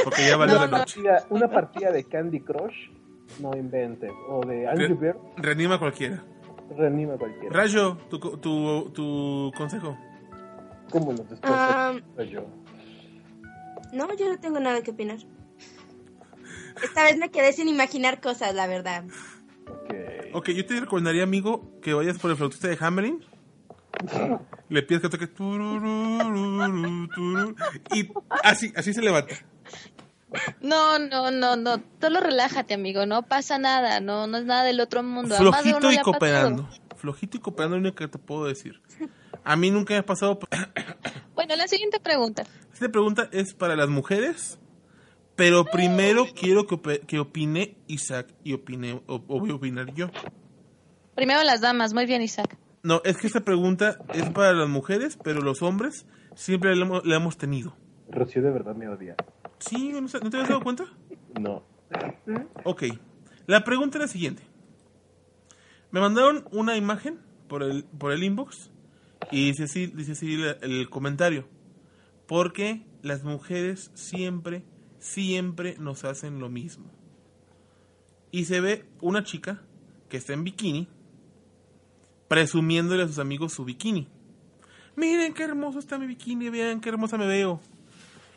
Porque 0.03 0.27
ya 0.27 0.37
valió 0.37 0.55
la 0.55 0.67
no. 0.67 0.77
noche. 0.77 1.01
Partida- 1.03 1.25
una 1.29 1.47
partida 1.49 1.91
de 1.91 2.03
Candy 2.05 2.39
Crush, 2.39 2.89
no 3.39 3.55
inventes. 3.55 4.11
O 4.29 4.41
de 4.45 4.67
Angry 4.67 4.87
Re- 4.87 4.93
Bird, 4.95 5.17
Reanima 5.37 5.75
a 5.75 5.79
cualquiera. 5.79 6.23
reanima 6.75 7.13
a 7.13 7.17
cualquiera. 7.17 7.55
Rayo, 7.55 7.97
tu, 8.09 8.19
co- 8.19 8.37
tu, 8.39 8.91
tu 8.93 9.51
consejo. 9.55 9.97
¿Cómo 10.89 11.11
despertó 11.13 11.39
Ah, 11.43 11.93
Rayo? 12.17 12.45
no, 13.93 14.13
yo 14.15 14.29
no 14.29 14.39
tengo 14.39 14.59
nada 14.59 14.81
que 14.81 14.91
opinar. 14.91 15.17
Esta 16.83 17.03
vez 17.03 17.17
me 17.17 17.29
quedé 17.29 17.53
sin 17.53 17.67
imaginar 17.67 18.19
cosas, 18.21 18.53
la 18.55 18.67
verdad. 18.67 19.03
Ok. 19.67 19.93
Ok, 20.33 20.49
yo 20.49 20.65
te 20.65 20.79
recomendaría, 20.79 21.23
amigo, 21.23 21.79
que 21.81 21.93
vayas 21.93 22.17
por 22.17 22.31
el 22.31 22.37
flautista 22.37 22.67
de 22.67 22.77
Hammering. 22.79 23.23
Le 24.69 24.81
pides 24.81 25.01
que 25.03 25.09
toque 25.09 25.27
turururu, 25.27 27.07
y 27.93 28.11
así, 28.43 28.73
así 28.75 28.91
se 28.93 29.01
levanta. 29.03 29.35
No, 30.61 30.99
no, 30.99 31.31
no, 31.31 31.55
no. 31.55 31.83
Solo 32.01 32.19
relájate, 32.19 32.73
amigo. 32.73 33.05
No 33.05 33.23
pasa 33.23 33.57
nada. 33.57 33.99
No, 33.99 34.27
no 34.27 34.37
es 34.37 34.45
nada 34.45 34.63
del 34.63 34.79
otro 34.79 35.03
mundo. 35.03 35.35
Flojito 35.35 35.91
y 35.91 35.97
cooperando. 35.99 36.69
Flojito 36.95 37.37
y 37.37 37.39
cooperando 37.39 37.75
es 37.75 37.81
lo 37.81 37.89
único 37.89 37.97
que 37.97 38.07
te 38.07 38.17
puedo 38.17 38.45
decir. 38.45 38.81
A 39.43 39.55
mí 39.55 39.71
nunca 39.71 39.93
me 39.93 39.99
ha 39.99 40.05
pasado. 40.05 40.39
Bueno, 41.35 41.55
la 41.55 41.67
siguiente 41.67 41.99
pregunta. 41.99 42.43
Esta 42.71 42.89
pregunta 42.89 43.27
es 43.31 43.55
para 43.55 43.75
las 43.75 43.89
mujeres, 43.89 44.59
pero 45.35 45.65
primero 45.65 46.27
quiero 46.39 46.67
que, 46.67 47.19
opine 47.19 47.75
Isaac 47.87 48.33
y 48.43 48.53
opine, 48.53 49.01
o, 49.07 49.15
o 49.15 49.39
voy 49.39 49.49
a 49.49 49.55
opinar 49.55 49.91
yo. 49.95 50.11
Primero 51.15 51.43
las 51.43 51.59
damas. 51.59 51.93
Muy 51.93 52.05
bien, 52.05 52.21
Isaac. 52.21 52.55
No, 52.83 53.01
es 53.05 53.17
que 53.17 53.27
esta 53.27 53.39
pregunta 53.39 53.97
es 54.13 54.29
para 54.29 54.53
las 54.53 54.69
mujeres, 54.69 55.17
pero 55.23 55.41
los 55.41 55.61
hombres 55.61 56.05
siempre 56.35 56.75
la 56.75 56.85
hemos, 56.85 57.05
la 57.05 57.15
hemos 57.15 57.37
tenido. 57.37 57.75
Rocío 58.09 58.41
de 58.41 58.51
verdad 58.51 58.75
me 58.75 58.89
odia. 58.89 59.15
Sí, 59.69 59.89
¿no, 59.93 60.07
se- 60.07 60.19
¿no 60.19 60.29
te 60.29 60.37
habías 60.37 60.49
dado 60.49 60.61
cuenta? 60.61 60.85
No. 61.39 61.63
Ok. 62.63 62.83
La 63.47 63.63
pregunta 63.63 63.97
es 63.97 64.01
la 64.03 64.07
siguiente. 64.07 64.43
Me 65.91 65.99
mandaron 65.99 66.45
una 66.51 66.75
imagen 66.75 67.19
por 67.47 67.61
el, 67.63 67.83
por 67.83 68.11
el 68.11 68.23
inbox 68.23 68.71
y 69.31 69.47
dice 69.47 69.63
así, 69.65 69.87
dice 69.87 70.13
así 70.13 70.33
el, 70.33 70.57
el 70.61 70.89
comentario. 70.89 71.47
Porque 72.27 72.81
las 73.01 73.23
mujeres 73.23 73.91
siempre, 73.93 74.63
siempre 74.99 75.75
nos 75.77 76.03
hacen 76.03 76.39
lo 76.39 76.49
mismo. 76.49 76.85
Y 78.31 78.45
se 78.45 78.59
ve 78.61 78.85
una 79.01 79.23
chica 79.23 79.61
que 80.09 80.17
está 80.17 80.33
en 80.33 80.43
bikini 80.43 80.87
presumiéndole 82.27 83.03
a 83.03 83.07
sus 83.07 83.19
amigos 83.19 83.53
su 83.53 83.63
bikini. 83.65 84.07
Miren 84.95 85.33
qué 85.33 85.43
hermoso 85.43 85.79
está 85.79 85.97
mi 85.99 86.07
bikini, 86.07 86.49
vean 86.49 86.81
qué 86.81 86.89
hermosa 86.89 87.17
me 87.17 87.27
veo. 87.27 87.59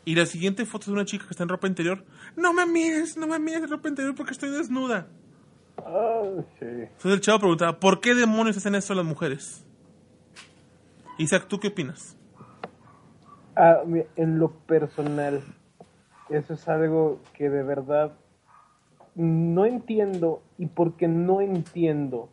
Y 0.07 0.14
la 0.14 0.24
siguiente 0.24 0.64
foto 0.64 0.84
es 0.84 0.86
de 0.86 0.92
una 0.92 1.04
chica 1.04 1.24
que 1.24 1.32
está 1.32 1.42
en 1.42 1.48
ropa 1.48 1.66
interior. 1.66 2.04
No 2.36 2.52
me 2.52 2.64
mires, 2.64 3.16
no 3.16 3.26
me 3.26 3.40
mires 3.40 3.64
en 3.64 3.68
ropa 3.68 3.88
interior 3.88 4.14
porque 4.14 4.30
estoy 4.30 4.50
desnuda. 4.50 5.09
Sí. 6.61 6.64
Entonces 6.64 7.12
el 7.12 7.20
chavo 7.20 7.40
preguntaba, 7.40 7.80
¿por 7.80 8.00
qué 8.00 8.14
demonios 8.14 8.57
hacen 8.57 8.76
eso 8.76 8.94
las 8.94 9.04
mujeres? 9.04 9.66
Isaac, 11.18 11.46
¿tú 11.48 11.59
qué 11.59 11.68
opinas? 11.68 12.16
Ah, 13.57 13.80
en 14.14 14.38
lo 14.38 14.52
personal, 14.52 15.42
eso 16.30 16.54
es 16.54 16.68
algo 16.68 17.20
que 17.34 17.50
de 17.50 17.64
verdad 17.64 18.12
no 19.16 19.66
entiendo 19.66 20.44
y 20.57 20.66
porque 20.66 21.09
no 21.09 21.40
entiendo 21.40 22.28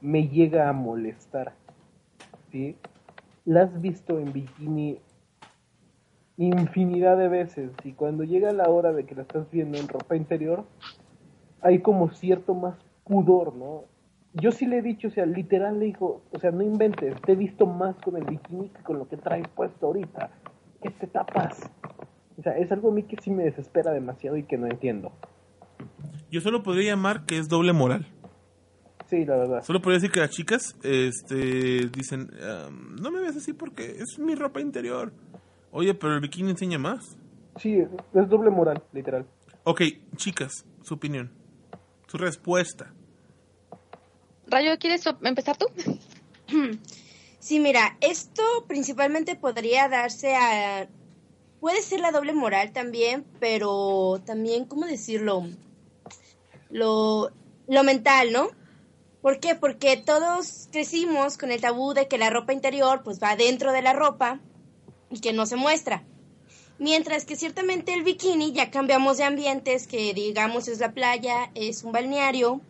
me 0.00 0.28
llega 0.28 0.68
a 0.68 0.72
molestar. 0.72 1.56
¿Sí? 2.52 2.76
La 3.44 3.62
has 3.62 3.82
visto 3.82 4.20
en 4.20 4.32
bikini 4.32 5.00
infinidad 6.46 7.18
de 7.18 7.28
veces 7.28 7.70
y 7.84 7.92
cuando 7.92 8.24
llega 8.24 8.52
la 8.52 8.68
hora 8.68 8.92
de 8.92 9.04
que 9.04 9.14
la 9.14 9.22
estás 9.22 9.50
viendo 9.50 9.78
en 9.78 9.88
ropa 9.88 10.16
interior, 10.16 10.64
hay 11.60 11.80
como 11.80 12.10
cierto 12.10 12.54
más 12.54 12.78
pudor, 13.04 13.54
¿no? 13.54 13.84
Yo 14.34 14.52
sí 14.52 14.66
le 14.66 14.78
he 14.78 14.82
dicho, 14.82 15.08
o 15.08 15.10
sea, 15.10 15.26
literal 15.26 15.80
le 15.80 15.86
digo, 15.86 16.22
o 16.30 16.38
sea, 16.38 16.50
no 16.50 16.62
inventes, 16.62 17.20
te 17.22 17.32
he 17.32 17.36
visto 17.36 17.66
más 17.66 17.96
con 17.96 18.16
el 18.16 18.24
bikini 18.24 18.68
que 18.68 18.82
con 18.82 18.98
lo 18.98 19.08
que 19.08 19.16
traes 19.16 19.48
puesto 19.48 19.86
ahorita. 19.86 20.30
¿Qué 20.80 20.90
te 20.90 21.08
tapas? 21.08 21.68
O 22.36 22.42
sea, 22.42 22.56
es 22.56 22.70
algo 22.70 22.90
a 22.90 22.94
mí 22.94 23.02
que 23.02 23.16
sí 23.20 23.30
me 23.30 23.42
desespera 23.42 23.92
demasiado 23.92 24.36
y 24.36 24.44
que 24.44 24.56
no 24.56 24.66
entiendo. 24.66 25.10
Yo 26.30 26.40
solo 26.40 26.62
podría 26.62 26.92
llamar 26.92 27.24
que 27.24 27.38
es 27.38 27.48
doble 27.48 27.72
moral. 27.72 28.06
Sí, 29.06 29.24
la 29.24 29.36
verdad. 29.38 29.62
Solo 29.64 29.80
podría 29.80 29.96
decir 29.96 30.12
que 30.12 30.20
las 30.20 30.30
chicas 30.30 30.76
este, 30.84 31.88
dicen, 31.88 32.28
"Am, 32.42 32.94
no 32.96 33.10
me 33.10 33.20
ves 33.20 33.36
así 33.36 33.54
porque 33.54 33.96
es 33.98 34.18
mi 34.18 34.34
ropa 34.34 34.60
interior. 34.60 35.12
Oye, 35.70 35.94
pero 35.94 36.14
el 36.14 36.20
bikini 36.20 36.50
enseña 36.50 36.78
más. 36.78 37.16
Sí, 37.56 37.78
es 38.14 38.28
doble 38.28 38.50
moral, 38.50 38.82
literal. 38.92 39.26
Ok, 39.64 39.82
chicas, 40.16 40.64
su 40.82 40.94
opinión. 40.94 41.30
Su 42.06 42.16
respuesta. 42.16 42.92
Rayo, 44.46 44.78
¿quieres 44.78 45.04
empezar 45.22 45.56
tú? 45.56 45.66
Sí, 47.40 47.60
mira, 47.60 47.96
esto 48.00 48.42
principalmente 48.66 49.36
podría 49.36 49.88
darse 49.88 50.34
a... 50.34 50.88
Puede 51.60 51.82
ser 51.82 52.00
la 52.00 52.10
doble 52.10 52.32
moral 52.32 52.72
también, 52.72 53.24
pero 53.38 54.20
también, 54.26 54.64
¿cómo 54.64 54.86
decirlo? 54.86 55.46
Lo, 56.68 57.30
lo 57.68 57.84
mental, 57.84 58.32
¿no? 58.32 58.48
¿Por 59.22 59.40
qué? 59.40 59.54
Porque 59.54 59.96
todos 59.96 60.68
crecimos 60.72 61.38
con 61.38 61.50
el 61.52 61.60
tabú 61.60 61.94
de 61.94 62.08
que 62.08 62.18
la 62.18 62.28
ropa 62.28 62.52
interior 62.52 63.02
pues 63.02 63.22
va 63.22 63.36
dentro 63.36 63.72
de 63.72 63.82
la 63.82 63.92
ropa 63.92 64.40
que 65.22 65.32
no 65.32 65.46
se 65.46 65.56
muestra. 65.56 66.04
Mientras 66.78 67.24
que 67.24 67.34
ciertamente 67.34 67.92
el 67.92 68.04
bikini 68.04 68.52
ya 68.52 68.70
cambiamos 68.70 69.18
de 69.18 69.24
ambientes, 69.24 69.86
que 69.86 70.14
digamos 70.14 70.68
es 70.68 70.78
la 70.78 70.92
playa, 70.92 71.50
es 71.54 71.82
un 71.82 71.92
balneario, 71.92 72.60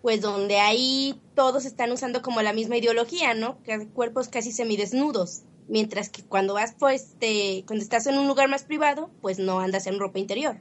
pues 0.00 0.22
donde 0.22 0.58
ahí 0.58 1.20
todos 1.34 1.66
están 1.66 1.92
usando 1.92 2.22
como 2.22 2.40
la 2.40 2.54
misma 2.54 2.78
ideología, 2.78 3.34
¿no? 3.34 3.62
Que 3.62 3.86
cuerpos 3.88 4.28
casi 4.28 4.50
semidesnudos. 4.50 5.42
Mientras 5.68 6.08
que 6.08 6.22
cuando 6.22 6.54
vas, 6.54 6.74
pues, 6.78 7.14
te, 7.18 7.64
cuando 7.66 7.82
estás 7.82 8.06
en 8.06 8.18
un 8.18 8.26
lugar 8.26 8.48
más 8.48 8.64
privado, 8.64 9.10
pues 9.20 9.38
no 9.38 9.60
andas 9.60 9.86
en 9.86 9.98
ropa 9.98 10.18
interior. 10.18 10.56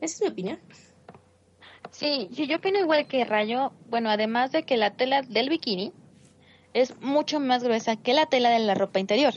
Esa 0.00 0.16
es 0.16 0.20
mi 0.20 0.28
opinión. 0.28 0.58
Sí, 1.92 2.28
yo 2.32 2.56
opino 2.56 2.80
igual 2.80 3.06
que 3.06 3.24
Rayo. 3.24 3.72
Bueno, 3.88 4.10
además 4.10 4.50
de 4.50 4.64
que 4.64 4.76
la 4.76 4.94
tela 4.94 5.22
del 5.22 5.48
bikini 5.48 5.92
es 6.74 7.00
mucho 7.00 7.38
más 7.38 7.62
gruesa 7.62 7.96
que 7.96 8.14
la 8.14 8.26
tela 8.26 8.50
de 8.50 8.58
la 8.58 8.74
ropa 8.74 8.98
interior. 8.98 9.34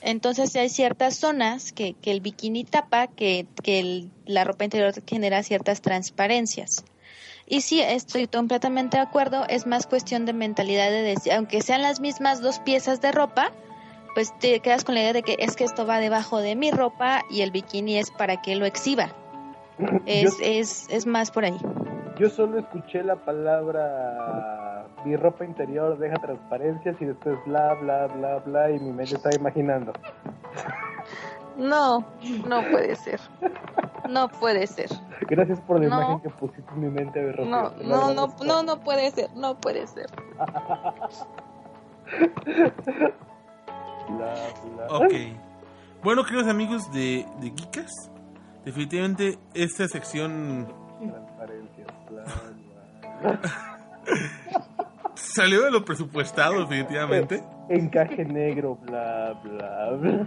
Entonces 0.00 0.54
hay 0.56 0.68
ciertas 0.68 1.16
zonas 1.16 1.72
que, 1.72 1.94
que 1.94 2.10
el 2.12 2.20
bikini 2.20 2.64
tapa, 2.64 3.06
que, 3.08 3.46
que 3.62 3.80
el- 3.80 4.10
la 4.26 4.44
ropa 4.44 4.64
interior 4.64 4.92
genera 5.06 5.42
ciertas 5.42 5.80
transparencias. 5.80 6.84
Y 7.46 7.62
sí, 7.62 7.80
estoy 7.80 8.26
completamente 8.26 8.98
de 8.98 9.02
acuerdo, 9.02 9.46
es 9.48 9.66
más 9.66 9.86
cuestión 9.86 10.26
de 10.26 10.32
mentalidad 10.34 10.90
de 10.90 11.02
decir, 11.02 11.32
aunque 11.32 11.62
sean 11.62 11.82
las 11.82 11.98
mismas 12.00 12.40
dos 12.42 12.58
piezas 12.60 13.00
de 13.00 13.10
ropa, 13.10 13.52
pues 14.14 14.38
te 14.38 14.60
quedas 14.60 14.84
con 14.84 14.94
la 14.94 15.00
idea 15.00 15.12
de 15.12 15.22
que 15.22 15.36
es 15.38 15.56
que 15.56 15.64
esto 15.64 15.86
va 15.86 15.98
debajo 15.98 16.38
de 16.38 16.56
mi 16.56 16.70
ropa 16.70 17.22
y 17.30 17.40
el 17.42 17.50
bikini 17.50 17.96
es 17.98 18.10
para 18.10 18.40
que 18.42 18.54
lo 18.56 18.66
exhiba. 18.66 19.14
Es, 20.06 20.38
Yo- 20.38 20.44
es, 20.44 20.86
es 20.90 21.06
más 21.06 21.30
por 21.30 21.44
ahí. 21.44 21.56
Yo 22.18 22.28
solo 22.28 22.58
escuché 22.58 23.02
la 23.02 23.16
palabra 23.16 24.86
mi 25.04 25.16
ropa 25.16 25.44
interior 25.44 25.96
deja 25.98 26.16
transparencias 26.16 26.96
y 27.00 27.04
después 27.04 27.38
bla 27.46 27.74
bla 27.74 28.06
bla 28.08 28.38
bla 28.38 28.70
y 28.70 28.78
mi 28.80 28.92
mente 28.92 29.14
está 29.14 29.30
imaginando. 29.34 29.92
No, 31.56 32.04
no 32.46 32.62
puede 32.70 32.94
ser. 32.96 33.20
No 34.08 34.28
puede 34.28 34.66
ser. 34.66 34.88
Gracias 35.28 35.60
por 35.60 35.80
la 35.80 35.88
No. 35.88 35.96
imagen 35.96 36.20
que 36.20 36.30
pusiste 36.30 36.70
en 36.72 36.80
mi 36.80 36.88
mente 36.88 37.20
de 37.20 37.32
Rocío. 37.32 37.50
No, 37.50 37.70
no, 37.82 38.14
no, 38.14 38.34
no, 38.44 38.62
no 38.62 38.80
puede 38.80 39.10
ser. 39.10 39.28
No 39.34 39.56
puede 39.56 39.86
ser. 39.86 40.06
Bla, 44.08 44.34
bla. 44.76 44.86
Ok. 44.96 45.12
Bueno, 46.02 46.24
queridos 46.24 46.46
amigos 46.48 46.90
de, 46.92 47.26
de 47.40 47.50
Geekas, 47.50 48.10
definitivamente 48.64 49.38
esta 49.52 49.86
sección 49.88 50.66
salió 55.14 55.64
de 55.64 55.70
lo 55.70 55.84
presupuestado, 55.84 56.60
definitivamente. 56.60 57.42
Encaje 57.68 58.24
negro, 58.24 58.76
bla 58.76 59.38
bla 59.42 59.90
bla. 59.92 60.26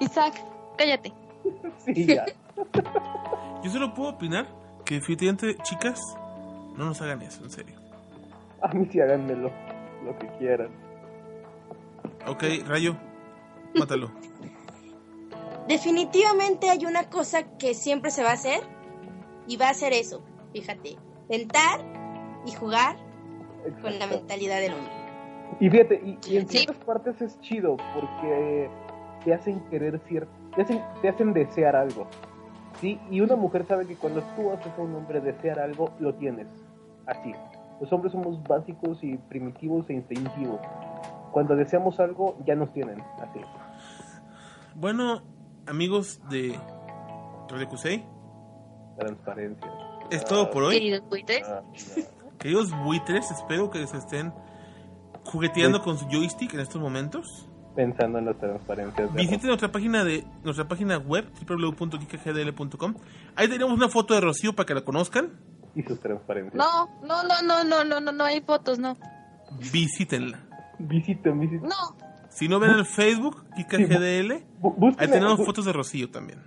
Isaac, 0.00 0.34
cállate. 0.76 1.12
Sí, 1.84 2.06
ya. 2.06 2.26
Yo 3.62 3.70
solo 3.70 3.94
puedo 3.94 4.10
opinar 4.10 4.46
que 4.84 4.96
definitivamente, 4.96 5.56
chicas, 5.62 6.00
no 6.76 6.86
nos 6.86 7.00
hagan 7.00 7.22
eso, 7.22 7.44
en 7.44 7.50
serio. 7.50 7.76
A 8.60 8.68
mí 8.68 8.86
sí 8.90 9.00
háganmelo, 9.00 9.50
lo 10.04 10.18
que 10.18 10.26
quieran. 10.38 10.70
Ok, 12.26 12.44
Rayo, 12.66 12.96
mátalo. 13.74 14.10
Definitivamente 15.68 16.70
hay 16.70 16.84
una 16.86 17.04
cosa 17.08 17.44
que 17.58 17.74
siempre 17.74 18.10
se 18.10 18.22
va 18.22 18.30
a 18.30 18.34
hacer 18.34 18.60
y 19.46 19.56
va 19.56 19.68
a 19.68 19.74
ser 19.74 19.92
eso, 19.92 20.22
fíjate, 20.52 20.96
tentar 21.28 21.80
y 22.46 22.52
jugar 22.52 22.96
con 23.80 23.98
la 23.98 24.06
mentalidad 24.06 24.60
del 24.60 24.74
hombre. 24.74 24.92
Y 25.60 25.70
fíjate, 25.70 26.00
y, 26.04 26.18
y 26.32 26.36
en 26.38 26.48
Sí. 26.48 26.58
ciertas 26.58 26.76
partes 26.84 27.20
es 27.20 27.40
chido 27.40 27.76
porque 27.94 28.70
te 29.24 29.34
hacen 29.34 29.60
querer 29.70 30.00
cierto, 30.08 30.32
te 30.56 30.62
hacen, 30.62 30.82
te 31.00 31.08
hacen 31.08 31.32
desear 31.32 31.76
algo. 31.76 32.06
¿sí? 32.80 32.98
Y 33.10 33.20
una 33.20 33.36
mujer 33.36 33.64
sabe 33.66 33.86
que 33.86 33.96
cuando 33.96 34.22
tú 34.34 34.50
haces 34.50 34.72
a 34.76 34.80
un 34.80 34.94
hombre 34.94 35.20
desear 35.20 35.60
algo, 35.60 35.92
lo 36.00 36.14
tienes. 36.14 36.48
Así. 37.06 37.32
Los 37.80 37.92
hombres 37.92 38.12
somos 38.12 38.42
básicos 38.44 38.98
y 39.02 39.16
primitivos 39.16 39.88
e 39.90 39.94
instintivos. 39.94 40.60
Cuando 41.32 41.54
deseamos 41.54 42.00
algo, 42.00 42.36
ya 42.46 42.54
nos 42.54 42.72
tienen. 42.72 43.00
Así. 43.20 43.40
Bueno, 44.74 45.22
amigos 45.72 46.20
de 46.28 46.54
Radio 47.48 47.68
Cusey. 47.68 48.04
Transparencia. 48.98 49.70
Es 50.10 50.22
todo 50.24 50.50
por 50.50 50.64
hoy. 50.64 50.74
Queridos 50.74 51.08
buitres. 51.08 51.48
Ah. 51.48 51.62
Queridos 52.38 52.70
buitres, 52.84 53.30
espero 53.30 53.70
que 53.70 53.86
se 53.86 53.96
estén 53.96 54.34
jugueteando 55.24 55.82
con 55.82 55.96
su 55.96 56.06
joystick 56.10 56.52
en 56.52 56.60
estos 56.60 56.80
momentos. 56.80 57.48
Pensando 57.74 58.18
en 58.18 58.26
las 58.26 58.36
transparencias. 58.38 59.14
de 59.14 59.18
Visiten 59.22 59.46
nuestra 59.46 59.72
página 59.72 60.04
de 60.04 60.26
nuestra 60.44 60.68
página 60.68 60.98
web 60.98 61.30
www.geekgdl.com. 61.48 62.94
Ahí 63.34 63.48
tenemos 63.48 63.72
una 63.72 63.88
foto 63.88 64.12
de 64.12 64.20
Rocío 64.20 64.54
para 64.54 64.66
que 64.66 64.74
la 64.74 64.84
conozcan. 64.84 65.40
y 65.74 65.82
sus 65.82 65.98
transparencias. 66.00 66.54
No, 66.54 66.86
no, 67.02 67.22
no, 67.22 67.42
no, 67.42 67.64
no, 67.64 67.82
no, 67.82 67.98
no, 67.98 68.12
no 68.12 68.24
hay 68.24 68.42
fotos, 68.42 68.78
no. 68.78 68.98
Visítenla. 69.72 70.38
Visiten, 70.78 71.40
visiten. 71.40 71.66
No. 71.70 72.11
Si 72.32 72.48
no 72.48 72.58
ven 72.58 72.70
el 72.72 72.86
Facebook, 72.86 73.44
Bu- 74.60 74.74
busquen 74.76 74.94
ahí 74.98 75.08
tenemos 75.08 75.44
fotos 75.44 75.64
de 75.64 75.72
Rocío 75.72 76.10
también. 76.10 76.42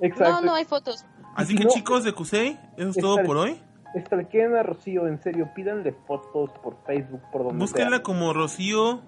Exacto. 0.00 0.32
No, 0.34 0.40
no 0.42 0.54
hay 0.54 0.64
fotos. 0.64 1.04
Así 1.34 1.52
si 1.52 1.58
que 1.58 1.64
no- 1.64 1.70
chicos 1.70 2.04
de 2.04 2.12
Cusey, 2.12 2.58
eso 2.76 2.90
es 2.90 2.96
todo 2.96 3.16
Está- 3.16 3.26
por 3.26 3.36
hoy. 3.38 3.60
Estalqueen 3.94 4.54
a 4.56 4.62
Rocío, 4.62 5.06
en 5.06 5.22
serio, 5.22 5.50
pídanle 5.54 5.92
fotos 6.06 6.50
por 6.62 6.76
Facebook, 6.84 7.22
por 7.32 7.44
donde 7.44 7.58
Búsquenla 7.58 7.96
sea. 7.96 8.02
como 8.02 8.32
Rocío 8.34 9.00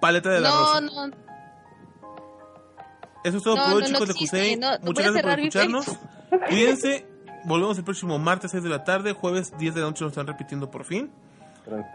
Paleta 0.00 0.28
de 0.30 0.40
la 0.40 0.50
No, 0.50 0.58
Rosa. 0.60 0.80
no. 0.82 1.06
Eso 3.24 3.36
es 3.38 3.42
todo 3.42 3.56
No, 3.56 3.64
por 3.64 3.72
hoy, 3.74 3.82
no, 3.82 3.88
no 3.88 3.94
chicos 3.94 4.08
de 4.08 4.14
Cusey. 4.14 4.56
no, 4.56 4.68
Muchas 4.82 5.04
gracias 5.12 5.22
por 5.22 5.38
escucharnos. 5.40 5.86
Cuídense. 6.48 7.06
Volvemos 7.44 7.78
el 7.78 7.84
próximo 7.84 8.18
martes 8.18 8.50
6 8.50 8.62
de 8.62 8.68
la 8.68 8.84
tarde, 8.84 9.12
jueves 9.12 9.56
10 9.58 9.74
de 9.74 9.80
la 9.80 9.86
noche 9.86 10.04
nos 10.04 10.12
están 10.12 10.26
repitiendo 10.26 10.70
por 10.70 10.84
fin. 10.84 11.10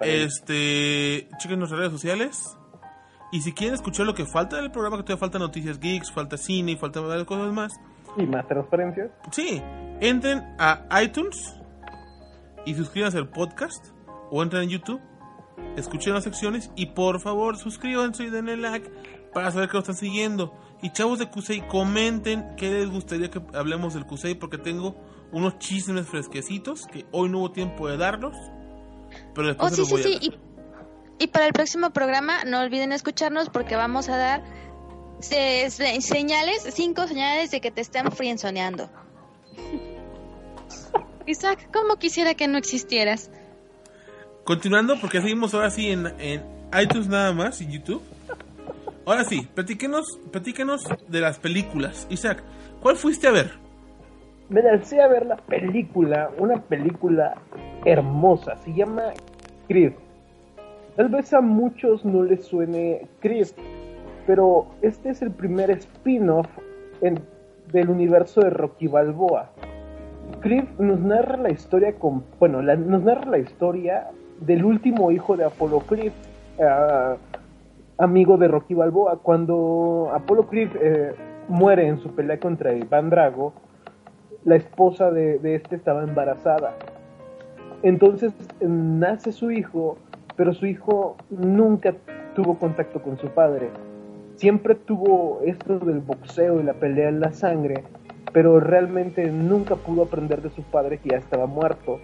Este, 0.01 1.28
chequen 1.38 1.59
nuestras 1.59 1.80
redes 1.80 1.91
sociales. 1.91 2.57
Y 3.34 3.41
si 3.41 3.51
quieren 3.51 3.73
escuchar 3.73 4.05
lo 4.05 4.13
que 4.13 4.25
falta 4.25 4.57
del 4.57 4.71
programa, 4.71 4.95
que 4.97 5.03
todavía 5.03 5.19
falta 5.19 5.39
noticias 5.39 5.79
geeks, 5.79 6.11
falta 6.13 6.38
cine 6.38 6.73
y 6.73 6.75
falta 6.77 7.01
varias 7.01 7.25
cosas 7.27 7.51
más, 7.51 7.73
Y 8.15 8.23
más 8.27 8.47
transparencias. 8.47 9.09
sí, 9.31 9.61
entren 9.99 10.43
a 10.59 10.86
iTunes 11.03 11.55
y 12.65 12.75
suscríbanse 12.75 13.17
al 13.17 13.29
podcast 13.29 13.88
o 14.29 14.41
entren 14.43 14.63
en 14.63 14.69
YouTube, 14.69 15.01
escuchen 15.75 16.13
las 16.13 16.23
secciones 16.23 16.71
y 16.75 16.86
por 16.88 17.19
favor 17.19 17.57
suscríbanse 17.57 18.23
y 18.23 18.29
denle 18.29 18.55
like 18.57 18.89
para 19.34 19.51
saber 19.51 19.67
que 19.67 19.73
lo 19.73 19.79
están 19.79 19.95
siguiendo. 19.95 20.53
Y 20.84 20.91
chavos 20.91 21.17
de 21.17 21.27
Kusei, 21.29 21.67
comenten 21.67 22.55
qué 22.55 22.69
les 22.71 22.91
gustaría 22.91 23.31
que 23.31 23.41
hablemos 23.55 23.93
del 23.95 24.05
Kusei 24.05 24.36
porque 24.36 24.57
tengo 24.59 24.95
unos 25.31 25.57
chismes 25.57 26.05
fresquecitos 26.07 26.86
que 26.86 27.05
hoy 27.11 27.29
no 27.29 27.39
hubo 27.39 27.51
tiempo 27.51 27.88
de 27.88 27.97
darlos. 27.97 28.36
Pero 29.34 29.47
Oh, 29.57 29.69
después 29.69 29.75
se 29.75 29.75
sí, 29.75 29.81
los 29.81 29.88
sí, 29.88 29.93
voy 29.93 30.01
a 30.01 30.03
sí. 30.03 30.13
dar. 30.13 30.23
Y, 30.23 30.52
y 31.24 31.28
para 31.28 31.47
el 31.47 31.53
próximo 31.53 31.91
programa, 31.91 32.43
no 32.45 32.59
olviden 32.61 32.91
escucharnos 32.91 33.49
porque 33.49 33.76
vamos 33.76 34.09
a 34.09 34.17
dar 34.17 34.43
se- 35.19 35.69
se- 35.69 36.01
señales, 36.01 36.67
cinco 36.74 37.07
señales 37.07 37.49
de 37.51 37.61
que 37.61 37.71
te 37.71 37.82
están 37.82 38.11
frienzoneando. 38.11 38.89
Isaac, 41.26 41.69
¿cómo 41.74 41.95
quisiera 41.95 42.34
que 42.34 42.47
no 42.47 42.57
existieras? 42.57 43.32
Continuando, 44.43 44.99
porque 44.99 45.21
seguimos 45.21 45.53
ahora 45.53 45.69
sí 45.69 45.89
en, 45.89 46.07
en 46.19 46.43
iTunes 46.82 47.07
nada 47.07 47.32
más 47.32 47.61
y 47.61 47.67
YouTube. 47.71 48.01
Ahora 49.05 49.24
sí, 49.24 49.47
platíquenos, 49.53 50.19
platíquenos 50.32 50.84
de 51.07 51.19
las 51.21 51.39
películas. 51.39 52.07
Isaac, 52.09 52.43
¿cuál 52.82 52.97
fuiste 52.97 53.28
a 53.28 53.32
ver? 53.32 53.53
Me 54.49 54.61
lancé 54.61 55.01
a 55.01 55.07
ver 55.07 55.26
la 55.26 55.38
película, 55.38 56.30
una 56.38 56.61
película 56.61 57.36
hermosa, 57.86 58.57
se 58.63 58.74
llama 58.74 59.13
Creed. 59.69 59.93
Tal 60.95 61.09
vez 61.09 61.33
a 61.33 61.41
muchos 61.41 62.05
no 62.05 62.23
les 62.23 62.45
suene 62.45 63.07
Creed, 63.19 63.47
pero 64.27 64.67
este 64.81 65.09
es 65.09 65.21
el 65.21 65.31
primer 65.31 65.71
spin-off 65.71 66.47
del 67.71 67.89
universo 67.89 68.41
de 68.41 68.51
Rocky 68.51 68.87
Balboa. 68.87 69.49
Creed 70.41 70.65
nos 70.77 70.99
narra 70.99 71.37
la 71.37 71.49
historia 71.49 71.93
con, 71.93 72.23
bueno, 72.39 72.61
la- 72.61 72.75
nos 72.75 73.03
narra 73.03 73.25
la 73.31 73.39
historia 73.39 74.07
del 74.39 74.63
último 74.65 75.11
hijo 75.11 75.35
de 75.35 75.45
Apollo 75.45 75.79
Creed, 75.79 76.11
ah, 76.61 77.15
amigo 77.97 78.37
de 78.37 78.47
Rocky 78.47 78.73
Balboa. 78.73 79.19
Cuando 79.21 80.11
Apollo 80.13 80.47
Creed 80.47 80.69
eh, 80.79 81.15
muere 81.47 81.87
en 81.87 81.97
su 81.99 82.13
pelea 82.13 82.39
contra 82.39 82.73
Iván 82.73 83.09
Drago, 83.09 83.53
la 84.45 84.55
esposa 84.57 85.11
de, 85.11 85.39
este 85.55 85.75
estaba 85.75 86.03
embarazada. 86.03 86.75
Entonces 87.81 88.33
nace 88.61 89.31
su 89.31 89.51
hijo, 89.51 89.97
pero 90.36 90.53
su 90.53 90.65
hijo 90.65 91.17
nunca 91.29 91.95
tuvo 92.36 92.57
contacto 92.57 93.01
con 93.01 93.17
su 93.17 93.27
padre. 93.29 93.69
Siempre 94.36 94.75
tuvo 94.75 95.41
esto 95.45 95.79
del 95.79 95.99
boxeo 95.99 96.59
y 96.59 96.63
la 96.63 96.73
pelea 96.73 97.09
en 97.09 97.19
la 97.19 97.31
sangre, 97.34 97.84
pero 98.31 98.59
realmente 98.59 99.29
nunca 99.29 99.75
pudo 99.75 100.03
aprender 100.03 100.41
de 100.41 100.49
su 100.49 100.63
padre 100.63 100.97
que 100.97 101.09
ya 101.09 101.17
estaba 101.17 101.45
muerto. 101.45 101.99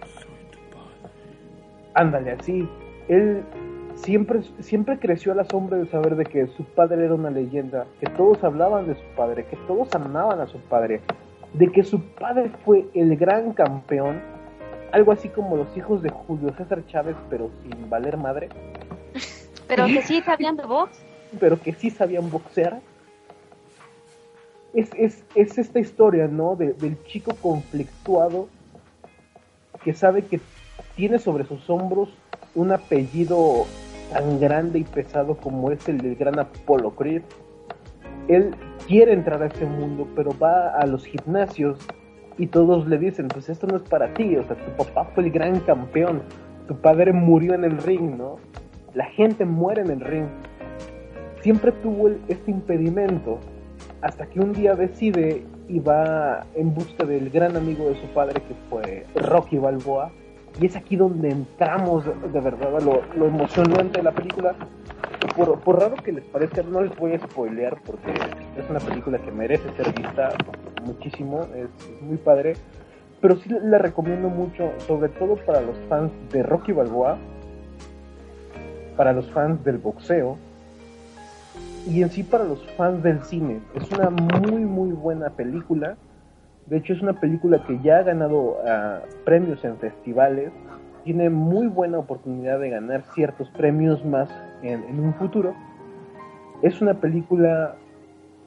Ándale, 1.94 2.32
así. 2.32 2.68
Él 3.08 3.42
siempre, 3.94 4.42
siempre 4.60 4.98
creció 4.98 5.32
a 5.32 5.34
la 5.34 5.44
sombra 5.44 5.78
de 5.78 5.86
saber 5.86 6.16
de 6.16 6.24
que 6.24 6.46
su 6.48 6.64
padre 6.64 7.04
era 7.04 7.14
una 7.14 7.30
leyenda, 7.30 7.86
que 7.98 8.06
todos 8.10 8.42
hablaban 8.44 8.86
de 8.86 8.94
su 8.94 9.04
padre, 9.16 9.44
que 9.46 9.56
todos 9.66 9.92
amaban 9.94 10.40
a 10.40 10.46
su 10.46 10.58
padre, 10.58 11.00
de 11.54 11.70
que 11.72 11.82
su 11.82 12.00
padre 12.14 12.50
fue 12.64 12.86
el 12.94 13.16
gran 13.16 13.52
campeón, 13.52 14.20
algo 14.92 15.12
así 15.12 15.28
como 15.28 15.56
los 15.56 15.76
hijos 15.76 16.02
de 16.02 16.10
Julio 16.10 16.52
César 16.56 16.84
Chávez, 16.86 17.16
pero 17.28 17.50
sin 17.62 17.88
valer 17.90 18.16
madre, 18.16 18.48
Pero 19.68 19.86
que 19.86 20.02
sí 20.02 20.20
sabían 20.26 20.56
de 20.56 20.64
box. 20.64 20.98
pero 21.38 21.60
que 21.60 21.72
sí 21.72 21.90
sabían 21.90 22.28
boxear. 22.30 22.80
Es, 24.74 24.90
es, 24.94 25.24
es 25.34 25.58
esta 25.58 25.78
historia, 25.80 26.26
¿no? 26.28 26.54
De- 26.56 26.72
del 26.74 27.02
chico 27.04 27.34
conflictuado 27.40 28.48
que 29.84 29.94
sabe 29.94 30.24
que 30.24 30.40
tiene 30.96 31.18
sobre 31.18 31.44
sus 31.44 31.68
hombros 31.70 32.08
un 32.54 32.72
apellido 32.72 33.66
tan 34.12 34.38
grande 34.40 34.78
y 34.80 34.84
pesado 34.84 35.36
como 35.36 35.70
es 35.70 35.88
el 35.88 35.98
del 35.98 36.16
gran 36.16 36.38
Apollo 36.38 36.90
Creed. 36.96 37.22
Él 38.28 38.54
quiere 38.86 39.12
entrar 39.12 39.42
a 39.42 39.46
ese 39.46 39.64
mundo, 39.66 40.06
pero 40.14 40.36
va 40.38 40.70
a 40.70 40.86
los 40.86 41.04
gimnasios 41.04 41.78
y 42.40 42.46
todos 42.46 42.88
le 42.88 42.96
dicen, 42.96 43.28
pues 43.28 43.50
esto 43.50 43.66
no 43.66 43.76
es 43.76 43.82
para 43.82 44.14
ti, 44.14 44.34
o 44.34 44.42
sea, 44.44 44.56
tu 44.56 44.72
papá 44.82 45.10
fue 45.14 45.24
el 45.24 45.30
gran 45.30 45.60
campeón, 45.60 46.22
tu 46.66 46.74
padre 46.74 47.12
murió 47.12 47.52
en 47.52 47.64
el 47.64 47.76
ring, 47.76 48.16
¿no? 48.16 48.36
La 48.94 49.04
gente 49.04 49.44
muere 49.44 49.82
en 49.82 49.90
el 49.90 50.00
ring. 50.00 50.24
Siempre 51.42 51.70
tuvo 51.70 52.08
este 52.28 52.50
impedimento 52.50 53.40
hasta 54.00 54.24
que 54.24 54.40
un 54.40 54.54
día 54.54 54.74
decide 54.74 55.44
y 55.68 55.80
va 55.80 56.46
en 56.54 56.72
busca 56.72 57.04
del 57.04 57.28
gran 57.28 57.58
amigo 57.58 57.90
de 57.90 58.00
su 58.00 58.06
padre 58.14 58.40
que 58.40 58.54
fue 58.70 59.04
Rocky 59.16 59.58
Balboa. 59.58 60.10
Y 60.58 60.66
es 60.66 60.76
aquí 60.76 60.96
donde 60.96 61.28
entramos 61.28 62.06
de, 62.06 62.40
verdad 62.40 62.74
a 62.76 62.80
lo 62.80 63.26
emocionante 63.26 63.98
de 63.98 64.02
la 64.02 64.12
película. 64.12 64.54
Por, 65.36 65.78
raro 65.78 65.96
que 65.96 66.12
les 66.12 66.24
parezca, 66.24 66.62
no 66.62 66.82
les 66.82 66.96
voy 66.96 67.12
a 67.14 67.18
spoilear 67.18 67.80
porque 67.86 68.10
es 68.10 68.68
una 68.68 68.80
película 68.80 69.18
que 69.18 69.30
merece 69.30 69.70
ser 69.76 69.94
vista 69.94 70.30
muchísimo, 70.84 71.46
es, 71.54 71.68
muy 72.02 72.16
padre. 72.16 72.54
Pero 73.20 73.36
sí 73.36 73.50
la 73.62 73.78
recomiendo 73.78 74.28
mucho, 74.28 74.72
sobre 74.86 75.10
todo 75.10 75.36
para 75.44 75.60
los 75.60 75.76
fans 75.88 76.10
de 76.32 76.42
Rocky 76.42 76.72
Balboa, 76.72 77.18
para 78.96 79.12
los 79.12 79.30
fans 79.30 79.62
del 79.64 79.78
boxeo 79.78 80.38
y 81.86 82.02
en 82.02 82.10
sí 82.10 82.22
para 82.22 82.44
los 82.44 82.66
fans 82.76 83.02
del 83.02 83.22
cine. 83.22 83.60
Es 83.74 83.90
una 83.92 84.10
muy 84.10 84.64
muy 84.64 84.92
buena 84.92 85.30
película. 85.30 85.96
De 86.66 86.78
hecho 86.78 86.92
es 86.92 87.02
una 87.02 87.20
película 87.20 87.62
que 87.66 87.78
ya 87.80 87.98
ha 87.98 88.02
ganado 88.02 88.58
ah, 88.66 89.00
premios 89.24 89.64
en 89.64 89.76
festivales. 89.78 90.50
Tiene 91.04 91.30
muy 91.30 91.66
buena 91.66 91.98
oportunidad 91.98 92.58
de 92.58 92.70
ganar 92.70 93.02
ciertos 93.14 93.48
premios 93.50 94.04
más 94.04 94.30
en, 94.62 94.84
en 94.84 95.00
un 95.00 95.14
futuro. 95.14 95.54
Es 96.62 96.80
una 96.80 96.94
película 96.94 97.76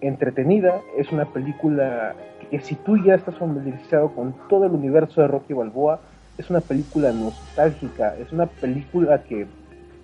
entretenida, 0.02 0.82
es 0.98 1.12
una 1.12 1.26
película 1.26 2.16
que 2.50 2.60
si 2.60 2.76
tú 2.76 2.98
ya 2.98 3.16
estás 3.16 3.38
familiarizado 3.38 4.14
con 4.14 4.36
todo 4.50 4.66
el 4.66 4.72
universo 4.72 5.22
de 5.22 5.28
Rocky 5.28 5.54
Balboa, 5.54 6.02
es 6.38 6.50
una 6.50 6.62
película 6.62 7.12
nostálgica, 7.12 8.16
es 8.18 8.32
una 8.32 8.48
película 8.48 9.24
que 9.24 9.48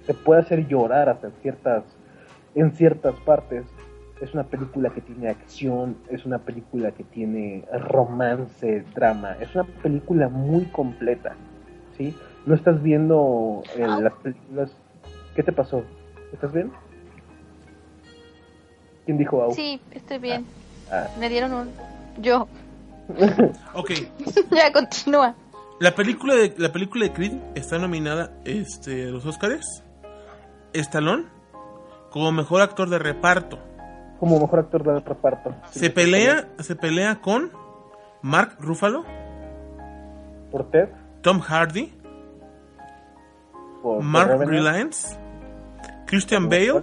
te 0.05 0.13
puede 0.13 0.41
hacer 0.41 0.67
llorar 0.67 1.09
hasta 1.09 1.27
en 1.27 1.33
ciertas, 1.41 1.83
en 2.55 2.71
ciertas 2.71 3.15
partes. 3.25 3.65
Es 4.21 4.33
una 4.33 4.43
película 4.43 4.89
que 4.89 5.01
tiene 5.01 5.29
acción, 5.29 5.95
es 6.09 6.25
una 6.25 6.39
película 6.39 6.91
que 6.91 7.03
tiene 7.03 7.63
romance, 7.71 8.83
drama, 8.93 9.37
es 9.39 9.53
una 9.55 9.63
película 9.63 10.27
muy 10.27 10.65
completa, 10.65 11.35
¿sí? 11.97 12.13
No 12.45 12.53
estás 12.53 12.81
viendo 12.81 13.63
eh, 13.77 13.87
las 13.87 14.13
películas... 14.13 14.75
¿Qué 15.35 15.43
te 15.43 15.53
pasó? 15.53 15.83
¿Estás 16.33 16.53
bien? 16.53 16.71
¿Quién 19.05 19.17
dijo 19.17 19.41
au? 19.41 19.53
Sí, 19.53 19.81
estoy 19.91 20.19
bien. 20.19 20.45
Ah. 20.91 21.07
Me 21.19 21.29
dieron 21.29 21.53
un... 21.53 21.69
Yo. 22.21 22.47
Ok, 23.73 23.91
ya, 24.51 24.71
continúa. 24.71 25.33
la 25.79 25.95
película 25.95 26.35
de 26.35 26.53
la 26.57 26.71
película 26.71 27.05
de 27.05 27.13
Creed 27.13 27.33
está 27.55 27.79
nominada 27.79 28.31
este, 28.45 29.07
a 29.07 29.11
los 29.11 29.25
Oscars. 29.25 29.83
Stallone 30.73 31.25
como 32.11 32.31
mejor 32.31 32.61
actor 32.61 32.89
de 32.89 32.99
reparto. 32.99 33.57
Como 34.19 34.39
mejor 34.39 34.59
actor 34.59 34.83
de 34.83 34.99
reparto. 34.99 35.55
Se 35.71 35.89
pelea, 35.89 36.47
se 36.59 36.75
pelea 36.75 37.21
con 37.21 37.51
Mark 38.21 38.57
Ruffalo, 38.59 39.05
Por 40.51 40.69
Ted, 40.69 40.89
Tom 41.21 41.39
Hardy, 41.39 41.93
por, 43.81 43.95
por 43.97 44.03
Mark 44.03 44.29
Revenant. 44.29 44.51
Rylance, 44.51 45.19
Christian 46.09 46.49
Bale 46.49 46.81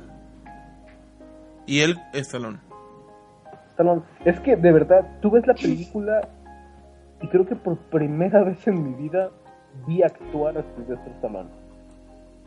y 1.67 1.81
él 1.81 1.97
Stallone. 2.13 2.59
Stallone. 3.71 4.03
Es 4.25 4.39
que 4.41 4.57
de 4.57 4.73
verdad, 4.73 5.05
tú 5.21 5.31
ves 5.33 5.45
la 5.49 5.55
película 5.55 6.29
y 7.21 7.27
creo 7.27 7.45
que 7.45 7.57
por 7.57 7.77
primera 7.77 8.45
vez 8.45 8.67
en 8.69 8.85
mi 8.85 8.95
vida 8.95 9.31
vi 9.87 10.03
actuar 10.03 10.57
a 10.59 10.63
Sylvester 10.63 11.13
Stallone. 11.15 11.49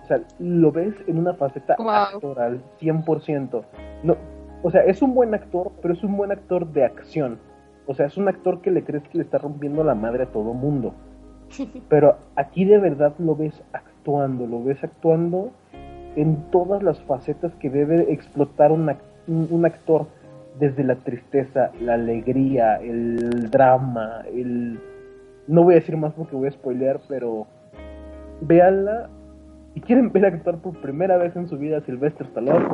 O 0.03 0.05
sea, 0.07 0.21
lo 0.39 0.71
ves 0.71 0.95
en 1.07 1.19
una 1.19 1.33
faceta 1.33 1.75
Wow. 1.77 1.89
actoral, 1.89 2.63
100%. 2.79 3.65
No, 4.03 4.15
o 4.63 4.71
sea, 4.71 4.81
es 4.85 5.01
un 5.01 5.13
buen 5.13 5.33
actor, 5.33 5.71
pero 5.81 5.93
es 5.93 6.03
un 6.03 6.15
buen 6.15 6.31
actor 6.31 6.65
de 6.71 6.85
acción. 6.85 7.39
O 7.87 7.93
sea, 7.93 8.05
es 8.05 8.15
un 8.17 8.27
actor 8.29 8.61
que 8.61 8.71
le 8.71 8.83
crees 8.85 9.03
que 9.09 9.17
le 9.17 9.23
está 9.25 9.37
rompiendo 9.37 9.83
la 9.83 9.95
madre 9.95 10.23
a 10.23 10.31
todo 10.31 10.53
mundo. 10.53 10.93
Pero 11.89 12.17
aquí 12.35 12.63
de 12.63 12.77
verdad 12.77 13.15
lo 13.17 13.35
ves 13.35 13.59
actuando, 13.73 14.45
lo 14.45 14.63
ves 14.63 14.83
actuando 14.83 15.51
en 16.15 16.49
todas 16.51 16.81
las 16.83 16.99
facetas 17.03 17.53
que 17.55 17.69
debe 17.69 18.11
explotar 18.11 18.71
un, 18.71 18.87
ac- 18.87 18.99
un- 19.27 19.47
un 19.49 19.65
actor, 19.65 20.07
desde 20.59 20.83
la 20.83 20.95
tristeza, 20.95 21.71
la 21.81 21.93
alegría, 21.93 22.75
el 22.77 23.49
drama, 23.49 24.23
el... 24.33 24.79
No 25.47 25.63
voy 25.63 25.75
a 25.75 25.79
decir 25.79 25.95
más 25.95 26.13
porque 26.13 26.35
voy 26.35 26.49
a 26.49 26.51
spoilear, 26.51 26.99
pero 27.07 27.47
véanla 28.41 29.09
y 29.75 29.81
quieren 29.81 30.11
ver 30.11 30.25
actuar 30.25 30.57
por 30.57 30.79
primera 30.81 31.17
vez 31.17 31.35
en 31.35 31.47
su 31.47 31.57
vida 31.57 31.77
a 31.77 31.81
Sylvester 31.81 32.27
Stallone, 32.27 32.67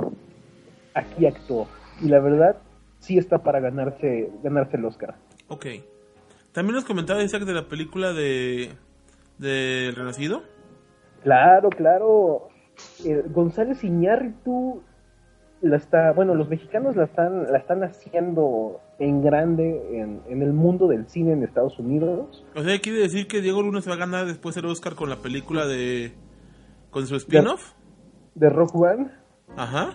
aquí 0.93 1.25
actuó. 1.25 1.67
Y 2.01 2.07
la 2.07 2.19
verdad, 2.19 2.57
sí 2.99 3.17
está 3.17 3.39
para 3.39 3.59
ganarse, 3.59 4.29
ganarse 4.43 4.77
el 4.77 4.85
Oscar. 4.85 5.15
Ok. 5.47 5.65
También 6.51 6.75
nos 6.75 6.85
comentaba 6.85 7.21
Isaac 7.23 7.43
de 7.43 7.53
la 7.53 7.67
película 7.67 8.13
de 8.13 8.71
de 9.37 9.89
El 9.89 9.95
Renacido. 9.95 10.43
Claro, 11.23 11.69
claro. 11.69 12.47
Eh, 13.03 13.23
González 13.29 13.83
Iñárritu 13.83 14.81
la 15.61 15.77
está, 15.77 16.11
bueno, 16.13 16.35
los 16.35 16.49
mexicanos 16.49 16.95
la 16.95 17.05
están, 17.05 17.51
la 17.51 17.57
están 17.57 17.83
haciendo 17.83 18.81
en 18.99 19.21
grande 19.21 19.99
en, 19.99 20.21
en 20.27 20.41
el 20.41 20.53
mundo 20.53 20.87
del 20.87 21.07
cine 21.07 21.33
en 21.33 21.43
Estados 21.43 21.79
Unidos. 21.79 22.45
O 22.55 22.61
sea, 22.61 22.79
quiere 22.79 22.99
decir 22.99 23.27
que 23.27 23.41
Diego 23.41 23.61
Luna 23.61 23.81
se 23.81 23.89
va 23.89 23.95
a 23.95 23.99
ganar 23.99 24.25
después 24.25 24.55
el 24.57 24.65
Oscar 24.65 24.95
con 24.95 25.09
la 25.09 25.17
película 25.17 25.65
de 25.65 26.13
con 26.91 27.07
su 27.07 27.15
spin-off. 27.15 27.73
De 28.35 28.49
Rock 28.49 28.75
One. 28.75 29.11
Ajá. 29.57 29.93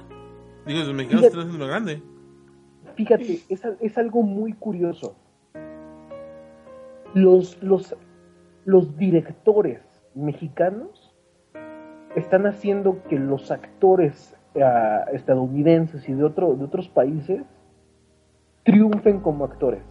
Digo, 0.66 0.80
los 0.80 0.94
mexicanos 0.94 1.20
Fíjate. 1.22 1.26
están 1.26 1.40
haciendo 1.40 1.66
lo 1.66 1.70
grande. 1.70 2.02
Fíjate, 2.96 3.40
es, 3.48 3.62
es 3.80 3.98
algo 3.98 4.22
muy 4.22 4.52
curioso. 4.52 5.16
Los, 7.14 7.62
los, 7.62 7.96
los 8.64 8.96
directores 8.96 9.80
mexicanos 10.14 10.99
están 12.16 12.46
haciendo 12.46 13.02
que 13.08 13.18
los 13.18 13.50
actores 13.50 14.36
ah, 14.60 15.04
estadounidenses 15.12 16.08
y 16.08 16.12
de, 16.14 16.24
otro, 16.24 16.54
de 16.54 16.64
otros 16.64 16.88
países 16.88 17.42
triunfen 18.64 19.20
como 19.20 19.44
actores. 19.44 19.82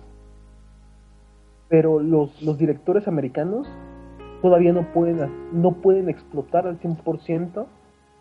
Pero 1.70 2.00
los, 2.00 2.42
los 2.42 2.58
directores 2.58 3.08
americanos 3.08 3.68
todavía 4.42 4.74
no 4.74 4.92
pueden, 4.92 5.30
no 5.54 5.74
pueden 5.74 6.10
explotar 6.10 6.66
al 6.68 6.80
100% 6.80 7.66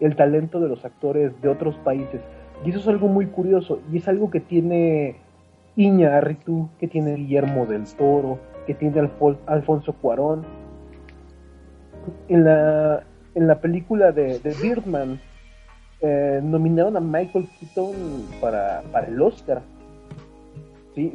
el 0.01 0.17
talento 0.17 0.61
de 0.61 0.69
los 0.69 0.85
actores 0.85 1.41
de 1.41 1.49
otros 1.49 1.77
países. 1.79 2.21
Y 2.65 2.71
eso 2.71 2.79
es 2.81 2.89
algo 2.89 3.09
muy 3.09 3.27
curioso. 3.27 3.81
Y 3.91 3.99
es 3.99 4.09
algo 4.09 4.31
que 4.31 4.41
tiene 4.41 5.17
Iñárritu, 5.77 6.69
que 6.79 6.89
tiene 6.89 7.15
Guillermo 7.15 7.67
del 7.67 7.85
Toro, 7.97 8.39
que 8.67 8.75
tiene 8.75 9.01
Alfo- 9.01 9.39
Alfonso 9.47 9.93
Cuarón. 9.95 10.43
En 12.29 12.45
la, 12.45 13.05
en 13.39 13.47
la 13.47 13.61
película 13.61 14.11
de, 14.11 14.41
Birdman 14.61 15.21
eh, 16.01 16.41
nominaron 16.43 16.97
a 16.97 17.01
Michael 17.01 17.49
Keaton 17.59 17.95
para, 18.41 18.83
el 19.07 19.23
Oscar. 19.23 19.63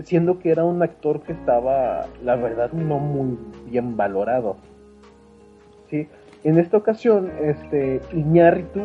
Siendo 0.03 0.39
que 0.39 0.49
era 0.49 0.63
un 0.63 0.82
actor 0.82 1.21
que 1.24 1.34
estaba, 1.34 2.07
la 2.24 2.38
verdad, 2.38 2.71
no 2.71 2.99
muy 2.99 3.38
bien 3.69 3.97
valorado. 3.97 4.55
¿sí? 5.89 6.07
En 6.45 6.57
esta 6.57 6.78
ocasión, 6.78 7.30
este 7.41 7.99
Iñárritu 8.13 8.80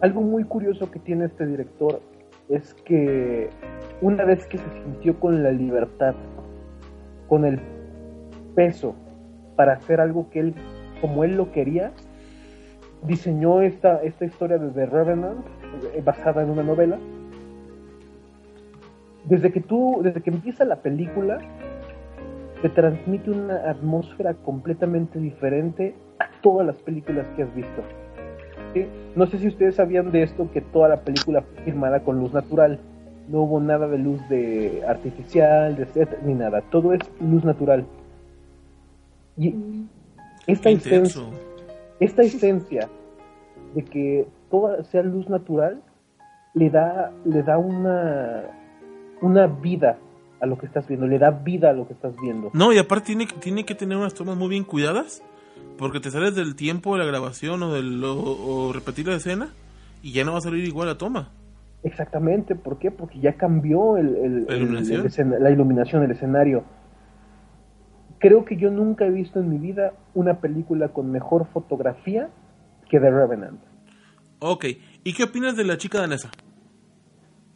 algo 0.00 0.20
muy 0.20 0.42
curioso 0.42 0.90
que 0.90 0.98
tiene 0.98 1.26
este 1.26 1.46
director 1.46 2.00
es 2.48 2.74
que 2.84 3.48
una 4.00 4.24
vez 4.24 4.44
que 4.48 4.58
se 4.58 4.68
sintió 4.82 5.20
con 5.20 5.44
la 5.44 5.52
libertad, 5.52 6.16
con 7.28 7.44
el 7.44 7.60
peso 8.56 8.96
para 9.54 9.74
hacer 9.74 10.00
algo 10.00 10.28
que 10.30 10.40
él, 10.40 10.54
como 11.02 11.24
él 11.24 11.36
lo 11.36 11.52
quería, 11.52 11.92
diseñó 13.02 13.60
esta, 13.60 14.02
esta 14.02 14.24
historia 14.24 14.56
de 14.56 14.70
The 14.70 14.86
Revenant, 14.86 15.44
eh, 15.94 16.00
basada 16.02 16.42
en 16.42 16.50
una 16.50 16.62
novela. 16.62 16.98
Desde 19.24 19.52
que 19.52 19.60
tú, 19.60 20.00
desde 20.02 20.22
que 20.22 20.30
empieza 20.30 20.64
la 20.64 20.76
película, 20.76 21.38
te 22.62 22.68
transmite 22.68 23.30
una 23.30 23.68
atmósfera 23.68 24.34
completamente 24.34 25.18
diferente 25.18 25.94
a 26.20 26.28
todas 26.40 26.64
las 26.64 26.76
películas 26.76 27.26
que 27.36 27.42
has 27.42 27.54
visto. 27.54 27.82
¿sí? 28.72 28.86
No 29.16 29.26
sé 29.26 29.38
si 29.38 29.48
ustedes 29.48 29.74
sabían 29.74 30.12
de 30.12 30.22
esto, 30.22 30.48
que 30.52 30.60
toda 30.60 30.88
la 30.88 31.00
película 31.00 31.42
fue 31.42 31.64
filmada 31.64 32.00
con 32.00 32.20
luz 32.20 32.32
natural. 32.32 32.78
No 33.28 33.42
hubo 33.42 33.60
nada 33.60 33.88
de 33.88 33.98
luz 33.98 34.20
de 34.28 34.82
artificial, 34.86 35.74
de 35.76 35.86
set, 35.86 36.22
ni 36.24 36.34
nada. 36.34 36.60
Todo 36.70 36.92
es 36.92 37.00
luz 37.20 37.44
natural. 37.44 37.84
Y 39.36 39.54
esta 40.46 40.70
esencia, 40.70 40.96
intenso. 40.96 41.30
esta 42.00 42.22
esencia 42.22 42.88
de 43.74 43.84
que 43.84 44.26
toda 44.50 44.82
sea 44.84 45.02
luz 45.02 45.28
natural 45.28 45.82
le 46.54 46.70
da, 46.70 47.12
le 47.24 47.42
da 47.42 47.58
una, 47.58 48.42
una 49.20 49.46
vida 49.46 49.98
a 50.40 50.46
lo 50.46 50.58
que 50.58 50.66
estás 50.66 50.86
viendo, 50.88 51.06
le 51.06 51.18
da 51.18 51.30
vida 51.30 51.70
a 51.70 51.72
lo 51.72 51.86
que 51.86 51.94
estás 51.94 52.14
viendo. 52.20 52.50
No, 52.52 52.72
y 52.72 52.78
aparte 52.78 53.06
tiene, 53.06 53.26
tiene 53.40 53.64
que 53.64 53.74
tener 53.74 53.96
unas 53.96 54.14
tomas 54.14 54.36
muy 54.36 54.48
bien 54.48 54.64
cuidadas. 54.64 55.22
Porque 55.78 56.00
te 56.00 56.10
sales 56.10 56.34
del 56.34 56.54
tiempo 56.54 56.92
de 56.94 56.98
la 57.00 57.04
grabación 57.06 57.62
o, 57.62 57.72
del, 57.72 58.02
o, 58.04 58.14
o 58.14 58.72
repetir 58.72 59.06
la 59.06 59.14
escena 59.16 59.48
y 60.02 60.12
ya 60.12 60.24
no 60.24 60.32
va 60.32 60.38
a 60.38 60.40
salir 60.42 60.64
igual 60.64 60.88
la 60.88 60.98
toma. 60.98 61.30
Exactamente, 61.82 62.54
¿por 62.54 62.78
qué? 62.78 62.90
Porque 62.90 63.18
ya 63.20 63.34
cambió 63.34 63.96
el, 63.96 64.16
el- 64.16 64.44
¿La 64.46 64.54
el- 64.54 64.62
iluminación? 64.62 65.00
el 65.00 65.06
escena- 65.06 65.38
la 65.38 65.50
iluminación, 65.50 66.02
el 66.02 66.10
escenario. 66.10 66.64
Creo 68.22 68.44
que 68.44 68.56
yo 68.56 68.70
nunca 68.70 69.04
he 69.04 69.10
visto 69.10 69.40
en 69.40 69.50
mi 69.50 69.58
vida 69.58 69.94
una 70.14 70.38
película 70.40 70.90
con 70.90 71.10
mejor 71.10 71.48
fotografía 71.52 72.30
que 72.88 73.00
The 73.00 73.10
Revenant. 73.10 73.60
Ok, 74.38 74.64
¿y 75.02 75.12
qué 75.12 75.24
opinas 75.24 75.56
de 75.56 75.64
la 75.64 75.76
chica 75.76 75.98
danesa? 75.98 76.30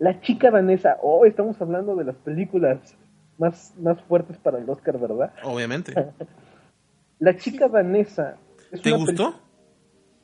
La 0.01 0.21
chica 0.21 0.51
danesa, 0.51 0.97
oh, 1.03 1.25
estamos 1.25 1.63
hablando 1.63 1.95
de 1.95 2.03
las 2.03 2.17
películas 2.17 2.97
más, 3.39 3.75
más 3.79 4.03
fuertes 4.09 4.39
para 4.39 4.59
el 4.59 4.69
Oscar, 4.69 4.99
¿verdad? 4.99 5.33
Obviamente. 5.45 5.95
La 7.21 7.37
chica 7.37 7.69
danesa... 7.69 8.37
es 8.73 8.83
¿Te 8.83 8.91
gustó? 8.91 9.37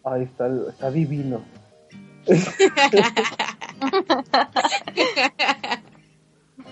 Ay, 0.02 0.24
está, 0.24 0.48
está 0.68 0.90
divino. 0.90 1.44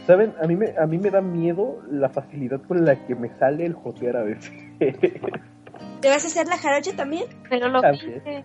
¿Saben? 0.07 0.35
A 0.43 0.47
mí, 0.47 0.57
me, 0.57 0.75
a 0.79 0.87
mí 0.87 0.99
me 0.99 1.11
da 1.11 1.21
miedo 1.21 1.83
la 1.91 2.09
facilidad 2.09 2.61
con 2.63 2.85
la 2.85 3.07
que 3.07 3.15
me 3.15 3.29
sale 3.39 3.67
el 3.67 3.75
jotear 3.75 4.17
a 4.17 4.23
veces. 4.23 4.53
¿Te 6.01 6.09
vas 6.09 6.25
a 6.25 6.29
hacer 6.29 6.47
la 6.47 6.57
jarocha 6.57 6.97
también? 6.97 7.25
Pero 7.49 7.69
lo 7.69 7.81
viste. 7.83 8.45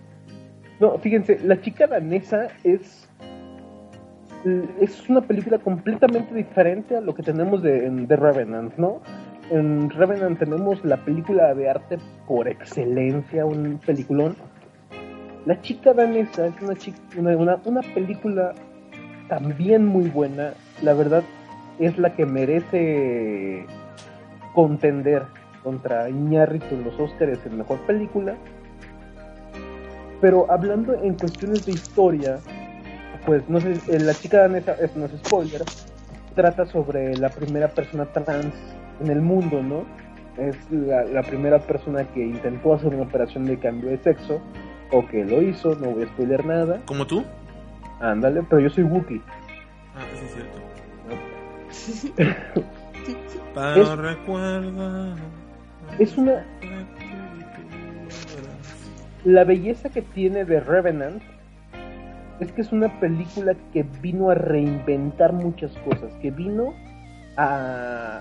No, 0.78 0.98
fíjense, 0.98 1.38
la 1.42 1.60
chica 1.60 1.86
danesa 1.86 2.48
es 2.62 3.08
es 4.80 5.08
una 5.08 5.22
película 5.22 5.58
completamente 5.58 6.34
diferente 6.34 6.96
a 6.96 7.00
lo 7.00 7.14
que 7.14 7.22
tenemos 7.22 7.62
de, 7.62 7.86
en 7.86 8.06
The 8.06 8.16
Revenant, 8.16 8.76
¿no? 8.76 9.00
En 9.50 9.90
Revenant 9.90 10.38
tenemos 10.38 10.84
la 10.84 10.98
película 10.98 11.54
de 11.54 11.68
arte 11.68 11.98
por 12.26 12.48
excelencia, 12.48 13.44
un 13.44 13.80
peliculón. 13.84 14.36
La 15.46 15.60
chica 15.60 15.92
danesa 15.92 16.46
es 16.46 16.60
una, 16.60 16.74
chica, 16.76 16.98
una, 17.16 17.36
una, 17.36 17.60
una 17.64 17.80
película 17.82 18.54
también 19.28 19.86
muy 19.86 20.08
buena. 20.08 20.52
La 20.82 20.94
verdad 20.94 21.24
es 21.78 21.98
la 21.98 22.14
que 22.14 22.26
merece 22.26 23.66
contender 24.54 25.24
contra 25.62 26.08
Iñárritu 26.08 26.74
en 26.74 26.84
los 26.84 26.98
Oscars 26.98 27.44
en 27.44 27.58
Mejor 27.58 27.78
Película. 27.86 28.36
Pero 30.20 30.50
hablando 30.50 30.94
en 31.02 31.14
cuestiones 31.14 31.66
de 31.66 31.72
historia, 31.72 32.38
pues 33.26 33.48
no 33.48 33.60
sé, 33.60 33.72
eh, 33.88 33.98
la 33.98 34.14
chica 34.14 34.38
danesa, 34.38 34.72
es, 34.80 34.96
no 34.96 35.06
es 35.06 35.12
spoiler, 35.24 35.62
trata 36.34 36.64
sobre 36.66 37.16
la 37.16 37.28
primera 37.28 37.68
persona 37.68 38.06
trans 38.06 38.54
en 39.00 39.10
el 39.10 39.20
mundo, 39.20 39.62
¿no? 39.62 39.84
Es 40.38 40.56
la, 40.70 41.04
la 41.04 41.22
primera 41.22 41.58
persona 41.58 42.04
que 42.04 42.24
intentó 42.24 42.74
hacer 42.74 42.94
una 42.94 43.02
operación 43.02 43.44
de 43.44 43.58
cambio 43.58 43.90
de 43.90 43.98
sexo, 43.98 44.40
o 44.92 45.06
que 45.06 45.24
lo 45.24 45.42
hizo, 45.42 45.74
no 45.74 45.90
voy 45.90 46.04
a 46.04 46.06
spoiler 46.06 46.44
nada. 46.44 46.80
¿Como 46.86 47.06
tú? 47.06 47.24
Ándale, 48.00 48.42
pero 48.48 48.60
yo 48.60 48.70
soy 48.70 48.84
Wookiee. 48.84 49.20
Ah, 49.94 50.04
sí, 50.14 50.24
es 50.24 50.34
cierto. 50.34 50.65
Pero 53.54 53.82
Es- 53.82 53.96
recuerda. 53.98 55.14
Es 55.98 56.16
una... 56.16 56.44
La 59.24 59.44
belleza 59.44 59.88
que 59.88 60.02
tiene 60.02 60.44
de 60.44 60.60
Revenant 60.60 61.22
es 62.38 62.52
que 62.52 62.60
es 62.60 62.70
una 62.70 63.00
película 63.00 63.54
que 63.72 63.84
vino 64.02 64.30
a 64.30 64.34
reinventar 64.34 65.32
muchas 65.32 65.72
cosas, 65.78 66.12
que 66.20 66.30
vino 66.30 66.74
a, 67.36 68.20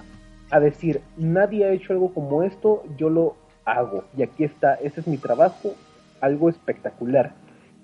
a 0.49 0.59
decir, 0.59 1.01
nadie 1.17 1.65
ha 1.65 1.69
hecho 1.71 1.93
algo 1.93 2.13
como 2.13 2.43
esto, 2.43 2.83
yo 2.97 3.09
lo 3.09 3.35
hago. 3.65 4.05
Y 4.17 4.23
aquí 4.23 4.45
está, 4.45 4.75
ese 4.75 5.01
es 5.01 5.07
mi 5.07 5.17
trabajo, 5.17 5.73
algo 6.21 6.49
espectacular. 6.49 7.33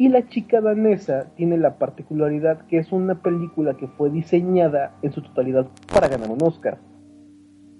Y 0.01 0.09
la 0.09 0.27
chica 0.27 0.61
danesa 0.61 1.31
tiene 1.35 1.59
la 1.59 1.77
particularidad 1.77 2.65
que 2.65 2.79
es 2.79 2.91
una 2.91 3.21
película 3.21 3.77
que 3.77 3.87
fue 3.87 4.09
diseñada 4.09 4.97
en 5.03 5.13
su 5.13 5.21
totalidad 5.21 5.67
para 5.93 6.07
ganar 6.07 6.31
un 6.31 6.41
Oscar. 6.41 6.79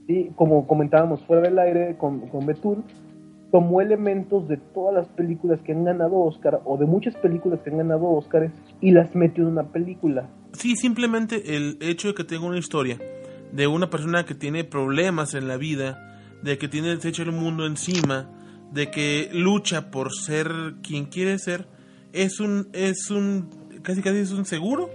¿sí? 0.06 0.30
Como 0.36 0.68
comentábamos 0.68 1.26
fuera 1.26 1.42
del 1.42 1.58
aire 1.58 1.98
con, 1.98 2.28
con 2.28 2.46
Betul, 2.46 2.84
tomó 3.52 3.82
elementos 3.82 4.48
de 4.48 4.58
todas 4.58 4.94
las 4.94 5.08
películas 5.08 5.62
que 5.62 5.72
han 5.72 5.84
ganado 5.84 6.20
Oscar 6.20 6.62
o 6.64 6.78
de 6.78 6.86
muchas 6.86 7.16
películas 7.16 7.60
que 7.62 7.72
han 7.72 7.80
ganado 7.80 8.04
Oscars 8.12 8.54
y 8.82 8.92
las 8.92 9.16
metió 9.16 9.44
en 9.44 9.54
una 9.54 9.64
película. 9.72 10.30
Sí, 10.54 10.76
simplemente 10.76 11.56
el 11.56 11.80
hecho 11.82 12.10
de 12.10 12.14
que 12.14 12.24
tenga 12.24 12.46
una 12.46 12.60
historia 12.60 13.00
de 13.52 13.66
una 13.66 13.90
persona 13.90 14.26
que 14.28 14.36
tiene 14.36 14.64
problemas 14.64 15.34
en 15.34 15.48
la 15.48 15.58
vida, 15.58 15.98
de 16.44 16.60
que 16.60 16.68
tiene 16.68 16.96
se 16.98 17.10
echa 17.10 17.24
el 17.24 17.32
mundo 17.32 17.66
encima, 17.66 18.30
de 18.72 18.92
que 18.92 19.32
lucha 19.34 19.90
por 19.90 20.14
ser 20.14 20.76
quien 20.84 21.06
quiere 21.06 21.40
ser, 21.40 21.81
es 22.14 22.40
un 22.40 22.70
es 22.74 23.10
un 23.10 23.50
casi 23.84 24.02
casi 24.02 24.20
es 24.20 24.32
un 24.32 24.46
seguro 24.46 24.90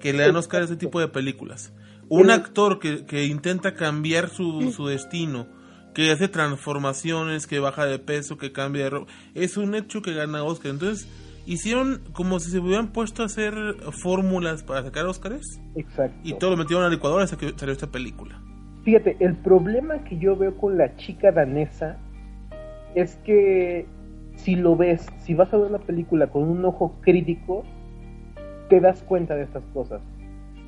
que 0.00 0.12
le 0.12 0.24
dan 0.24 0.36
Oscar 0.36 0.62
a 0.62 0.64
este 0.64 0.76
tipo 0.76 1.00
de 1.00 1.08
películas. 1.08 1.72
Un 2.08 2.30
actor 2.30 2.80
que, 2.80 3.06
que 3.06 3.26
intenta 3.26 3.74
cambiar 3.74 4.30
su, 4.30 4.72
su 4.72 4.86
destino, 4.86 5.46
que 5.94 6.10
hace 6.10 6.26
transformaciones, 6.26 7.46
que 7.46 7.60
baja 7.60 7.86
de 7.86 8.00
peso, 8.00 8.36
que 8.36 8.50
cambia 8.50 8.84
de 8.84 8.90
ropa, 8.90 9.12
es 9.34 9.56
un 9.56 9.76
hecho 9.76 10.02
que 10.02 10.12
gana 10.12 10.42
Oscar. 10.42 10.72
Entonces, 10.72 11.06
hicieron 11.46 12.02
como 12.12 12.40
si 12.40 12.50
se 12.50 12.58
hubieran 12.58 12.88
puesto 12.92 13.22
a 13.22 13.26
hacer 13.26 13.54
fórmulas 14.02 14.62
para 14.62 14.82
sacar 14.82 15.06
Oscars 15.06 15.60
Exacto. 15.76 16.16
y 16.24 16.34
todo 16.34 16.50
lo 16.50 16.56
metieron 16.56 16.84
a 16.84 16.88
la 16.88 16.94
licuadora 16.94 17.24
hasta 17.24 17.36
que 17.36 17.52
salió 17.56 17.72
esta 17.72 17.88
película. 17.88 18.40
Fíjate, 18.84 19.16
el 19.20 19.36
problema 19.36 20.02
que 20.04 20.18
yo 20.18 20.36
veo 20.36 20.56
con 20.56 20.78
la 20.78 20.96
chica 20.96 21.32
danesa 21.32 21.98
es 22.94 23.16
que 23.24 23.86
si 24.42 24.56
lo 24.56 24.76
ves, 24.76 25.06
si 25.18 25.34
vas 25.34 25.52
a 25.52 25.58
ver 25.58 25.70
la 25.70 25.78
película 25.78 26.28
con 26.28 26.44
un 26.44 26.64
ojo 26.64 26.94
crítico, 27.00 27.64
te 28.68 28.80
das 28.80 29.02
cuenta 29.02 29.34
de 29.34 29.42
estas 29.42 29.64
cosas. 29.74 30.00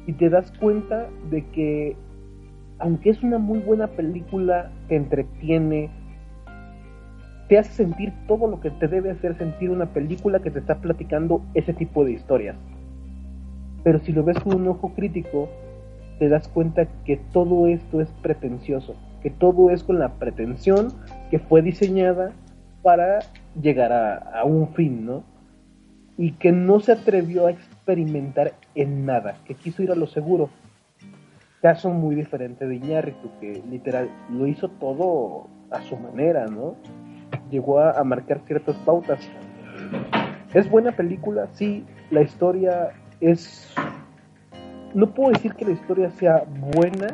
Y 0.07 0.13
te 0.15 0.29
das 0.29 0.53
cuenta 0.59 1.09
de 1.31 1.45
que, 1.47 1.97
aunque 2.79 3.11
es 3.11 3.23
una 3.23 3.39
muy 3.39 3.61
buena 3.61 3.87
película, 3.89 4.71
te 4.89 4.97
entretiene, 4.97 5.91
te 7.49 7.59
hace 7.59 7.73
sentir 7.73 8.13
todo 8.27 8.47
lo 8.47 8.61
que 8.61 8.71
te 8.71 8.89
debe 8.89 9.11
hacer 9.11 9.37
sentir 9.37 9.71
una 9.71 9.87
película 9.87 10.41
que 10.41 10.51
te 10.51 10.59
está 10.59 10.77
platicando 10.77 11.43
ese 11.55 11.73
tipo 11.73 12.05
de 12.05 12.13
historias. 12.13 12.57
Pero 13.85 13.99
si 14.01 14.13
lo 14.13 14.25
ves 14.25 14.39
con 14.41 14.55
un 14.55 14.69
ojo 14.69 14.93
crítico, 14.95 15.49
te 16.19 16.29
das 16.29 16.49
cuenta 16.49 16.87
que 17.05 17.17
todo 17.33 17.67
esto 17.67 18.01
es 18.01 18.09
pretencioso, 18.23 18.97
que 19.23 19.31
todo 19.31 19.71
es 19.71 19.83
con 19.83 19.99
la 19.99 20.15
pretensión 20.15 20.89
que 21.31 21.39
fue 21.39 21.63
diseñada 21.63 22.33
para 22.83 23.21
llegar 23.61 23.93
a, 23.93 24.45
un 24.45 24.69
fin, 24.75 25.07
¿no? 25.07 25.25
Y 26.17 26.33
que 26.33 26.53
no 26.53 26.81
se 26.81 26.93
atrevió 26.93 27.47
a 27.47 27.51
experimentar 27.51 28.55
en 28.75 29.07
nada, 29.07 29.37
que 29.45 29.55
quiso 29.55 29.83
ir 29.83 29.91
a 29.91 29.95
lo 29.95 30.07
seguro. 30.07 30.51
Caso 31.61 31.91
muy 31.91 32.15
diferente 32.15 32.67
de 32.67 32.77
Iñárritu, 32.77 33.31
que 33.41 33.63
literal 33.71 34.11
lo 34.31 34.47
hizo 34.47 34.69
todo 34.69 35.49
a 35.71 35.81
su 35.83 35.97
manera, 35.97 36.47
¿no? 36.47 36.77
Llegó 37.51 37.79
a, 37.79 37.93
a 37.93 38.05
marcar 38.05 38.41
ciertas 38.47 38.77
pautas. 38.79 39.21
Es 40.55 40.69
buena 40.69 40.93
película, 40.93 41.49
sí, 41.53 41.85
la 42.11 42.23
historia 42.23 42.91
es 43.21 43.73
no 44.95 45.15
puedo 45.15 45.31
decir 45.33 45.55
que 45.55 45.65
la 45.65 45.73
historia 45.73 46.11
sea 46.11 46.45
buena, 46.75 47.09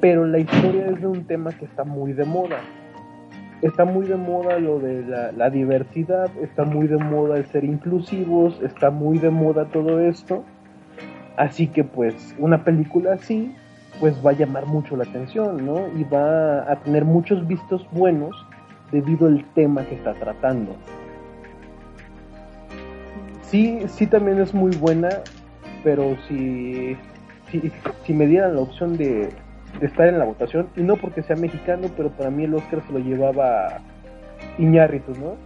pero 0.00 0.26
la 0.26 0.38
historia 0.38 0.88
es 0.88 1.00
de 1.00 1.06
un 1.06 1.24
tema 1.24 1.50
que 1.52 1.64
está 1.64 1.84
muy 1.84 2.12
de 2.12 2.24
moda. 2.24 2.58
Está 3.62 3.84
muy 3.84 4.06
de 4.06 4.16
moda 4.16 4.58
lo 4.58 4.78
de 4.78 5.02
la, 5.34 5.50
diversidad, 5.50 6.30
está 6.42 6.64
muy 6.64 6.86
de 6.88 6.98
moda 6.98 7.38
el 7.38 7.46
ser 7.46 7.64
inclusivos, 7.64 8.60
está 8.62 8.90
muy 8.90 9.18
de 9.18 9.30
moda 9.30 9.66
todo 9.66 10.00
esto. 10.00 10.44
Así 11.36 11.66
que 11.68 11.84
pues 11.84 12.34
una 12.38 12.64
película 12.64 13.14
así 13.14 13.54
pues 13.98 14.14
va 14.24 14.30
a 14.30 14.34
llamar 14.34 14.66
mucho 14.66 14.96
la 14.96 15.04
atención, 15.04 15.64
¿no? 15.64 15.88
Y 15.96 16.04
va 16.04 16.70
a 16.70 16.76
tener 16.80 17.04
muchos 17.04 17.46
vistos 17.46 17.86
buenos 17.92 18.36
debido 18.92 19.26
al 19.26 19.44
tema 19.54 19.84
que 19.84 19.94
está 19.94 20.12
tratando. 20.12 20.76
Sí, 23.42 23.80
sí 23.88 24.06
también 24.06 24.40
es 24.40 24.52
muy 24.52 24.76
buena, 24.76 25.08
pero 25.84 26.16
si, 26.26 26.96
si, 28.04 28.12
me 28.12 28.26
dieran 28.26 28.56
la 28.56 28.62
opción 28.62 28.96
de 28.96 29.30
estar 29.82 30.08
en 30.08 30.18
la 30.18 30.24
votación, 30.24 30.68
y 30.76 30.82
no 30.82 30.96
porque 30.96 31.22
sea 31.22 31.36
mexicano, 31.36 31.88
pero 31.96 32.10
para 32.10 32.30
mí 32.30 32.44
el 32.44 32.54
Oscar 32.54 32.82
se 32.86 32.92
lo 32.92 32.98
llevaba 32.98 33.80
Iñárritu, 34.58 35.12
¿no? 35.12 35.36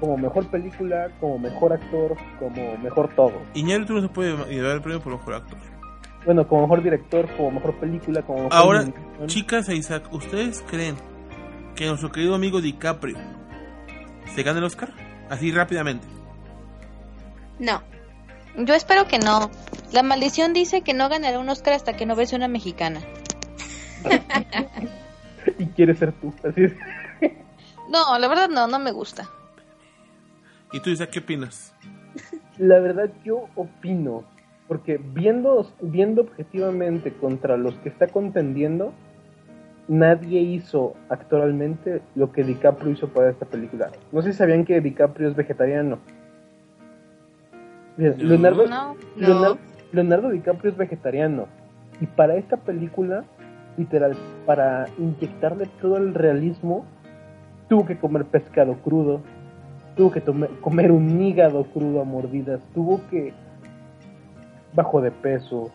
Como 0.00 0.16
mejor 0.18 0.46
película, 0.50 1.08
como 1.20 1.38
mejor 1.38 1.72
actor, 1.72 2.16
como 2.38 2.76
mejor 2.78 3.14
todo. 3.14 3.32
Iñárritu 3.54 3.94
no 3.94 4.02
se 4.02 4.08
puede 4.08 4.36
llevar 4.52 4.76
el 4.76 4.82
premio 4.82 5.00
por 5.00 5.12
mejor 5.12 5.34
actor. 5.34 5.58
Bueno, 6.24 6.46
como 6.48 6.62
mejor 6.62 6.82
director, 6.82 7.28
como 7.36 7.52
mejor 7.52 7.78
película, 7.78 8.22
como 8.22 8.44
mejor 8.44 8.54
Ahora, 8.54 8.80
animación. 8.80 9.26
chicas 9.28 9.68
e 9.68 9.76
Isaac, 9.76 10.12
¿ustedes 10.12 10.62
creen 10.68 10.96
que 11.76 11.86
nuestro 11.86 12.10
querido 12.10 12.34
amigo 12.34 12.60
DiCaprio 12.60 13.16
se 14.34 14.42
gane 14.42 14.58
el 14.58 14.64
Oscar? 14.64 14.90
Así 15.30 15.52
rápidamente. 15.52 16.06
No. 17.58 17.80
Yo 18.58 18.74
espero 18.74 19.06
que 19.06 19.18
no. 19.18 19.50
La 19.92 20.02
maldición 20.02 20.52
dice 20.52 20.82
que 20.82 20.94
no 20.94 21.08
ganará 21.08 21.38
un 21.38 21.48
Oscar 21.48 21.74
hasta 21.74 21.94
que 21.94 22.06
no 22.06 22.16
bese 22.16 22.34
una 22.36 22.48
mexicana. 22.48 23.00
y 25.58 25.66
quiere 25.66 25.94
ser 25.94 26.12
tú, 26.12 26.32
así 26.42 26.64
es. 26.64 26.72
No, 27.90 28.18
la 28.18 28.28
verdad 28.28 28.48
no, 28.48 28.66
no 28.66 28.78
me 28.78 28.90
gusta. 28.92 29.28
¿Y 30.72 30.80
tú, 30.80 30.90
Isaac, 30.90 31.10
qué 31.10 31.20
opinas? 31.20 31.74
La 32.58 32.80
verdad 32.80 33.10
yo 33.24 33.48
opino, 33.54 34.24
porque 34.66 34.98
viendo, 34.98 35.70
viendo 35.80 36.22
objetivamente 36.22 37.12
contra 37.12 37.56
los 37.56 37.74
que 37.76 37.88
está 37.88 38.08
contendiendo, 38.08 38.92
nadie 39.88 40.40
hizo 40.40 40.94
actualmente 41.08 42.02
lo 42.14 42.32
que 42.32 42.42
DiCaprio 42.42 42.92
hizo 42.92 43.08
para 43.08 43.30
esta 43.30 43.46
película. 43.46 43.90
No 44.10 44.22
sé 44.22 44.32
si 44.32 44.38
sabían 44.38 44.64
que 44.64 44.80
DiCaprio 44.80 45.28
es 45.28 45.36
vegetariano. 45.36 45.98
Bien, 47.96 48.14
Leonardo, 48.18 48.66
No, 48.66 48.96
Leonardo, 49.16 49.58
Leonardo 49.92 50.30
DiCaprio 50.30 50.72
es 50.72 50.76
vegetariano. 50.76 51.46
Y 52.00 52.06
para 52.06 52.36
esta 52.36 52.56
película, 52.56 53.24
literal, 53.76 54.16
para 54.44 54.86
inyectarle 54.98 55.66
todo 55.80 55.96
el 55.96 56.14
realismo, 56.14 56.84
tuvo 57.68 57.86
que 57.86 57.98
comer 57.98 58.24
pescado 58.24 58.74
crudo, 58.76 59.20
tuvo 59.96 60.10
que 60.10 60.22
comer 60.60 60.92
un 60.92 61.22
hígado 61.22 61.64
crudo 61.64 62.00
a 62.00 62.04
mordidas, 62.04 62.60
tuvo 62.74 63.00
que 63.10 63.32
bajo 64.74 65.00
de 65.00 65.10
peso, 65.10 65.70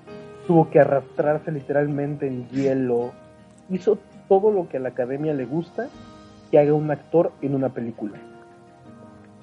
tuvo 0.47 0.69
que 0.69 0.79
arrastrarse 0.79 1.51
literalmente 1.51 2.27
en 2.27 2.47
hielo, 2.49 3.11
hizo 3.69 3.97
todo 4.27 4.51
lo 4.51 4.69
que 4.69 4.77
a 4.77 4.79
la 4.79 4.89
academia 4.89 5.33
le 5.33 5.45
gusta 5.45 5.87
que 6.49 6.59
haga 6.59 6.73
un 6.73 6.91
actor 6.91 7.31
en 7.41 7.55
una 7.55 7.69
película. 7.69 8.17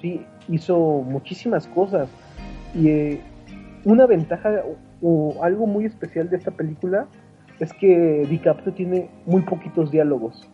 Sí, 0.01 0.25
hizo 0.47 0.77
muchísimas 0.77 1.67
cosas 1.67 2.09
y 2.73 2.89
eh, 2.89 3.21
una 3.83 4.05
ventaja 4.05 4.63
o 5.01 5.43
algo 5.43 5.65
muy 5.65 5.85
especial 5.85 6.29
de 6.29 6.37
esta 6.37 6.51
película 6.51 7.07
es 7.59 7.73
que 7.73 8.25
DiCaprio 8.29 8.73
tiene 8.73 9.09
muy 9.25 9.41
poquitos 9.41 9.91
diálogos. 9.91 10.49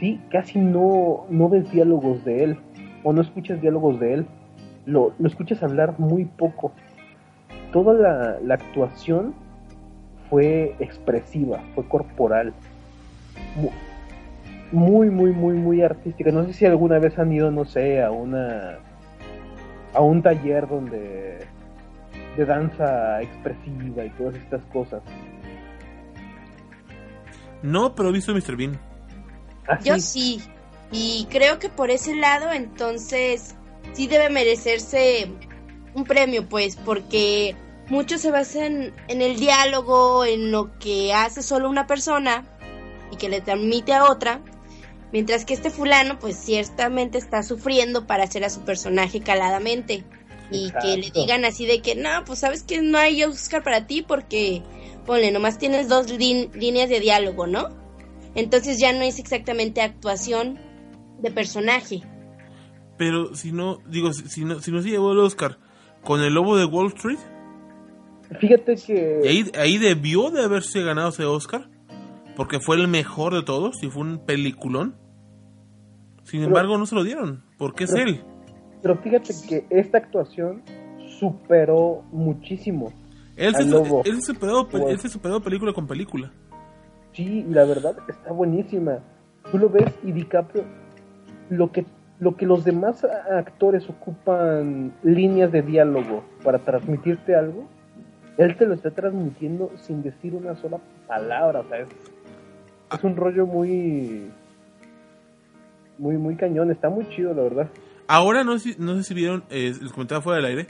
Sí, 0.00 0.20
casi 0.30 0.58
no, 0.58 1.24
no 1.30 1.48
ves 1.48 1.70
diálogos 1.72 2.24
de 2.24 2.44
él 2.44 2.58
o 3.02 3.12
no 3.12 3.22
escuchas 3.22 3.60
diálogos 3.60 3.98
de 3.98 4.14
él. 4.14 4.26
Lo, 4.84 5.12
lo 5.18 5.26
escuchas 5.28 5.62
hablar 5.62 5.98
muy 5.98 6.26
poco. 6.26 6.72
Toda 7.72 7.94
la, 7.94 8.38
la 8.42 8.54
actuación 8.54 9.34
fue 10.28 10.74
expresiva, 10.80 11.60
fue 11.74 11.84
corporal. 11.88 12.52
Mu- 13.60 13.70
Muy, 14.72 15.10
muy, 15.10 15.32
muy, 15.32 15.54
muy 15.54 15.80
artística. 15.82 16.30
No 16.30 16.44
sé 16.44 16.52
si 16.52 16.66
alguna 16.66 16.98
vez 16.98 17.18
han 17.18 17.32
ido, 17.32 17.50
no 17.50 17.64
sé, 17.64 18.02
a 18.02 18.10
una 18.10 18.78
a 19.94 20.02
un 20.02 20.20
taller 20.22 20.68
donde 20.68 21.38
de 22.36 22.44
danza 22.44 23.22
expresiva 23.22 24.04
y 24.04 24.10
todas 24.10 24.36
estas 24.36 24.64
cosas. 24.66 25.02
No, 27.62 27.94
pero 27.94 28.10
he 28.10 28.12
visto 28.12 28.34
Mr. 28.34 28.56
Bean. 28.56 28.78
Así, 29.66 29.88
Yo 29.88 29.98
sí. 29.98 30.42
Y 30.92 31.26
creo 31.30 31.58
que 31.58 31.68
por 31.68 31.90
ese 31.90 32.14
lado, 32.14 32.52
entonces, 32.52 33.56
sí 33.92 34.06
debe 34.06 34.30
merecerse 34.30 35.30
un 35.94 36.04
premio, 36.04 36.48
pues, 36.48 36.76
porque 36.76 37.56
muchos 37.88 38.20
se 38.20 38.30
basan 38.30 38.92
en 39.08 39.22
el 39.22 39.36
diálogo, 39.36 40.24
en 40.24 40.52
lo 40.52 40.78
que 40.78 41.12
hace 41.12 41.42
solo 41.42 41.68
una 41.68 41.86
persona 41.86 42.44
y 43.10 43.16
que 43.16 43.28
le 43.28 43.40
transmite 43.40 43.94
a 43.94 44.04
otra, 44.04 44.40
mientras 45.12 45.44
que 45.44 45.54
este 45.54 45.70
fulano 45.70 46.18
pues 46.18 46.36
ciertamente 46.36 47.18
está 47.18 47.42
sufriendo 47.42 48.06
para 48.06 48.24
hacer 48.24 48.44
a 48.44 48.50
su 48.50 48.60
personaje 48.62 49.20
caladamente 49.20 50.04
y 50.50 50.70
que 50.70 50.96
le 50.96 51.10
digan 51.10 51.44
así 51.44 51.66
de 51.66 51.80
que 51.82 51.94
no, 51.94 52.08
pues 52.24 52.40
sabes 52.40 52.62
que 52.62 52.80
no 52.82 52.98
hay 52.98 53.22
Oscar 53.24 53.62
para 53.62 53.86
ti 53.86 54.02
porque 54.06 54.62
ponle, 55.04 55.30
nomás 55.32 55.58
tienes 55.58 55.88
dos 55.88 56.10
líneas 56.10 56.88
de 56.88 57.00
diálogo, 57.00 57.46
¿no? 57.46 57.68
Entonces 58.34 58.78
ya 58.78 58.92
no 58.92 59.00
es 59.02 59.18
exactamente 59.18 59.80
actuación 59.80 60.58
de 61.20 61.30
personaje. 61.30 62.02
Pero 62.98 63.34
si 63.34 63.52
no, 63.52 63.78
digo, 63.88 64.12
si 64.12 64.28
si 64.28 64.44
no, 64.44 64.60
si 64.60 64.70
no 64.70 64.82
se 64.82 64.90
llevó 64.90 65.12
el 65.12 65.18
Oscar 65.20 65.58
con 66.02 66.20
el 66.22 66.34
lobo 66.34 66.56
de 66.56 66.64
Wall 66.64 66.88
Street, 66.88 67.18
Fíjate 68.40 68.72
y 68.72 68.76
que 68.76 69.20
ahí, 69.28 69.50
ahí 69.56 69.78
debió 69.78 70.30
de 70.30 70.42
haberse 70.42 70.82
ganado 70.82 71.10
ese 71.10 71.24
Oscar, 71.24 71.68
porque 72.34 72.58
fue 72.58 72.76
el 72.76 72.88
mejor 72.88 73.34
de 73.34 73.42
todos 73.44 73.82
y 73.82 73.88
fue 73.88 74.02
un 74.02 74.24
peliculón. 74.26 74.96
Sin 76.24 76.40
Pero- 76.40 76.48
embargo, 76.48 76.76
no 76.78 76.86
se 76.86 76.94
lo 76.96 77.04
dieron, 77.04 77.44
porque 77.56 77.84
es 77.84 77.92
pero- 77.92 78.08
él. 78.10 78.24
Pero 78.86 78.98
fíjate 78.98 79.34
que 79.48 79.66
esta 79.68 79.98
actuación 79.98 80.62
superó 81.18 82.04
muchísimo. 82.12 82.92
Él 83.36 83.52
se, 83.56 83.64
lobo. 83.64 84.02
él 84.04 84.22
superó, 84.22 84.68
pe- 84.68 84.78
Wow. 84.78 84.90
él 84.90 85.00
se 85.00 85.08
superó 85.08 85.40
película 85.40 85.72
con 85.72 85.88
película. 85.88 86.30
Sí, 87.12 87.44
la 87.50 87.64
verdad 87.64 87.96
está 88.08 88.30
buenísima. 88.30 89.00
Tú 89.50 89.58
lo 89.58 89.70
ves 89.70 89.92
y 90.04 90.12
DiCaprio, 90.12 90.62
lo 91.50 91.72
que, 91.72 91.84
lo 92.20 92.36
que 92.36 92.46
los 92.46 92.64
demás 92.64 93.02
actores 93.04 93.90
ocupan 93.90 94.92
líneas 95.02 95.50
de 95.50 95.62
diálogo 95.62 96.22
para 96.44 96.60
transmitirte 96.60 97.34
algo, 97.34 97.64
él 98.38 98.56
te 98.56 98.66
lo 98.66 98.74
está 98.74 98.92
transmitiendo 98.92 99.72
sin 99.78 100.04
decir 100.04 100.32
una 100.32 100.54
sola 100.54 100.78
palabra. 101.08 101.58
O 101.62 101.68
sea, 101.68 101.78
es, 101.80 101.88
es 102.96 103.02
un 103.02 103.16
rollo 103.16 103.46
muy, 103.46 104.30
muy, 105.98 106.16
muy 106.18 106.36
cañón. 106.36 106.70
Está 106.70 106.88
muy 106.88 107.08
chido, 107.08 107.34
la 107.34 107.42
verdad. 107.42 107.66
Ahora 108.08 108.44
no 108.44 108.58
sé, 108.58 108.72
si- 108.74 108.76
no 108.80 108.94
sé 108.96 109.02
si 109.04 109.14
vieron, 109.14 109.44
eh, 109.50 109.72
les 109.80 109.92
comentaba 109.92 110.20
fuera 110.22 110.36
del 110.36 110.46
aire, 110.58 110.66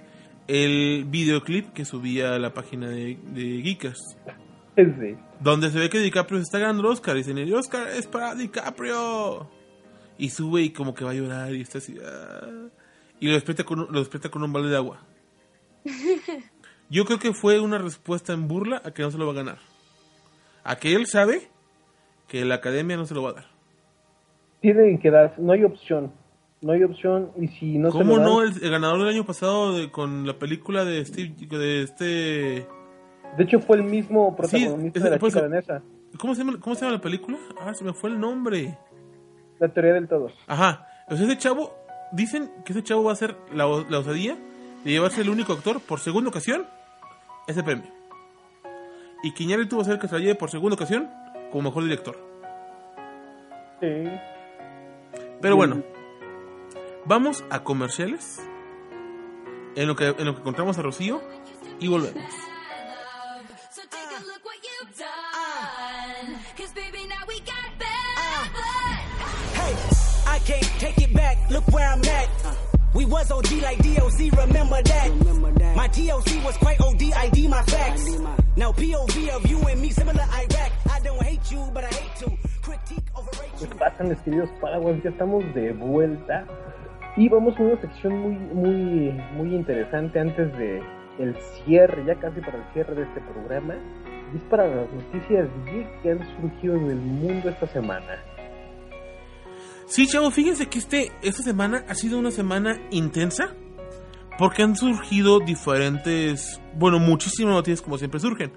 el 0.48 1.04
videoclip 1.08 1.72
que 1.72 1.84
subía 1.84 2.34
a 2.34 2.38
la 2.38 2.54
página 2.54 2.88
de, 2.88 3.18
de 3.22 3.62
Geekers. 3.62 4.16
Sí. 4.76 5.16
Donde 5.40 5.70
se 5.70 5.78
ve 5.78 5.88
que 5.88 5.98
DiCaprio 6.00 6.38
se 6.38 6.44
está 6.44 6.58
ganando 6.58 6.82
el 6.82 6.88
Oscar. 6.92 7.14
Y 7.16 7.20
dicen, 7.20 7.38
el 7.38 7.52
Oscar 7.54 7.88
es 7.88 8.06
para 8.06 8.34
DiCaprio. 8.34 9.48
Y 10.18 10.30
sube 10.30 10.62
y 10.62 10.70
como 10.70 10.94
que 10.94 11.04
va 11.04 11.10
a 11.10 11.14
llorar 11.14 11.54
y 11.54 11.60
está 11.62 11.78
así. 11.78 11.96
ah. 12.04 12.68
y 13.20 13.26
lo 13.28 13.32
despierta, 13.34 13.64
con, 13.64 13.80
un- 13.80 13.92
lo 13.92 13.98
despierta 14.00 14.28
con 14.30 14.42
un 14.42 14.52
balde 14.52 14.68
de 14.70 14.76
agua. 14.76 15.02
Yo 16.90 17.04
creo 17.04 17.18
que 17.18 17.32
fue 17.32 17.58
una 17.60 17.78
respuesta 17.78 18.32
en 18.32 18.46
burla 18.48 18.80
a 18.84 18.92
que 18.92 19.02
no 19.02 19.10
se 19.10 19.18
lo 19.18 19.26
va 19.26 19.32
a 19.32 19.36
ganar. 19.36 19.58
A 20.64 20.76
que 20.76 20.94
él 20.94 21.06
sabe 21.06 21.48
que 22.28 22.44
la 22.44 22.56
academia 22.56 22.96
no 22.96 23.06
se 23.06 23.14
lo 23.14 23.22
va 23.22 23.30
a 23.30 23.34
dar. 23.34 23.46
Tienen 24.60 24.98
que 24.98 25.10
dar, 25.10 25.34
no 25.38 25.52
hay 25.52 25.64
opción. 25.64 26.12
No 26.62 26.72
hay 26.72 26.82
opción 26.84 27.32
y 27.38 27.48
si 27.48 27.78
no 27.78 27.90
se 27.92 27.98
¿Cómo 27.98 28.16
lo 28.16 28.22
dan- 28.22 28.24
no? 28.30 28.42
El, 28.42 28.52
el 28.62 28.70
ganador 28.70 28.98
del 29.00 29.08
año 29.08 29.24
pasado 29.26 29.76
de- 29.76 29.90
con 29.90 30.26
la 30.26 30.38
película 30.38 30.84
de 30.84 31.04
Steve, 31.04 31.34
de 31.48 31.82
este... 31.82 32.06
De 33.36 33.44
hecho 33.44 33.60
fue 33.60 33.76
el 33.76 33.82
mismo 33.84 34.30
Sí, 34.30 34.36
protagonista 34.56 34.98
es- 34.98 35.04
de 35.04 35.10
la 35.10 35.18
chica 35.18 35.40
danesa. 35.42 35.82
¿Cómo 36.18 36.34
se, 36.34 36.42
llama, 36.44 36.58
¿Cómo 36.60 36.74
se 36.74 36.80
llama 36.82 36.96
la 36.96 37.02
película? 37.02 37.36
Ah, 37.60 37.74
se 37.74 37.84
me 37.84 37.92
fue 37.92 38.08
el 38.10 38.18
nombre. 38.18 38.78
La 39.58 39.68
teoría 39.68 39.92
del 39.92 40.08
todo. 40.08 40.30
Ajá. 40.46 40.86
O 41.08 41.16
sea, 41.16 41.26
ese 41.26 41.36
chavo, 41.36 41.72
dicen 42.12 42.50
que 42.64 42.72
ese 42.72 42.82
chavo 42.82 43.04
va 43.04 43.12
a 43.12 43.16
ser 43.16 43.36
la, 43.52 43.66
la 43.90 43.98
osadía 43.98 44.36
de 44.82 44.90
llevarse 44.90 45.20
el 45.20 45.28
único 45.28 45.52
actor 45.52 45.80
por 45.80 46.00
segunda 46.00 46.30
ocasión 46.30 46.64
ese 47.46 47.62
premio. 47.62 47.84
Y 49.22 49.32
que 49.34 49.42
Iñárritu 49.44 49.76
va 49.76 49.82
a 49.82 49.84
ser 49.84 49.98
que 49.98 50.08
se 50.08 50.14
la 50.14 50.20
lleve 50.20 50.34
por 50.36 50.50
segunda 50.50 50.74
ocasión 50.74 51.10
como 51.52 51.68
mejor 51.68 51.82
director. 51.84 52.16
Sí. 53.80 53.86
Pero 55.42 55.56
bueno, 55.56 55.82
vamos 57.06 57.44
a 57.50 57.62
comerciales. 57.62 58.40
En 59.74 59.86
lo 59.88 59.96
que, 59.96 60.06
en 60.06 60.24
lo 60.24 60.34
que 60.34 60.40
encontramos 60.40 60.78
a 60.78 60.82
Rocío 60.82 61.20
y 61.80 61.88
volvemos. 61.88 62.24
Look 71.48 71.72
where 71.72 71.86
I'm 71.86 72.02
at. 72.02 72.28
We 72.92 73.04
was 73.04 73.30
OG 73.30 73.52
like 73.62 73.78
DOC, 73.78 74.32
remember 74.36 74.82
that. 74.82 75.76
My 75.76 75.86
TOC 75.86 76.44
was 76.44 76.56
quite 76.56 76.80
OD, 76.80 77.02
ID 77.14 77.46
my 77.46 77.62
facts. 77.62 78.18
Now 78.56 78.72
POV 78.72 79.28
of 79.28 79.46
you 79.46 79.58
and 79.60 79.80
me, 79.80 79.90
similar 79.90 80.22
Iraq. 80.22 80.72
I 80.90 81.00
don't 81.04 81.22
hate 81.22 81.50
you, 81.52 81.70
but 81.72 81.84
I 81.84 81.88
hate 81.88 82.16
to 82.24 82.30
critique, 82.62 83.04
overrate 83.14 83.52
¿Qué 83.58 83.68
you. 83.68 83.78
pasa, 83.78 84.02
mis 84.02 84.18
queridos 84.22 84.48
Padawans? 84.60 85.02
Ya 85.04 85.10
estamos 85.10 85.44
de 85.54 85.72
vuelta. 85.72 86.44
Y 87.16 87.28
vamos 87.30 87.58
a 87.58 87.62
una 87.62 87.80
sección 87.80 88.18
muy, 88.18 88.34
muy, 88.34 89.12
muy 89.32 89.54
interesante 89.54 90.20
antes 90.20 90.52
de 90.58 90.82
el 91.18 91.34
cierre, 91.64 92.04
ya 92.04 92.14
casi 92.16 92.40
para 92.40 92.58
el 92.58 92.72
cierre 92.74 92.94
de 92.94 93.02
este 93.04 93.20
programa. 93.32 93.74
Y 94.34 94.36
es 94.36 94.42
para 94.50 94.66
las 94.66 94.92
noticias 94.92 95.48
geek 95.64 96.02
que 96.02 96.10
han 96.10 96.40
surgido 96.40 96.76
en 96.76 96.90
el 96.90 96.96
mundo 96.96 97.48
esta 97.48 97.66
semana. 97.68 98.22
Sí, 99.86 100.06
chavo, 100.06 100.30
fíjense 100.30 100.66
que 100.66 100.78
este, 100.78 101.12
esta 101.22 101.42
semana 101.42 101.84
ha 101.88 101.94
sido 101.94 102.18
una 102.18 102.30
semana 102.30 102.76
intensa. 102.90 103.54
Porque 104.38 104.62
han 104.62 104.76
surgido 104.76 105.40
diferentes, 105.40 106.60
bueno, 106.74 106.98
muchísimas 106.98 107.54
noticias 107.54 107.80
como 107.80 107.96
siempre 107.96 108.20
surgen. 108.20 108.52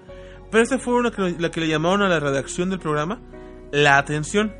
Pero 0.50 0.62
esta 0.62 0.78
fue 0.78 0.92
una 0.92 1.10
que, 1.10 1.36
la 1.38 1.50
que 1.50 1.60
le 1.60 1.68
llamaron 1.68 2.02
a 2.02 2.08
la 2.10 2.20
redacción 2.20 2.68
del 2.68 2.80
programa 2.80 3.22
la 3.72 3.96
atención. 3.96 4.52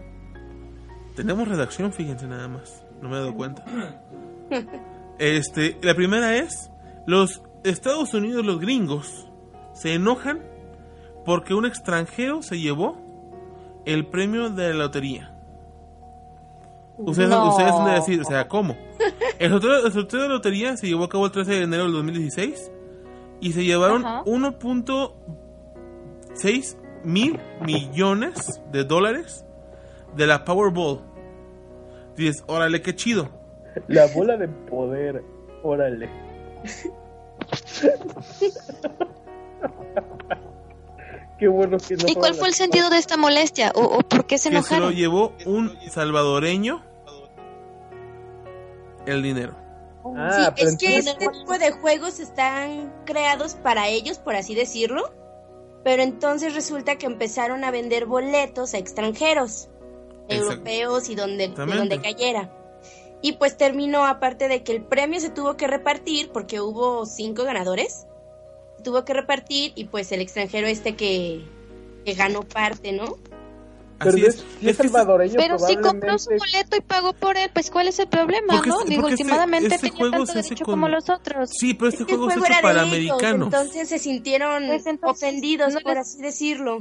Tenemos 1.14 1.46
redacción, 1.46 1.92
fíjense 1.92 2.26
nada 2.26 2.48
más. 2.48 2.82
No 3.00 3.08
me 3.08 3.16
he 3.16 3.20
dado 3.20 3.34
cuenta. 3.34 3.64
Este, 5.18 5.76
la 5.82 5.94
primera 5.94 6.36
es, 6.38 6.70
los 7.06 7.42
Estados 7.62 8.14
Unidos, 8.14 8.42
los 8.44 8.58
gringos, 8.58 9.28
se 9.74 9.92
enojan 9.94 10.40
porque 11.26 11.52
un 11.52 11.66
extranjero 11.66 12.40
se 12.42 12.58
llevó 12.58 12.96
el 13.84 14.06
premio 14.06 14.48
de 14.48 14.70
la 14.72 14.84
lotería. 14.84 15.34
Ustedes, 16.96 17.28
No. 17.28 17.50
ustedes 17.50 17.70
han 17.72 17.84
de 17.84 17.90
decir, 17.92 18.20
o 18.22 18.24
sea, 18.24 18.48
¿cómo? 18.48 18.76
El 19.38 19.50
sorteo, 19.50 19.84
el 19.86 19.92
sorteo 19.92 20.22
de 20.22 20.28
la 20.28 20.34
lotería 20.36 20.74
se 20.78 20.86
llevó 20.86 21.04
a 21.04 21.08
cabo 21.10 21.26
el 21.26 21.32
13 21.32 21.50
de 21.52 21.62
enero 21.64 21.82
del 21.84 21.92
2016 21.92 22.72
y 23.40 23.52
se 23.52 23.62
llevaron 23.64 24.04
Ajá. 24.06 24.24
1.6 24.24 26.76
mil 27.04 27.38
millones 27.64 28.60
de 28.72 28.84
dólares 28.84 29.44
de 30.16 30.26
la 30.26 30.44
Powerball. 30.44 31.00
Dices, 32.20 32.44
órale, 32.48 32.82
qué 32.82 32.94
chido. 32.94 33.30
La 33.88 34.06
bola 34.08 34.36
de 34.36 34.46
poder, 34.46 35.24
órale. 35.62 36.10
Qué 41.38 41.48
bueno 41.48 41.78
que 41.78 41.96
no 41.96 42.04
¿Y 42.06 42.14
cuál 42.14 42.34
fue 42.34 42.48
el 42.48 42.54
sentido 42.54 42.90
de 42.90 42.98
esta 42.98 43.16
molestia? 43.16 43.72
¿O, 43.74 43.80
o 43.80 44.00
por 44.00 44.26
qué 44.26 44.36
se 44.36 44.50
Que 44.50 44.56
se 44.62 44.74
lo 44.78 44.90
enojaron? 44.90 44.94
llevó 44.94 45.32
un 45.46 45.74
salvadoreño 45.88 46.82
el 49.06 49.22
dinero. 49.22 49.56
Ah, 50.16 50.30
sí, 50.32 50.52
pero 50.56 50.68
es 50.68 50.76
que 50.76 50.86
entonces- 50.98 51.12
este 51.14 51.28
tipo 51.38 51.56
de 51.58 51.70
juegos 51.72 52.20
están 52.20 52.92
creados 53.06 53.54
para 53.54 53.88
ellos, 53.88 54.18
por 54.18 54.34
así 54.36 54.54
decirlo. 54.54 55.14
Pero 55.84 56.02
entonces 56.02 56.54
resulta 56.54 56.96
que 56.96 57.06
empezaron 57.06 57.64
a 57.64 57.70
vender 57.70 58.04
boletos 58.04 58.74
a 58.74 58.78
extranjeros, 58.78 59.70
Exacto. 60.34 60.52
europeos 60.54 61.08
y 61.08 61.14
donde, 61.14 61.48
de 61.48 61.54
donde 61.76 62.00
cayera. 62.00 62.50
Y 63.22 63.32
pues 63.32 63.56
terminó, 63.56 64.06
aparte 64.06 64.48
de 64.48 64.62
que 64.62 64.72
el 64.72 64.82
premio 64.82 65.20
se 65.20 65.30
tuvo 65.30 65.56
que 65.56 65.66
repartir, 65.66 66.30
porque 66.32 66.60
hubo 66.60 67.04
cinco 67.06 67.44
ganadores, 67.44 68.06
se 68.78 68.82
tuvo 68.82 69.04
que 69.04 69.12
repartir 69.12 69.72
y 69.74 69.84
pues 69.84 70.10
el 70.12 70.20
extranjero 70.22 70.66
este 70.66 70.96
que, 70.96 71.42
que 72.04 72.14
ganó 72.14 72.42
parte, 72.44 72.92
¿no? 72.92 73.16
Pero 73.98 74.12
Así 74.12 74.20
si 74.22 74.26
es. 74.26 74.34
es, 74.36 74.44
es 74.62 74.76
salvadoreño, 74.78 75.34
Pero 75.36 75.58
si 75.58 75.76
compró 75.76 76.18
su 76.18 76.30
boleto 76.30 76.74
y 76.74 76.80
pagó 76.80 77.12
por 77.12 77.36
él, 77.36 77.50
pues 77.52 77.70
¿cuál 77.70 77.86
es 77.88 77.98
el 77.98 78.08
problema, 78.08 78.54
Porque 78.54 78.70
no? 78.70 78.78
este- 78.80 78.90
Digo, 78.92 79.08
este- 79.08 79.22
últimamente 79.24 79.74
este 79.74 79.88
tenía 79.88 79.98
juego 79.98 80.12
tanto 80.16 80.32
se 80.32 80.38
hace 80.38 80.48
derecho 80.48 80.64
con- 80.64 80.72
como 80.76 80.88
los 80.88 81.10
otros. 81.10 81.50
Sí, 81.52 81.74
pero 81.74 81.90
este 81.90 82.04
Es 82.04 82.06
que 82.06 82.12
el 82.14 82.18
juego 82.18 82.30
es 82.32 82.38
juego 82.38 82.46
hecho 82.54 82.62
para 82.62 82.82
ellos, 82.84 82.88
americanos. 83.12 83.46
entonces 83.52 83.88
se 83.90 83.98
sintieron 83.98 84.66
Pues 84.68 84.86
entonces, 84.86 85.22
ofendidos, 85.28 85.74
no 85.74 85.80
por 85.80 85.96
les- 85.96 86.06
así 86.06 86.22
decirlo. 86.22 86.78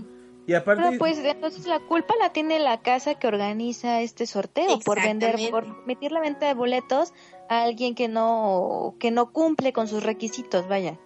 Y 0.50 0.56
aparte, 0.56 0.82
Pero 0.84 0.98
pues 0.98 1.20
entonces 1.20 1.68
la 1.68 1.80
culpa 1.80 2.16
la 2.20 2.32
tiene 2.34 2.58
la 2.58 2.80
casa 2.82 3.14
que 3.14 3.28
organiza 3.28 4.02
este 4.02 4.26
sorteo 4.26 4.80
por 4.84 5.00
vender, 5.00 5.36
por 5.52 5.64
permitir 5.64 6.12
la 6.12 6.22
venta 6.22 6.48
de 6.48 6.56
boletos 6.56 7.14
a 7.50 7.62
alguien 7.62 7.94
que 7.94 8.08
no 8.08 8.96
que 9.00 9.12
no 9.12 9.32
cumple 9.32 9.74
con 9.74 9.88
sus 9.88 10.02
requisitos, 10.04 10.68
vaya. 10.68 10.98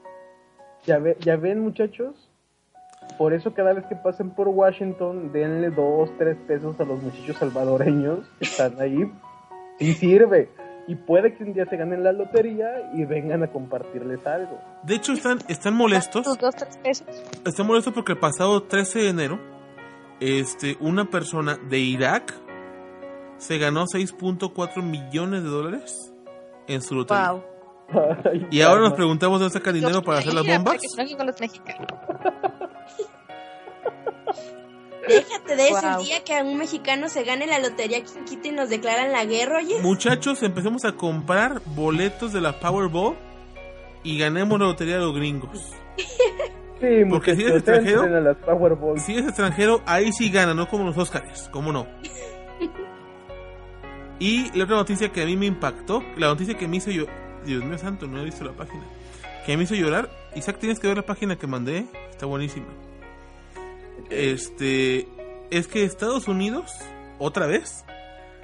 Ya, 0.86 0.98
ve- 0.98 1.18
ya 1.20 1.36
ven, 1.36 1.60
muchachos. 1.60 2.16
Por 3.18 3.34
eso 3.34 3.54
cada 3.54 3.74
vez 3.74 3.84
que 3.88 3.98
pasen 3.98 4.30
por 4.30 4.48
Washington, 4.48 5.34
denle 5.34 5.72
dos, 5.72 6.10
tres 6.18 6.38
pesos 6.48 6.80
a 6.80 6.86
los 6.86 7.04
muchachos 7.04 7.36
salvadoreños 7.36 8.20
que 8.40 8.46
están 8.46 8.80
ahí. 8.80 9.12
Sí 9.78 9.92
sirve. 9.94 10.48
Y 10.88 10.96
puede 10.96 11.34
que 11.34 11.44
un 11.44 11.54
día 11.54 11.66
se 11.66 11.78
ganen 11.78 12.04
la 12.04 12.12
lotería 12.12 12.92
y 12.94 13.06
vengan 13.06 13.44
a 13.44 13.48
compartirles 13.48 14.26
algo. 14.28 14.60
De 14.84 14.96
hecho, 14.96 15.14
están, 15.14 15.40
están 15.48 15.76
molestos. 15.76 16.26
Dos, 16.26 16.56
tres 16.56 16.78
pesos. 16.78 17.08
Están 17.46 17.68
molestos 17.68 17.94
porque 17.94 18.14
el 18.14 18.20
pasado 18.20 18.64
13 18.64 19.00
de 19.00 19.10
enero, 19.10 19.40
este, 20.20 20.78
una 20.80 21.06
persona 21.06 21.58
de 21.70 21.80
Irak 21.80 22.34
se 23.38 23.58
ganó 23.58 23.86
6.4 23.86 24.84
millones 24.84 25.44
de 25.44 25.50
dólares 25.50 26.14
en 26.68 26.82
su 26.82 26.96
lotería. 26.96 27.32
Wow. 27.32 27.44
Ay, 28.26 28.48
Y 28.52 28.62
ahora 28.62 28.82
nos 28.82 28.94
preguntamos 28.94 29.40
dónde 29.40 29.54
sacan 29.54 29.74
dinero 29.76 30.02
para 30.02 30.20
hacer 30.20 30.34
las 30.34 30.46
bombas. 30.46 30.78
los 30.98 31.40
mexicanos. 31.40 31.88
Déjate 35.08 35.56
de 35.56 35.68
eso, 35.68 35.82
Wow. 35.82 36.00
el 36.00 36.06
día 36.06 36.24
que 36.24 36.38
a 36.38 36.44
un 36.44 36.58
mexicano 36.58 37.10
se 37.10 37.24
gane 37.24 37.46
la 37.48 37.60
lotería, 37.60 38.02
quita 38.26 38.48
y 38.48 38.52
nos 38.52 38.70
declaran 38.70 39.12
la 39.12 39.26
guerra, 39.26 39.58
oye. 39.58 39.80
Muchachos, 39.82 40.42
empecemos 40.44 40.86
a 40.86 40.94
comprar 40.94 41.62
boletos 41.66 42.32
de 42.34 42.42
la 42.42 42.60
Powerball 42.60 43.16
y 44.04 44.18
ganemos 44.18 44.60
la 44.60 44.68
lotería 44.68 44.96
de 44.96 45.02
los 45.02 45.16
gringos. 45.16 45.72
Sí, 46.82 47.06
Porque 47.10 47.36
si 47.36 47.44
eres 47.44 47.62
muchachos, 47.62 47.86
extranjero-. 47.86 48.98
Si 49.00 49.16
es 49.16 49.26
extranjero, 49.26 49.82
ahí 49.86 50.12
sí 50.12 50.30
gana, 50.30 50.54
no 50.54 50.68
como 50.68 50.84
los 50.86 50.98
Oscars, 50.98 51.50
¿cómo 51.52 51.72
no? 51.72 51.88
Y 54.20 54.52
la 54.58 54.64
otra 54.66 54.78
noticia 54.78 55.12
que 55.12 55.22
a 55.22 55.26
mí 55.26 55.36
me 55.36 55.48
impactó, 55.48 56.04
la 56.18 56.28
noticia 56.28 56.56
que 56.58 56.68
me 56.68 56.78
hizo 56.78 56.92
yo, 56.92 57.06
Dios 57.46 57.64
mío 57.64 57.78
santo, 57.78 58.08
no 58.08 58.22
he 58.22 58.26
visto 58.26 58.44
la 58.46 58.54
página, 58.54 58.84
que 59.46 59.58
me 59.58 59.64
hizo 59.64 59.76
llorar. 59.76 60.10
Isaac, 60.36 60.58
tienes 60.60 60.80
que 60.80 60.88
ver 60.88 60.98
la 60.98 61.04
página 61.06 61.36
que 61.36 61.46
mandé, 61.48 61.86
está 62.10 62.26
buenísima. 62.26 62.68
Este, 64.14 65.08
es 65.50 65.68
que 65.68 65.84
Estados 65.84 66.28
Unidos, 66.28 66.72
otra 67.20 67.48
vez, 67.48 67.84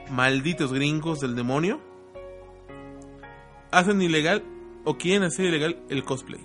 malditos 0.09 0.73
gringos 0.73 1.19
del 1.19 1.35
demonio, 1.35 1.79
hacen 3.71 4.01
ilegal 4.01 4.43
o 4.85 4.97
quieren 4.97 5.23
hacer 5.23 5.45
ilegal 5.45 5.79
el 5.89 6.03
cosplay. 6.03 6.41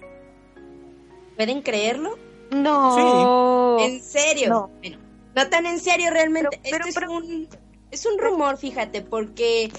¿Pueden 1.36 1.62
creerlo? 1.62 2.18
No. 2.50 3.78
¿En 3.80 4.02
serio? 4.02 4.48
No. 4.50 4.70
Bueno, 4.80 4.98
no 5.34 5.48
tan 5.48 5.66
en 5.66 5.80
serio 5.80 6.10
realmente. 6.10 6.60
Pero- 6.62 6.84
Este 6.84 7.00
pero- 7.00 7.06
es, 7.18 7.24
un, 7.24 7.48
es 7.90 8.06
un 8.06 8.18
rumor, 8.18 8.56
fíjate, 8.58 9.00
porque 9.02 9.70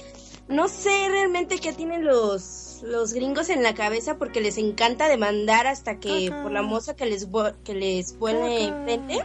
no 0.47 0.67
sé 0.67 1.07
realmente 1.09 1.59
qué 1.59 1.71
tienen 1.73 2.03
los, 2.05 2.41
los 2.85 3.13
gringos 3.13 3.49
en 3.49 3.63
la 3.63 3.73
cabeza 3.73 4.17
porque 4.17 4.41
les 4.41 4.57
encanta 4.57 5.07
demandar 5.07 5.67
hasta 5.67 5.99
que 5.99 6.31
por 6.43 6.51
la 6.51 6.61
moza 6.61 6.95
que 6.95 7.05
les, 7.05 7.27
que 7.63 7.73
les 7.73 8.17
vuelve 8.17 8.65
enfrente. 8.65 9.19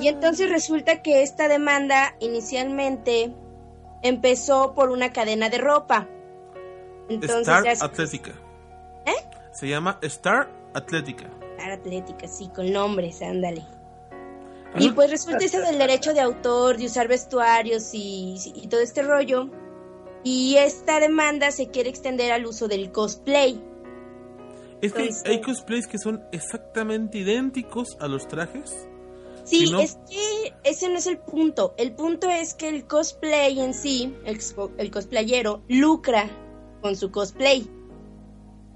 Y 0.00 0.08
entonces 0.08 0.48
resulta 0.48 1.02
que 1.02 1.22
esta 1.22 1.48
demanda 1.48 2.14
inicialmente 2.20 3.32
empezó 4.02 4.74
por 4.74 4.90
una 4.90 5.12
cadena 5.12 5.48
de 5.48 5.58
ropa. 5.58 6.08
Entonces 7.08 7.40
Star 7.40 7.90
Atlética. 7.90 8.32
¿Eh? 9.06 9.16
Se 9.52 9.68
llama 9.68 9.98
Star 10.02 10.48
Atlética. 10.74 11.30
Star 11.56 11.72
Atlética, 11.72 12.28
sí, 12.28 12.48
con 12.54 12.70
nombres, 12.72 13.20
ándale. 13.22 13.64
Ah. 14.74 14.78
Y 14.78 14.90
pues 14.90 15.10
resulta 15.10 15.44
eso 15.44 15.60
del 15.60 15.78
derecho 15.78 16.12
de 16.12 16.20
autor, 16.20 16.76
de 16.76 16.86
usar 16.86 17.08
vestuarios 17.08 17.92
y, 17.94 18.36
y 18.54 18.68
todo 18.68 18.80
este 18.80 19.02
rollo. 19.02 19.50
Y 20.24 20.56
esta 20.56 21.00
demanda 21.00 21.50
se 21.50 21.68
quiere 21.68 21.88
extender 21.90 22.32
al 22.32 22.44
uso 22.46 22.68
del 22.68 22.90
cosplay. 22.92 23.60
Es 24.80 24.92
que 24.92 24.98
hay- 25.02 25.08
Entonces- 25.08 25.22
hay 25.26 25.40
cosplays 25.40 25.86
que 25.86 25.98
son 25.98 26.22
exactamente 26.32 27.18
idénticos 27.18 27.96
a 28.00 28.08
los 28.08 28.28
trajes. 28.28 28.86
Sí, 29.44 29.66
Si 29.66 29.72
no- 29.72 29.80
es 29.80 29.96
que 30.10 30.52
ese 30.64 30.88
no 30.90 30.98
es 30.98 31.06
el 31.06 31.18
punto. 31.18 31.74
El 31.78 31.92
punto 31.92 32.28
es 32.28 32.52
que 32.54 32.68
el 32.68 32.86
cosplay 32.86 33.58
en 33.60 33.72
sí, 33.74 34.14
el, 34.24 34.38
el 34.76 34.90
cosplayero, 34.90 35.62
lucra 35.68 36.28
con 36.82 36.96
su 36.96 37.10
cosplay. 37.10 37.66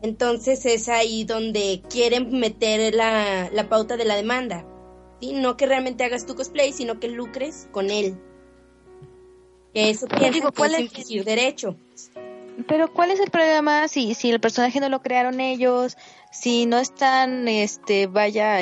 Entonces 0.02 0.64
es 0.66 0.88
ahí 0.88 1.24
donde 1.24 1.82
quieren 1.88 2.38
meter 2.40 2.94
la, 2.94 3.50
la 3.52 3.68
pauta 3.68 3.96
de 3.96 4.04
la 4.04 4.16
demanda. 4.16 4.64
¿sí? 5.20 5.32
No 5.34 5.56
que 5.56 5.66
realmente 5.66 6.04
hagas 6.04 6.26
tu 6.26 6.34
cosplay, 6.34 6.72
sino 6.72 6.98
que 6.98 7.08
lucres 7.08 7.68
con 7.70 7.90
él. 7.90 8.16
Que 9.74 9.90
eso 9.90 10.06
piensan 10.06 10.32
digo, 10.32 10.50
que 10.52 10.56
¿cuál 10.58 10.72
es 10.74 10.78
es- 10.80 10.84
infringir 10.86 11.24
derecho. 11.24 11.76
Pero 12.68 12.92
¿cuál 12.92 13.10
es 13.10 13.18
el 13.20 13.30
problema 13.30 13.88
si, 13.88 14.14
si 14.14 14.30
el 14.30 14.38
personaje 14.40 14.78
no 14.80 14.88
lo 14.90 15.00
crearon 15.00 15.40
ellos, 15.40 15.96
si 16.30 16.66
no 16.66 16.78
están, 16.78 17.48
este, 17.48 18.06
vaya, 18.06 18.58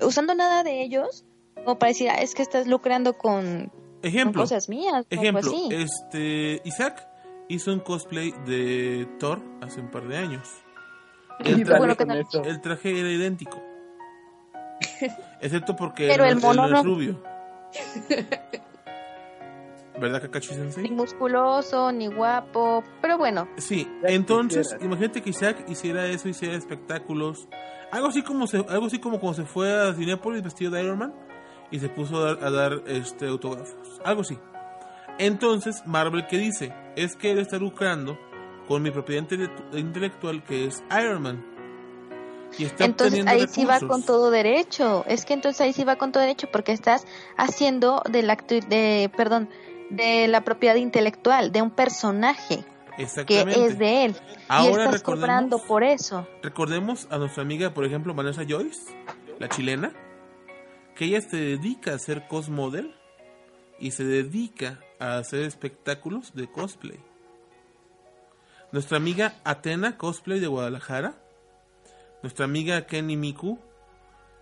usando 0.00 0.34
nada 0.34 0.62
de 0.64 0.82
ellos, 0.82 1.24
como 1.54 1.78
para 1.78 1.90
decir, 1.90 2.08
"Ah, 2.08 2.14
es 2.22 2.34
que 2.34 2.40
estás 2.42 2.66
lucrando 2.66 3.18
con, 3.18 3.70
con 3.70 4.00
Ejemplo. 4.02 4.42
cosas 4.42 4.68
mías, 4.70 4.94
algo 4.94 5.06
Ejemplo, 5.10 5.50
así. 5.50 5.68
este 5.70 6.62
Isaac 6.64 7.06
hizo 7.48 7.70
un 7.72 7.80
cosplay 7.80 8.32
de 8.46 9.06
Thor 9.18 9.42
hace 9.60 9.80
un 9.80 9.90
par 9.90 10.08
de 10.08 10.16
años. 10.16 10.48
El 11.40 11.64
bueno, 11.66 11.94
traje, 11.96 12.24
no- 12.32 12.44
el 12.44 12.60
traje 12.62 12.98
era 12.98 13.10
idéntico. 13.10 13.62
Excepto 15.42 15.76
porque 15.76 16.08
Pero 16.08 16.24
el 16.24 16.40
mono 16.40 16.66
no 16.66 16.78
es 16.78 16.84
rubio. 16.84 17.22
¿Verdad, 20.00 20.22
Kakashi 20.22 20.50
Ni 20.52 20.56
Sensei? 20.56 20.90
musculoso, 20.90 21.90
ni 21.92 22.06
guapo, 22.06 22.84
pero 23.02 23.18
bueno, 23.18 23.48
Sí, 23.56 23.88
entonces, 24.04 24.76
imagínate 24.80 25.22
que 25.22 25.30
Isaac 25.30 25.64
hiciera 25.68 26.06
eso, 26.06 26.28
hiciera 26.28 26.54
espectáculos. 26.56 27.48
Algo 27.90 28.08
así 28.08 28.22
como 28.22 28.46
se, 28.46 28.58
algo 28.68 28.86
así 28.86 28.98
como 28.98 29.18
cuando 29.18 29.42
se 29.42 29.48
fue 29.48 29.72
a 29.72 29.94
Cinepolis 29.94 30.42
vestido 30.42 30.70
de 30.70 30.82
Iron 30.84 30.98
Man 30.98 31.14
y 31.70 31.78
se 31.80 31.88
puso 31.88 32.18
a 32.18 32.34
dar, 32.34 32.44
a 32.44 32.50
dar, 32.50 32.72
este 32.86 33.26
autógrafos. 33.26 34.00
Algo 34.04 34.20
así. 34.22 34.38
Entonces, 35.18 35.82
Marvel 35.86 36.26
que 36.26 36.38
dice, 36.38 36.72
es 36.96 37.16
que 37.16 37.32
él 37.32 37.38
está 37.38 37.58
lucrando 37.58 38.18
con 38.68 38.82
mi 38.82 38.90
propiedad 38.90 39.24
intele- 39.26 39.50
intelectual 39.78 40.44
que 40.44 40.66
es 40.66 40.82
Iron 41.00 41.22
Man. 41.22 41.44
Y 42.56 42.64
está 42.64 42.84
entonces 42.86 43.26
ahí 43.26 43.46
sí 43.48 43.64
va 43.64 43.78
con 43.80 44.02
todo 44.02 44.30
derecho. 44.30 45.04
Es 45.06 45.24
que 45.24 45.34
entonces 45.34 45.60
ahí 45.60 45.72
sí 45.72 45.84
va 45.84 45.96
con 45.96 46.12
todo 46.12 46.22
derecho 46.22 46.48
porque 46.52 46.72
estás 46.72 47.06
haciendo 47.36 48.02
de 48.10 48.22
la 48.22 48.36
actu- 48.36 48.66
de, 48.66 49.10
perdón, 49.16 49.48
de 49.90 50.28
la 50.28 50.42
propiedad 50.42 50.74
intelectual 50.76 51.52
de 51.52 51.62
un 51.62 51.70
personaje 51.70 52.64
que 53.26 53.40
es 53.42 53.78
de 53.78 54.04
él. 54.06 54.16
Y 54.16 54.42
Ahora 54.48 54.84
estás 54.84 55.00
recordemos- 55.00 55.20
cobrando 55.20 55.58
por 55.66 55.84
eso. 55.84 56.26
Recordemos 56.42 57.06
a 57.10 57.18
nuestra 57.18 57.42
amiga, 57.42 57.72
por 57.74 57.84
ejemplo, 57.84 58.12
Vanessa 58.14 58.42
Joyce, 58.48 58.80
la 59.38 59.48
chilena, 59.48 59.92
que 60.96 61.04
ella 61.04 61.20
se 61.20 61.36
dedica 61.36 61.92
a 61.92 61.94
hacer 61.94 62.26
cosmodel 62.26 62.94
y 63.78 63.92
se 63.92 64.04
dedica 64.04 64.80
a 64.98 65.18
hacer 65.18 65.42
espectáculos 65.42 66.34
de 66.34 66.50
cosplay. 66.50 66.98
Nuestra 68.72 68.96
amiga 68.96 69.34
Atena 69.44 69.96
Cosplay 69.96 70.40
de 70.40 70.46
Guadalajara, 70.48 71.14
nuestra 72.22 72.44
amiga 72.44 72.86
Kenny 72.86 73.16
Miku, 73.16 73.58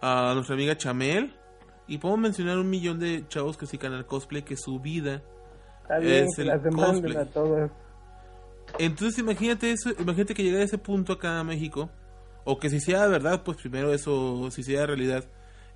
a 0.01 0.33
nuestra 0.35 0.55
amiga 0.55 0.77
Chamel, 0.77 1.35
y 1.87 1.99
podemos 1.99 2.21
mencionar 2.21 2.59
un 2.59 2.69
millón 2.71 2.99
de 2.99 3.25
chavos 3.29 3.57
que 3.57 3.67
se 3.67 3.73
dedican 3.73 3.93
al 3.93 4.07
cosplay 4.07 4.43
que 4.43 4.57
su 4.57 4.81
vida 4.81 5.23
Está 5.87 5.99
bien 5.99 6.25
es 6.25 6.37
que 6.37 6.43
el 6.43 6.49
las 6.49 6.63
demanden 6.63 7.03
cosplay. 7.03 7.17
a 7.17 7.25
todas. 7.27 7.71
Entonces 8.79 9.19
imagínate 9.19 9.71
eso, 9.71 9.91
imagínate 9.99 10.35
que 10.35 10.43
llegara 10.43 10.63
a 10.63 10.67
ese 10.67 10.79
punto 10.79 11.13
acá 11.15 11.39
a 11.39 11.45
México, 11.45 11.89
o 12.45 12.59
que 12.59 12.69
si 12.71 12.81
sea 12.81 13.07
verdad, 13.07 13.43
pues 13.45 13.57
primero 13.59 13.93
eso, 13.93 14.51
si 14.51 14.63
sea 14.63 14.87
realidad, 14.87 15.25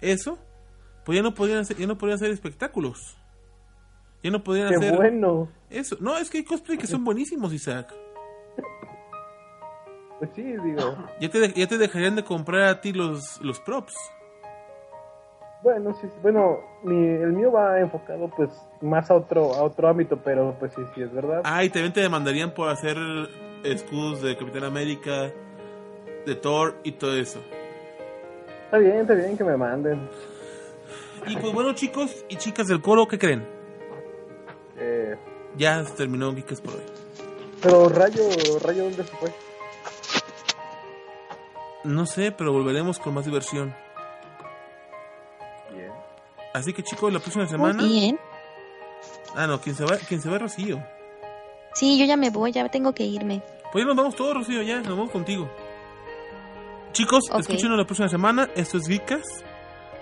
eso, 0.00 0.38
pues 1.04 1.16
ya 1.16 1.22
no 1.22 1.32
podrían 1.34 1.60
hacer, 1.60 1.76
ya 1.76 1.86
no 1.86 1.96
podrían 1.96 2.16
hacer 2.16 2.30
espectáculos. 2.30 3.16
Ya 4.22 4.30
no 4.30 4.42
podrían 4.44 4.68
Qué 4.68 4.74
hacer 4.76 4.96
bueno. 4.96 5.48
eso. 5.70 5.96
No, 6.00 6.18
es 6.18 6.28
que 6.28 6.38
hay 6.38 6.44
cosplay 6.44 6.76
que 6.76 6.86
son 6.86 7.04
buenísimos, 7.04 7.52
Isaac. 7.54 7.94
Pues 10.18 10.30
sí, 10.34 10.42
digo. 10.42 10.96
Ya 11.20 11.30
te, 11.30 11.38
de- 11.40 11.52
ya 11.54 11.66
te 11.66 11.78
dejarían 11.78 12.16
de 12.16 12.24
comprar 12.24 12.64
a 12.64 12.80
ti 12.82 12.92
los, 12.92 13.40
los 13.40 13.58
props. 13.60 13.94
Bueno, 15.62 15.94
sí, 16.00 16.08
bueno, 16.22 16.58
mi, 16.82 16.96
el 16.96 17.32
mío 17.32 17.52
va 17.52 17.78
enfocado 17.80 18.28
pues 18.34 18.50
más 18.80 19.10
a 19.10 19.14
otro 19.14 19.54
a 19.54 19.62
otro 19.62 19.88
ámbito, 19.88 20.16
pero 20.16 20.56
pues 20.58 20.72
sí, 20.74 20.80
sí 20.94 21.02
es 21.02 21.12
verdad. 21.12 21.42
Ah, 21.44 21.62
y 21.64 21.68
también 21.68 21.92
te 21.92 22.00
demandarían 22.00 22.52
por 22.54 22.70
hacer 22.70 22.96
escudos 23.62 24.22
de 24.22 24.36
Capitán 24.38 24.64
América, 24.64 25.30
de 26.24 26.34
Thor 26.34 26.76
y 26.82 26.92
todo 26.92 27.14
eso. 27.14 27.40
Está 28.64 28.78
bien, 28.78 28.98
está 29.00 29.14
bien 29.14 29.36
que 29.36 29.44
me 29.44 29.56
manden. 29.56 30.08
Y 31.26 31.36
pues 31.36 31.52
bueno, 31.52 31.74
chicos 31.74 32.24
y 32.30 32.36
chicas 32.36 32.66
del 32.66 32.80
coro, 32.80 33.06
¿qué 33.06 33.18
creen? 33.18 33.46
Eh, 34.78 35.14
Ya 35.58 35.84
se 35.84 35.92
terminó 35.94 36.32
Geeks 36.32 36.62
por 36.62 36.72
hoy. 36.74 36.80
pero 37.62 37.90
Rayo, 37.90 38.22
Rayo, 38.64 38.84
¿dónde 38.84 39.04
se 39.04 39.16
fue? 39.16 39.30
No 41.84 42.06
sé, 42.06 42.32
pero 42.32 42.52
volveremos 42.52 42.98
con 42.98 43.12
más 43.12 43.26
diversión. 43.26 43.74
Así 46.52 46.72
que 46.72 46.82
chicos, 46.82 47.12
la 47.12 47.20
próxima 47.20 47.44
Muy 47.44 47.50
semana... 47.50 47.82
bien. 47.84 48.18
Ah, 49.36 49.46
no, 49.46 49.60
quien 49.60 49.76
se 49.76 49.84
va, 49.84 49.96
quien 49.96 50.20
se 50.20 50.28
va 50.28 50.36
es 50.36 50.42
Rocío. 50.42 50.82
Sí, 51.74 51.98
yo 51.98 52.04
ya 52.04 52.16
me 52.16 52.30
voy, 52.30 52.50
ya 52.52 52.68
tengo 52.68 52.92
que 52.92 53.04
irme. 53.04 53.42
Pues 53.72 53.82
ya 53.84 53.86
nos 53.86 53.96
vamos 53.96 54.16
todos, 54.16 54.34
Rocío, 54.34 54.62
ya, 54.62 54.78
nos 54.80 54.88
vamos 54.96 55.10
contigo. 55.10 55.48
Chicos, 56.92 57.24
Ok. 57.30 57.40
escúchenos 57.40 57.78
la 57.78 57.84
próxima 57.84 58.08
semana. 58.08 58.48
Esto 58.56 58.78
es 58.78 58.88
Geekas. 58.88 59.44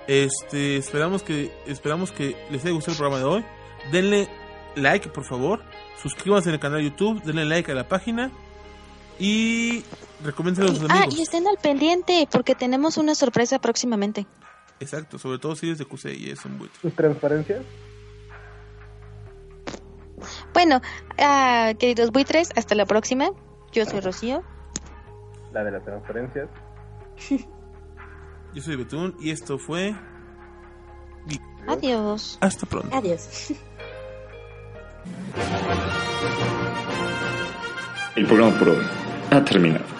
Este, 0.07 0.79
esperamos 0.79 1.23
que, 1.23 1.53
esperamos 1.67 2.11
que 2.13 2.35
les 2.51 2.65
haya 2.65 2.73
gustado 2.73 2.93
el 2.93 2.99
programa 2.99 3.19
de 3.19 3.25
hoy. 3.25 3.45
Denle 3.93 4.29
like, 4.77 5.11
por 5.11 5.25
favor. 5.25 5.63
Suscríbanse 6.03 6.49
al 6.49 6.59
canal 6.59 6.79
de 6.79 6.85
YouTube, 6.85 7.23
denle 7.25 7.45
like 7.45 7.71
a 7.71 7.75
la 7.75 7.87
página 7.87 8.31
y 9.19 9.85
recomiéndenselo 10.25 10.73
a 10.79 10.81
sus 10.81 10.91
Ah, 10.91 11.03
amigos. 11.03 11.19
y 11.19 11.23
estén 11.23 11.47
al 11.47 11.59
pendiente 11.59 12.27
porque 12.31 12.55
tenemos 12.55 12.97
una 12.97 13.15
sorpresa 13.15 13.59
próximamente. 13.59 14.27
Exacto, 14.81 15.19
sobre 15.19 15.39
todo 15.39 15.57
si 15.57 15.71
es 15.71 15.79
de 15.79 15.85
QC 15.85 16.15
y 16.17 16.31
es 16.31 16.45
un 16.45 16.59
buitre. 16.59 16.79
¿Tus 16.81 16.95
transparencias? 16.95 17.63
Bueno, 20.53 20.81
ah, 21.19 21.73
queridos 21.79 22.11
buitres, 22.11 22.51
hasta 22.57 22.75
la 22.75 22.87
próxima. 22.87 23.31
Yo 23.73 23.85
soy 23.85 24.01
Rocío. 24.01 24.43
La 25.53 25.65
de 25.65 25.71
las 25.71 25.85
transparencias. 25.85 26.49
Yo 28.55 28.63
soy 28.63 28.77
Betún 28.77 29.17
y 29.21 29.31
esto 29.31 29.59
fue. 29.59 29.95
Adiós. 31.67 32.39
Hasta 32.41 32.67
pronto. 32.67 32.97
Adiós. 32.97 33.53
El 38.17 38.27
programa 38.27 38.59
por 38.59 38.71
hoy 38.71 38.87
ha 39.31 39.45
terminado. 39.45 39.98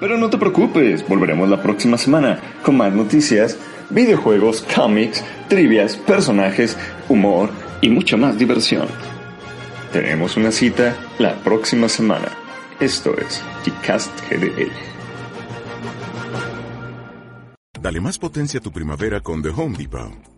Pero 0.00 0.16
no 0.16 0.30
te 0.30 0.38
preocupes, 0.38 1.06
volveremos 1.08 1.48
la 1.48 1.60
próxima 1.60 1.98
semana 1.98 2.40
con 2.62 2.76
más 2.76 2.92
noticias, 2.92 3.58
videojuegos, 3.90 4.64
cómics, 4.74 5.24
trivias, 5.48 5.96
personajes, 5.96 6.76
humor 7.08 7.50
y 7.80 7.88
mucha 7.88 8.16
más 8.16 8.38
diversión. 8.38 8.86
Tenemos 9.92 10.36
una 10.36 10.52
cita 10.52 10.96
la 11.18 11.34
próxima 11.36 11.88
semana. 11.88 12.28
Esto 12.78 13.16
es 13.18 13.42
Geekcast 13.64 14.12
GDL. 14.30 14.70
Dale 17.80 18.00
más 18.00 18.18
potencia 18.18 18.60
a 18.60 18.62
tu 18.62 18.70
primavera 18.70 19.20
con 19.20 19.42
The 19.42 19.48
Home 19.48 19.76
Depot. 19.78 20.37